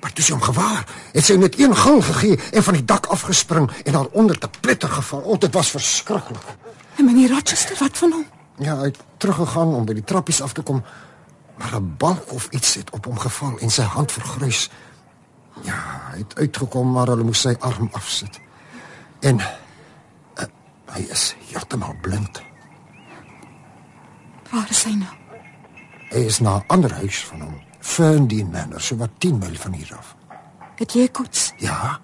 Maar 0.00 0.12
toe 0.12 0.24
sy 0.24 0.32
hom 0.32 0.42
gewaar, 0.42 0.84
het 1.12 1.24
sy 1.24 1.34
net 1.40 1.58
een 1.58 1.74
gang 1.76 2.04
gegee 2.04 2.38
en 2.52 2.62
van 2.62 2.76
die 2.78 2.84
dak 2.84 3.06
afgespring 3.06 3.70
en 3.84 3.94
haar 3.94 4.06
onder 4.12 4.38
te 4.38 4.50
pletter 4.60 4.88
geval. 4.88 5.24
O, 5.24 5.38
dit 5.38 5.54
was 5.54 5.70
verskriklik. 5.70 6.54
En 6.96 7.04
meneer 7.04 7.32
Rochester, 7.34 7.76
wat 7.80 7.98
van 7.98 8.12
hom? 8.12 8.26
Ja, 8.58 8.76
hy 8.76 8.92
het 8.92 9.00
teruggegaan 9.20 9.74
om 9.74 9.84
by 9.84 9.96
die 9.98 10.04
trappies 10.04 10.40
af 10.42 10.52
te 10.56 10.62
kom, 10.62 10.84
maar 11.58 11.74
'n 11.76 11.94
balk 11.98 12.32
of 12.32 12.48
iets 12.50 12.74
het 12.74 12.90
op 12.90 13.04
hom 13.04 13.18
geval 13.18 13.58
en 13.58 13.70
sy 13.70 13.82
hand 13.82 14.12
vergrys. 14.12 14.70
Ja, 15.62 15.76
hy 16.12 16.18
het 16.18 16.36
uitgekom 16.38 16.92
maar 16.92 17.06
hulle 17.06 17.24
moes 17.24 17.40
sy 17.40 17.56
arm 17.58 17.88
afsit. 17.92 18.40
En 19.20 19.40
uh, 19.40 20.44
hy 20.86 21.06
is 21.10 21.34
heeltemal 21.48 21.94
blind. 22.00 22.42
Waar 24.56 24.70
is 24.72 24.84
hy 24.88 24.94
nou? 24.96 25.14
Hy 26.14 26.24
is 26.24 26.40
na 26.40 26.56
'n 26.56 26.64
ander 26.72 26.92
huis 27.02 27.18
van 27.28 27.40
hom, 27.40 27.60
Ferndean 27.80 28.50
Manor, 28.50 28.80
so 28.80 28.96
wat 28.96 29.10
10 29.18 29.38
myl 29.38 29.54
van 29.54 29.72
hier 29.72 29.96
af. 29.96 30.16
Het 30.76 30.94
'n 30.94 31.10
koets? 31.12 31.52
Ja, 31.56 32.00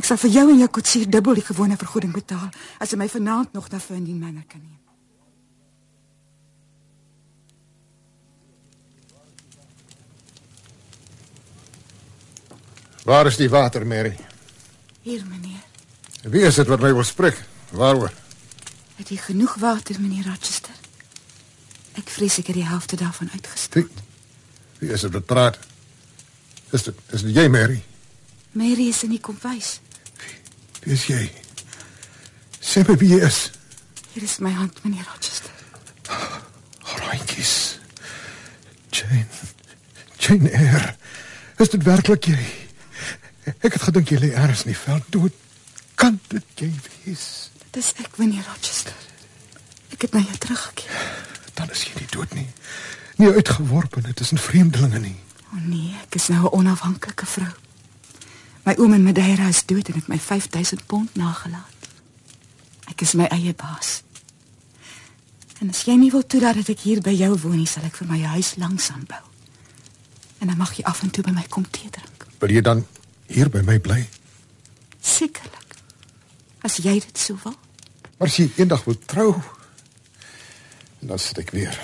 Ek 0.00 0.06
sal 0.08 0.16
vir 0.16 0.30
jou 0.32 0.46
en 0.48 0.58
jou 0.62 0.68
koetsier 0.72 1.10
dubbel 1.12 1.36
die 1.36 1.44
gewone 1.44 1.76
vergoeding 1.76 2.12
betaal 2.16 2.48
as 2.80 2.92
jy 2.92 2.96
my 2.96 3.08
vanaand 3.12 3.52
nog 3.52 3.66
na 3.68 3.78
Ferndean 3.78 4.18
Manor 4.18 4.46
kan 4.48 4.62
neem. 4.62 4.78
Waar 13.04 13.26
is 13.26 13.36
die 13.36 13.50
water, 13.50 13.86
Mary? 13.86 14.16
Hier, 15.02 15.20
meneer. 15.28 15.60
Wie 16.22 16.48
is 16.48 16.54
dit 16.54 16.66
wat 16.66 16.80
my 16.80 16.94
wil 16.94 17.04
spreek? 17.04 17.44
Waaroor? 17.76 18.12
Het 18.96 19.08
jy 19.08 19.16
genoeg 19.16 19.58
water, 19.60 20.00
meneer 20.00 20.32
Rochester? 20.32 20.79
Ek 22.00 22.08
vrees 22.08 22.38
ek 22.40 22.48
het 22.48 22.56
die 22.56 22.66
helfte 22.66 22.96
daarvan 22.96 23.28
uitgestort. 23.34 24.02
Wie 24.80 24.92
is 24.94 25.04
dit 25.04 25.12
wat 25.12 25.26
praat? 25.28 25.58
Is 26.72 26.86
dit 26.86 26.96
is 27.12 27.24
dit 27.26 27.36
jy, 27.36 27.48
Mary? 27.52 27.82
Mary 28.56 28.88
is 28.88 29.02
in 29.04 29.12
die 29.12 29.20
kombuis. 29.20 29.78
Wie 30.80 30.94
is 30.96 31.04
jy? 31.10 31.26
Sê 32.60 32.84
my 32.88 32.96
wie 33.00 33.12
jy 33.12 33.20
is. 33.26 33.50
Hier 34.14 34.24
is 34.24 34.38
my 34.40 34.52
hand, 34.54 34.80
meneer 34.84 35.04
Rochester. 35.12 35.52
Randjies. 37.04 37.54
Jane. 38.90 39.26
Jane 40.18 40.50
Eyre. 40.50 40.94
Is 41.60 41.72
dit 41.74 41.84
werklik 41.84 42.30
jy? 42.32 42.40
Ek 43.60 43.74
het 43.74 43.82
gedink 43.82 44.12
jy 44.14 44.22
lê 44.22 44.32
ergens 44.32 44.64
in 44.64 44.72
die 44.72 44.80
veld 44.80 45.12
dood. 45.12 45.36
Kan 46.00 46.16
dit 46.32 46.64
jy 46.64 46.70
wees? 46.86 47.50
Dis 47.76 47.92
ek, 48.00 48.16
meneer 48.16 48.46
Rochester. 48.48 48.96
Ek 49.92 50.08
het 50.08 50.16
na 50.16 50.24
jou 50.24 50.38
teruggekeer. 50.46 51.28
Dan 51.60 51.70
is 51.70 51.82
jy 51.84 51.98
nie 51.98 52.08
dood 52.10 52.32
nie. 52.34 52.46
Nie 53.20 53.32
uitgeworpe 53.36 54.00
net 54.00 54.16
tussen 54.16 54.40
vreemdelinge 54.40 54.98
nie. 54.98 55.16
O 55.50 55.58
oh 55.58 55.64
nee, 55.66 55.92
ek 56.06 56.16
is 56.16 56.28
nou 56.32 56.46
'n 56.48 56.54
onafhanklike 56.56 57.26
vrou. 57.26 57.52
My 58.64 58.74
oom 58.78 58.94
in 58.94 59.02
Madeira 59.02 59.48
is 59.48 59.64
dood 59.64 59.88
en 59.88 59.94
het 59.94 60.08
my 60.08 60.18
5000 60.18 60.86
pond 60.86 61.14
nagelaat. 61.14 61.88
Ek 62.88 63.00
is 63.00 63.12
my 63.12 63.24
eie 63.24 63.54
baas. 63.54 64.02
En 65.60 65.68
as 65.68 65.84
jy 65.84 65.94
nie 66.00 66.10
wil 66.10 66.26
toelaat 66.26 66.54
dat 66.54 66.68
ek 66.68 66.80
hier 66.80 67.00
by 67.04 67.12
jou 67.12 67.36
woon 67.38 67.56
nie, 67.56 67.66
sal 67.66 67.84
ek 67.84 67.96
vir 68.00 68.08
my 68.08 68.22
huis 68.22 68.54
langs 68.56 68.90
aan 68.90 69.04
bou. 69.04 69.24
En 70.40 70.46
dan 70.46 70.56
mag 70.56 70.72
jy 70.76 70.84
af 70.84 71.02
en 71.02 71.10
toe 71.10 71.24
by 71.24 71.30
my 71.30 71.44
kom 71.48 71.66
tee 71.70 71.90
drink. 71.90 72.26
Wil 72.38 72.50
jy 72.50 72.60
dan 72.60 72.86
hier 73.26 73.50
by 73.50 73.60
my 73.60 73.78
bly? 73.78 74.08
Sekerlik. 75.00 75.76
As 76.64 76.76
jy 76.76 77.00
dit 77.00 77.18
sou 77.18 77.36
wil. 77.44 77.56
Maar 78.18 78.28
as 78.28 78.36
jy 78.36 78.50
eendag 78.56 78.84
wil 78.84 78.96
trou, 79.04 79.34
dan 81.00 81.18
sit 81.18 81.38
ek 81.38 81.50
weer. 81.50 81.76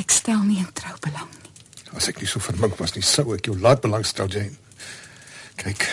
Ek 0.00 0.10
stel 0.10 0.42
nie 0.42 0.58
in 0.58 0.72
trou 0.72 0.94
belang 1.04 1.28
nie. 1.30 1.50
As 1.96 2.08
ek 2.08 2.20
nie 2.22 2.28
so 2.30 2.42
vermink 2.42 2.78
was 2.78 2.94
nie, 2.94 3.02
sou 3.02 3.34
ek 3.34 3.46
jou 3.50 3.56
laat 3.58 3.82
belangstel, 3.82 4.30
Jane. 4.30 4.54
Kyk. 5.60 5.86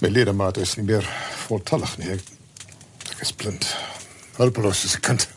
My 0.00 0.08
ledemate 0.08 0.62
is 0.64 0.76
nie 0.76 0.86
meer 0.88 1.06
voltallig 1.46 1.96
nie. 2.00 2.14
Ek, 2.16 2.24
ek 3.14 3.24
is 3.26 3.32
blind. 3.32 3.66
Hulpeloos 4.38 4.84
as 4.84 4.96
'n 4.96 5.00
kind. 5.00 5.28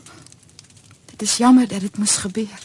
Dit 1.12 1.22
is 1.22 1.36
jammer 1.36 1.68
dat 1.68 1.80
dit 1.80 1.98
moes 1.98 2.16
gebeur. 2.16 2.60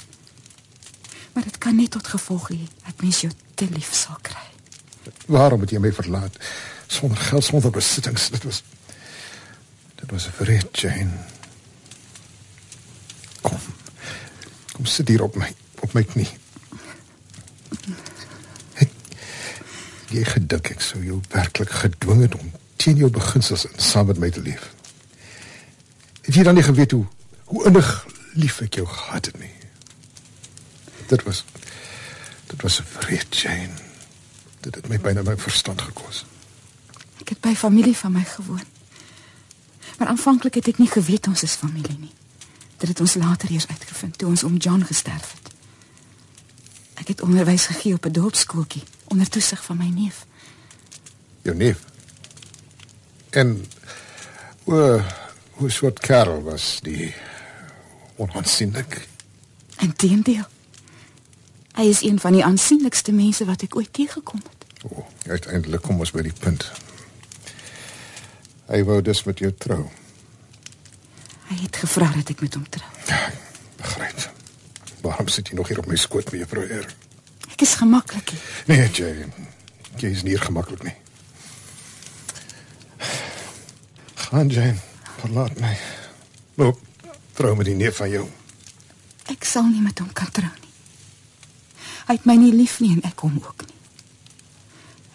Maar 1.33 1.43
dit 1.43 1.57
kan 1.57 1.75
nie 1.75 1.87
tot 1.87 2.07
gevolg 2.07 2.49
hê 2.49 2.67
dat 2.85 3.01
mens 3.01 3.21
jou 3.21 3.31
te 3.55 3.67
lief 3.69 3.93
sal 3.93 4.17
kry. 4.21 4.47
Waarom 5.27 5.61
het 5.61 5.71
jy 5.71 5.79
my 5.79 5.91
verlaat? 5.93 6.37
Sonder 6.87 7.17
geld, 7.17 7.43
sonder 7.43 7.71
besittings. 7.71 8.29
Dit 8.29 8.43
was 8.43 8.63
Dit 9.99 10.11
was 10.11 10.27
'n 10.27 10.31
verraad, 10.31 10.79
Jane. 10.79 11.11
Kom. 13.41 13.59
Kom 14.73 14.85
sit 14.85 15.07
hier 15.07 15.23
op 15.23 15.35
my 15.35 15.53
op 15.79 15.93
my 15.93 16.03
knie. 16.03 16.27
Het 18.73 18.89
jy 20.09 20.23
gedink 20.25 20.71
ek 20.73 20.81
sou 20.83 21.01
jou 21.05 21.19
werklik 21.31 21.71
gedwing 21.81 22.25
het 22.25 22.35
om 22.35 22.51
teen 22.81 22.99
jou 22.99 23.09
beginsels 23.13 23.65
in 23.69 23.79
saam 23.79 24.09
met 24.11 24.19
my 24.19 24.29
te 24.29 24.41
leef? 24.41 24.71
Het 26.25 26.35
jy 26.35 26.43
dan 26.43 26.59
nie 26.59 26.65
geweet 26.65 26.91
hoe 26.91 27.05
hoe 27.49 27.65
innig 27.65 27.87
lief 28.33 28.59
ek 28.61 28.77
jou 28.77 28.87
gehad 28.87 29.25
het 29.25 29.39
nie? 29.39 29.53
Dit 31.09 31.23
was 31.23 31.45
dit 32.49 32.61
was 32.61 32.79
'n 32.81 32.83
verraad, 32.83 33.37
Jane. 33.37 33.77
Dit 34.59 34.75
het 34.75 34.87
my 34.87 34.99
byna 34.99 35.21
my 35.21 35.37
verstand 35.37 35.81
gekos. 35.81 36.25
Ek 37.19 37.29
het 37.29 37.41
by 37.41 37.55
familie 37.55 37.97
van 37.97 38.11
my 38.11 38.23
gewoon. 38.23 38.67
Maar 39.97 40.07
aanvanklik 40.07 40.53
het 40.53 40.67
ek 40.67 40.77
nie 40.77 40.89
geweet 40.89 41.27
ons 41.27 41.43
is 41.43 41.53
familie 41.53 41.97
nie. 41.99 42.13
Dit 42.79 42.89
het 42.89 42.99
ons 42.99 43.13
later 43.13 43.51
eers 43.51 43.67
uitgevind 43.67 44.17
toe 44.17 44.29
ons 44.29 44.43
oom 44.43 44.57
John 44.57 44.81
gesterf 44.87 45.33
het. 45.35 45.51
Ek 47.03 47.07
het 47.07 47.21
onderwys 47.21 47.65
gegee 47.65 47.93
op 47.93 48.05
'n 48.05 48.11
dorpskooltjie 48.11 48.83
onder 49.07 49.29
toesig 49.29 49.63
van 49.63 49.77
my 49.77 49.89
neef. 49.89 50.25
Jou 51.41 51.55
neef. 51.55 51.79
En 53.29 53.65
hoe 54.63 55.03
hoe 55.51 55.69
soort 55.69 55.99
kerel 55.99 56.43
was 56.43 56.79
die 56.81 57.13
onaansienlik? 58.15 59.07
Inteendeel. 59.77 60.45
Hy 61.75 61.83
is 61.83 62.01
een 62.01 62.19
van 62.19 62.31
die 62.31 62.45
aansienlikste 62.45 63.11
mense 63.11 63.45
wat 63.45 63.61
ek 63.61 63.75
ooit 63.75 63.93
teëgekom 63.93 64.39
het. 64.43 64.83
O, 64.83 64.95
oh, 64.95 65.05
uiteindelik 65.27 65.81
kom 65.81 65.99
ons 65.99 66.11
by 66.11 66.21
die 66.21 66.35
punt. 66.39 66.71
Hy 68.71 68.83
wou 68.87 69.01
dus 69.01 69.23
met 69.23 69.39
jou 69.39 69.51
trou. 69.57 69.89
Hy 71.49 71.57
het 71.63 71.75
gevra 71.81 72.11
dat 72.13 72.29
ek 72.29 72.41
met 72.45 72.53
hom 72.53 72.65
trou. 72.69 72.89
Begryp. 73.79 74.25
Waarom 75.01 75.27
sit 75.27 75.49
jy 75.49 75.55
nog 75.57 75.67
hier 75.71 75.79
op 75.81 75.87
my 75.89 75.97
skoot 75.97 76.29
juffrou 76.31 76.65
Eer? 76.67 76.85
Ek 77.49 77.61
is 77.65 77.73
gemaklik 77.79 78.35
hier. 78.35 78.43
Nee, 78.69 78.89
jy 78.93 79.25
jy 79.99 80.11
is 80.13 80.23
nie 80.23 80.37
gemaklik 80.37 80.83
nie. 80.85 80.95
Gaan 84.29 84.51
Jane. 84.53 84.77
Verlaat 85.19 85.57
my. 85.59 85.73
Loop, 86.55 86.79
trou 87.33 87.55
met 87.57 87.67
die 87.67 87.75
neef 87.75 87.97
van 87.99 88.11
jou. 88.13 88.27
Ek 89.33 89.43
sal 89.45 89.67
nie 89.67 89.81
met 89.81 89.99
hom 89.99 90.13
kan 90.13 90.29
trou 90.31 90.51
nie. 90.53 90.69
Hy 92.09 92.15
het 92.17 92.25
my 92.29 92.35
nie 92.41 92.53
lief 92.53 92.79
nie 92.81 92.93
en 92.95 93.03
ek 93.09 93.25
hom 93.25 93.35
ook 93.41 93.65
nie. 93.67 93.75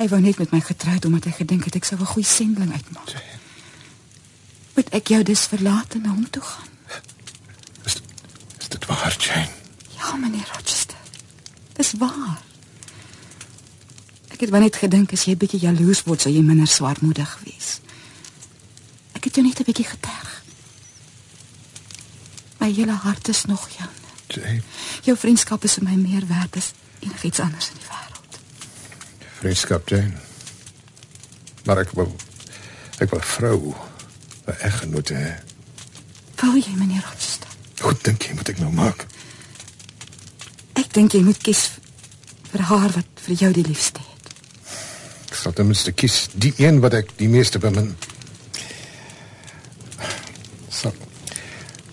Hy 0.03 0.11
wou 0.11 0.21
net 0.21 0.39
met 0.43 0.53
my 0.55 0.61
getroud 0.63 1.07
omdat 1.07 1.31
hy 1.31 1.33
gedink 1.39 1.71
het 1.71 1.79
ek 1.79 1.87
sou 1.87 1.99
'n 1.99 2.13
goeie 2.13 2.27
sending 2.27 2.73
uitmaak. 2.73 3.15
Moet 4.75 4.89
ek 4.91 5.09
jou 5.09 5.23
dus 5.23 5.47
verlaat 5.47 5.95
en 5.95 6.03
na 6.03 6.09
hom 6.15 6.31
toe 6.31 6.43
gaan? 6.43 6.73
Is 7.85 8.69
dit 8.69 8.87
waar, 8.87 9.17
Jane? 9.19 9.49
Ja, 9.97 10.15
meneer 10.17 10.49
Rochester. 10.53 10.97
Dis 11.73 11.93
waar. 11.99 12.43
Ek 14.35 14.41
het 14.41 14.51
wel 14.51 14.61
net 14.67 14.77
gedink 14.77 15.13
as 15.13 15.25
jy 15.25 15.37
bietjie 15.39 15.61
jaloers 15.63 16.03
word, 16.09 16.21
sou 16.25 16.33
jy 16.35 16.43
minder 16.43 16.67
swaarmoedig 16.67 17.39
wees. 17.45 17.79
Ek 19.15 19.25
het 19.25 19.35
jou 19.39 19.47
net 19.47 19.61
'n 19.61 19.65
bietjie 19.65 19.87
geterg. 19.87 20.43
My 22.59 22.73
hele 22.73 22.93
hart 22.93 23.29
is 23.29 23.45
nog 23.45 23.69
joune. 23.69 24.03
Jane, 24.29 24.63
Jou 25.05 25.17
vriendskap 25.17 25.65
is 25.65 25.75
vir 25.75 25.85
my 25.85 25.95
meer 25.97 26.27
werd 26.27 26.57
as 26.57 26.73
enigiets 27.01 27.41
anders 27.41 27.69
in 27.69 27.75
die 27.79 27.87
wêreld. 27.89 28.39
vriendskap, 29.39 29.89
Jane. 29.89 30.15
Maar 31.65 31.79
ek 31.79 31.91
wil 31.93 32.17
ek 32.99 33.11
wil 33.11 33.19
'n 33.19 33.23
vrou, 33.25 33.75
'n 34.47 34.57
eggenoot 34.61 35.09
hê. 35.09 35.35
Wou 36.41 36.57
jy, 36.59 36.75
meneer 36.77 37.05
Rochester? 37.11 37.49
Hoe 37.81 37.95
dink 38.03 38.23
jy 38.23 38.35
moet 38.35 38.49
ek 38.49 38.59
nou 38.59 38.73
maak? 38.73 39.07
Ek 40.75 40.93
dink 40.93 41.13
jy 41.13 41.23
moet 41.23 41.39
kies 41.43 41.71
vir 42.53 42.61
haar 42.71 42.91
wat 42.95 43.23
vir 43.27 43.35
jou 43.35 43.53
die 43.53 43.67
liefste 43.67 44.01
het. 44.01 44.35
Ek 45.31 45.35
sal 45.39 45.53
ten 45.53 45.67
minste 45.67 45.93
kies 45.93 46.29
die 46.35 46.53
een 46.57 46.81
wat 46.85 46.95
ek 46.95 47.17
die 47.19 47.29
meeste 47.29 47.59
bemin. 47.59 47.95
Sal 50.69 50.95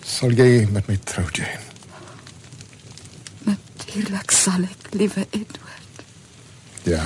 sal 0.06 0.34
jy 0.38 0.66
met 0.70 0.86
my 0.88 0.96
trou, 1.08 1.24
Jane? 1.34 1.60
Natuurlik 3.48 4.30
sal 4.30 4.62
ek, 4.68 4.92
liewe 4.94 5.26
Edward. 5.30 6.04
Ja, 6.86 7.02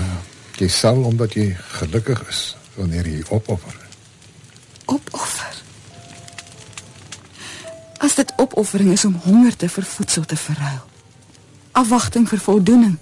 jy 0.60 0.68
sal 0.72 1.00
omdat 1.04 1.36
jy 1.36 1.50
gelukkig 1.78 2.20
is 2.28 2.42
wanneer 2.76 3.08
jy 3.08 3.22
opoffer. 3.28 3.76
Opoffer. 4.84 5.25
Opoffering 8.36 8.92
is 8.92 9.04
om 9.04 9.14
honger 9.24 9.56
te 9.56 9.68
vir 9.68 9.84
voedsel 9.84 10.24
te 10.24 10.36
verruil. 10.36 10.84
Afwagting 11.72 12.28
vir 12.28 12.38
voldoening. 12.38 12.96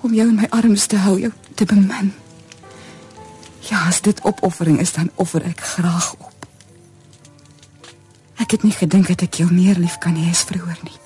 Om 0.00 0.14
jou 0.14 0.28
in 0.28 0.34
my 0.34 0.46
arms 0.50 0.86
te 0.86 0.96
hou, 0.96 1.18
jou 1.20 1.32
te 1.54 1.64
bemin. 1.64 2.12
Ja, 3.70 3.86
as 3.86 4.00
dit 4.00 4.24
opoffering 4.24 4.80
is, 4.80 4.92
dan 4.92 5.10
offer 5.14 5.44
ek 5.46 5.60
graag 5.60 6.14
op. 6.18 6.46
Ek 8.42 8.50
het 8.50 8.62
nie 8.62 8.74
gedink 8.74 9.06
dat 9.08 9.22
ek 9.22 9.38
jou 9.42 9.50
meer 9.52 9.78
lief 9.78 9.98
kan 10.02 10.16
hê 10.18 10.30
as 10.30 10.42
vroeër 10.48 10.80
nie. 10.82 10.98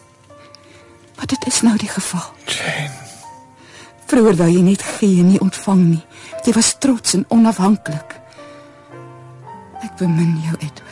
Maar 1.17 1.27
dit 1.27 1.47
is 1.47 1.61
nou 1.61 1.77
die 1.77 1.91
geval. 1.91 2.33
Jane. 2.47 3.05
Vroeër 4.07 4.37
wou 4.39 4.49
jy 4.49 4.63
net 4.63 4.83
gee 4.97 5.21
en 5.21 5.33
nie 5.33 5.41
ontvang 5.43 5.83
nie. 5.83 6.03
Jy 6.47 6.53
was 6.55 6.77
trots 6.79 7.17
en 7.19 7.25
onafhanklik. 7.35 8.15
Ek 9.83 9.97
bemin 9.99 10.37
jou, 10.45 10.55
Edward. 10.61 10.86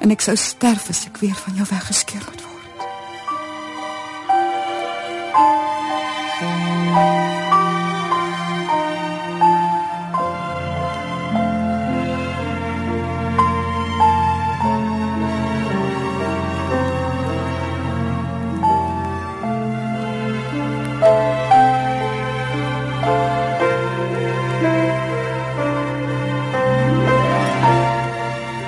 En 0.00 0.10
ek 0.10 0.24
sou 0.24 0.36
sterf 0.36 0.88
as 0.88 1.04
ek 1.10 1.20
weer 1.20 1.36
van 1.44 1.60
jou 1.60 1.66
weggeskeur 1.68 2.24
moet 2.24 2.42
word. 2.42 2.58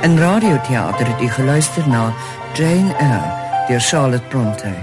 In 0.03 0.19
radioteater 0.19 1.07
het 1.07 1.23
u 1.23 1.29
geluister 1.29 1.89
na 1.89 2.13
Jane 2.55 2.95
Eyre 2.95 3.67
deur 3.69 3.81
Charlotte 3.81 4.27
Brontë, 4.29 4.75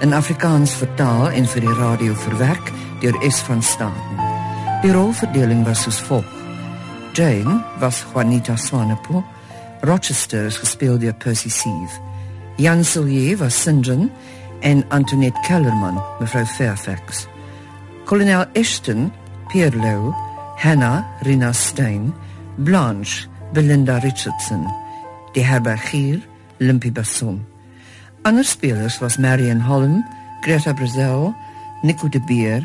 in 0.00 0.12
Afrikaans 0.12 0.72
vertaal 0.72 1.30
en 1.30 1.44
vir 1.46 1.60
die 1.60 1.74
radio 1.76 2.14
verwerk 2.14 2.70
deur 3.02 3.18
S 3.28 3.42
van 3.44 3.60
Staden. 3.62 4.22
Die 4.80 4.92
rolverdeling 4.92 5.66
was 5.68 5.82
soos 5.84 6.00
volg: 6.08 6.24
Jane 7.12 7.58
was 7.78 8.00
Juanita 8.12 8.56
Swanepoel, 8.56 9.20
Rochester 9.80 10.46
is 10.48 10.56
gespeel 10.56 10.96
deur 10.98 11.14
Percy 11.14 11.50
Sieve, 11.50 12.00
Jan 12.56 12.84
Silje 12.84 13.36
was 13.36 13.60
St. 13.60 13.84
John 13.84 14.10
en 14.60 14.84
Antoinette 14.88 15.40
Kellerman 15.44 16.00
mevrou 16.20 16.46
Fairfax. 16.46 17.26
Kolonel 18.04 18.46
Ashton, 18.56 19.12
Pierre 19.48 19.76
Lowe, 19.76 20.16
Hannah, 20.56 21.04
Rina 21.20 21.52
Stein, 21.52 22.14
Blanche, 22.56 23.28
Belinda 23.52 23.98
Richardson, 23.98 24.66
die 25.34 25.44
herbergier, 25.44 26.20
Limpy 26.58 26.90
Basson. 26.90 27.44
Ander 28.22 28.44
spelers 28.44 29.00
was 29.00 29.18
Marion 29.18 29.60
Holland, 29.60 30.04
Greta 30.42 30.72
Brazil, 30.72 31.34
Nico 31.82 32.08
de 32.08 32.20
Beer, 32.20 32.62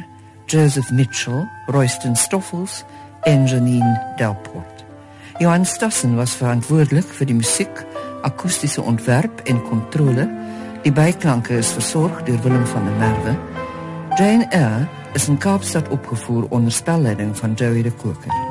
Joseph 0.48 0.90
Mitchell, 0.92 1.46
Royston 1.68 2.16
Stoffels 2.16 2.86
en 3.26 3.46
Janine 3.46 4.00
Delport. 4.18 4.86
Johan 5.40 5.66
Stassen 5.66 6.16
was 6.16 6.36
verantwoordelik 6.40 7.10
vir 7.20 7.28
die 7.28 7.36
musiek, 7.36 7.84
akoestiese 8.24 8.82
ontwerp 8.82 9.44
en 9.46 9.60
kontrole. 9.68 10.30
Die 10.88 10.94
byklanke 10.96 11.60
is 11.60 11.74
versorg 11.76 12.24
deur 12.24 12.40
Willem 12.46 12.66
van 12.72 12.88
der 12.88 13.00
Merwe. 13.04 13.36
Jane 14.16 14.48
Eyre 14.56 14.88
is 15.14 15.28
in 15.28 15.38
Kaapstad 15.38 15.92
opgevoer 15.92 16.48
onder 16.50 16.72
spelleiding 16.72 17.36
van 17.38 17.60
Joey 17.60 17.84
de 17.84 17.92
Koker. 17.92 18.47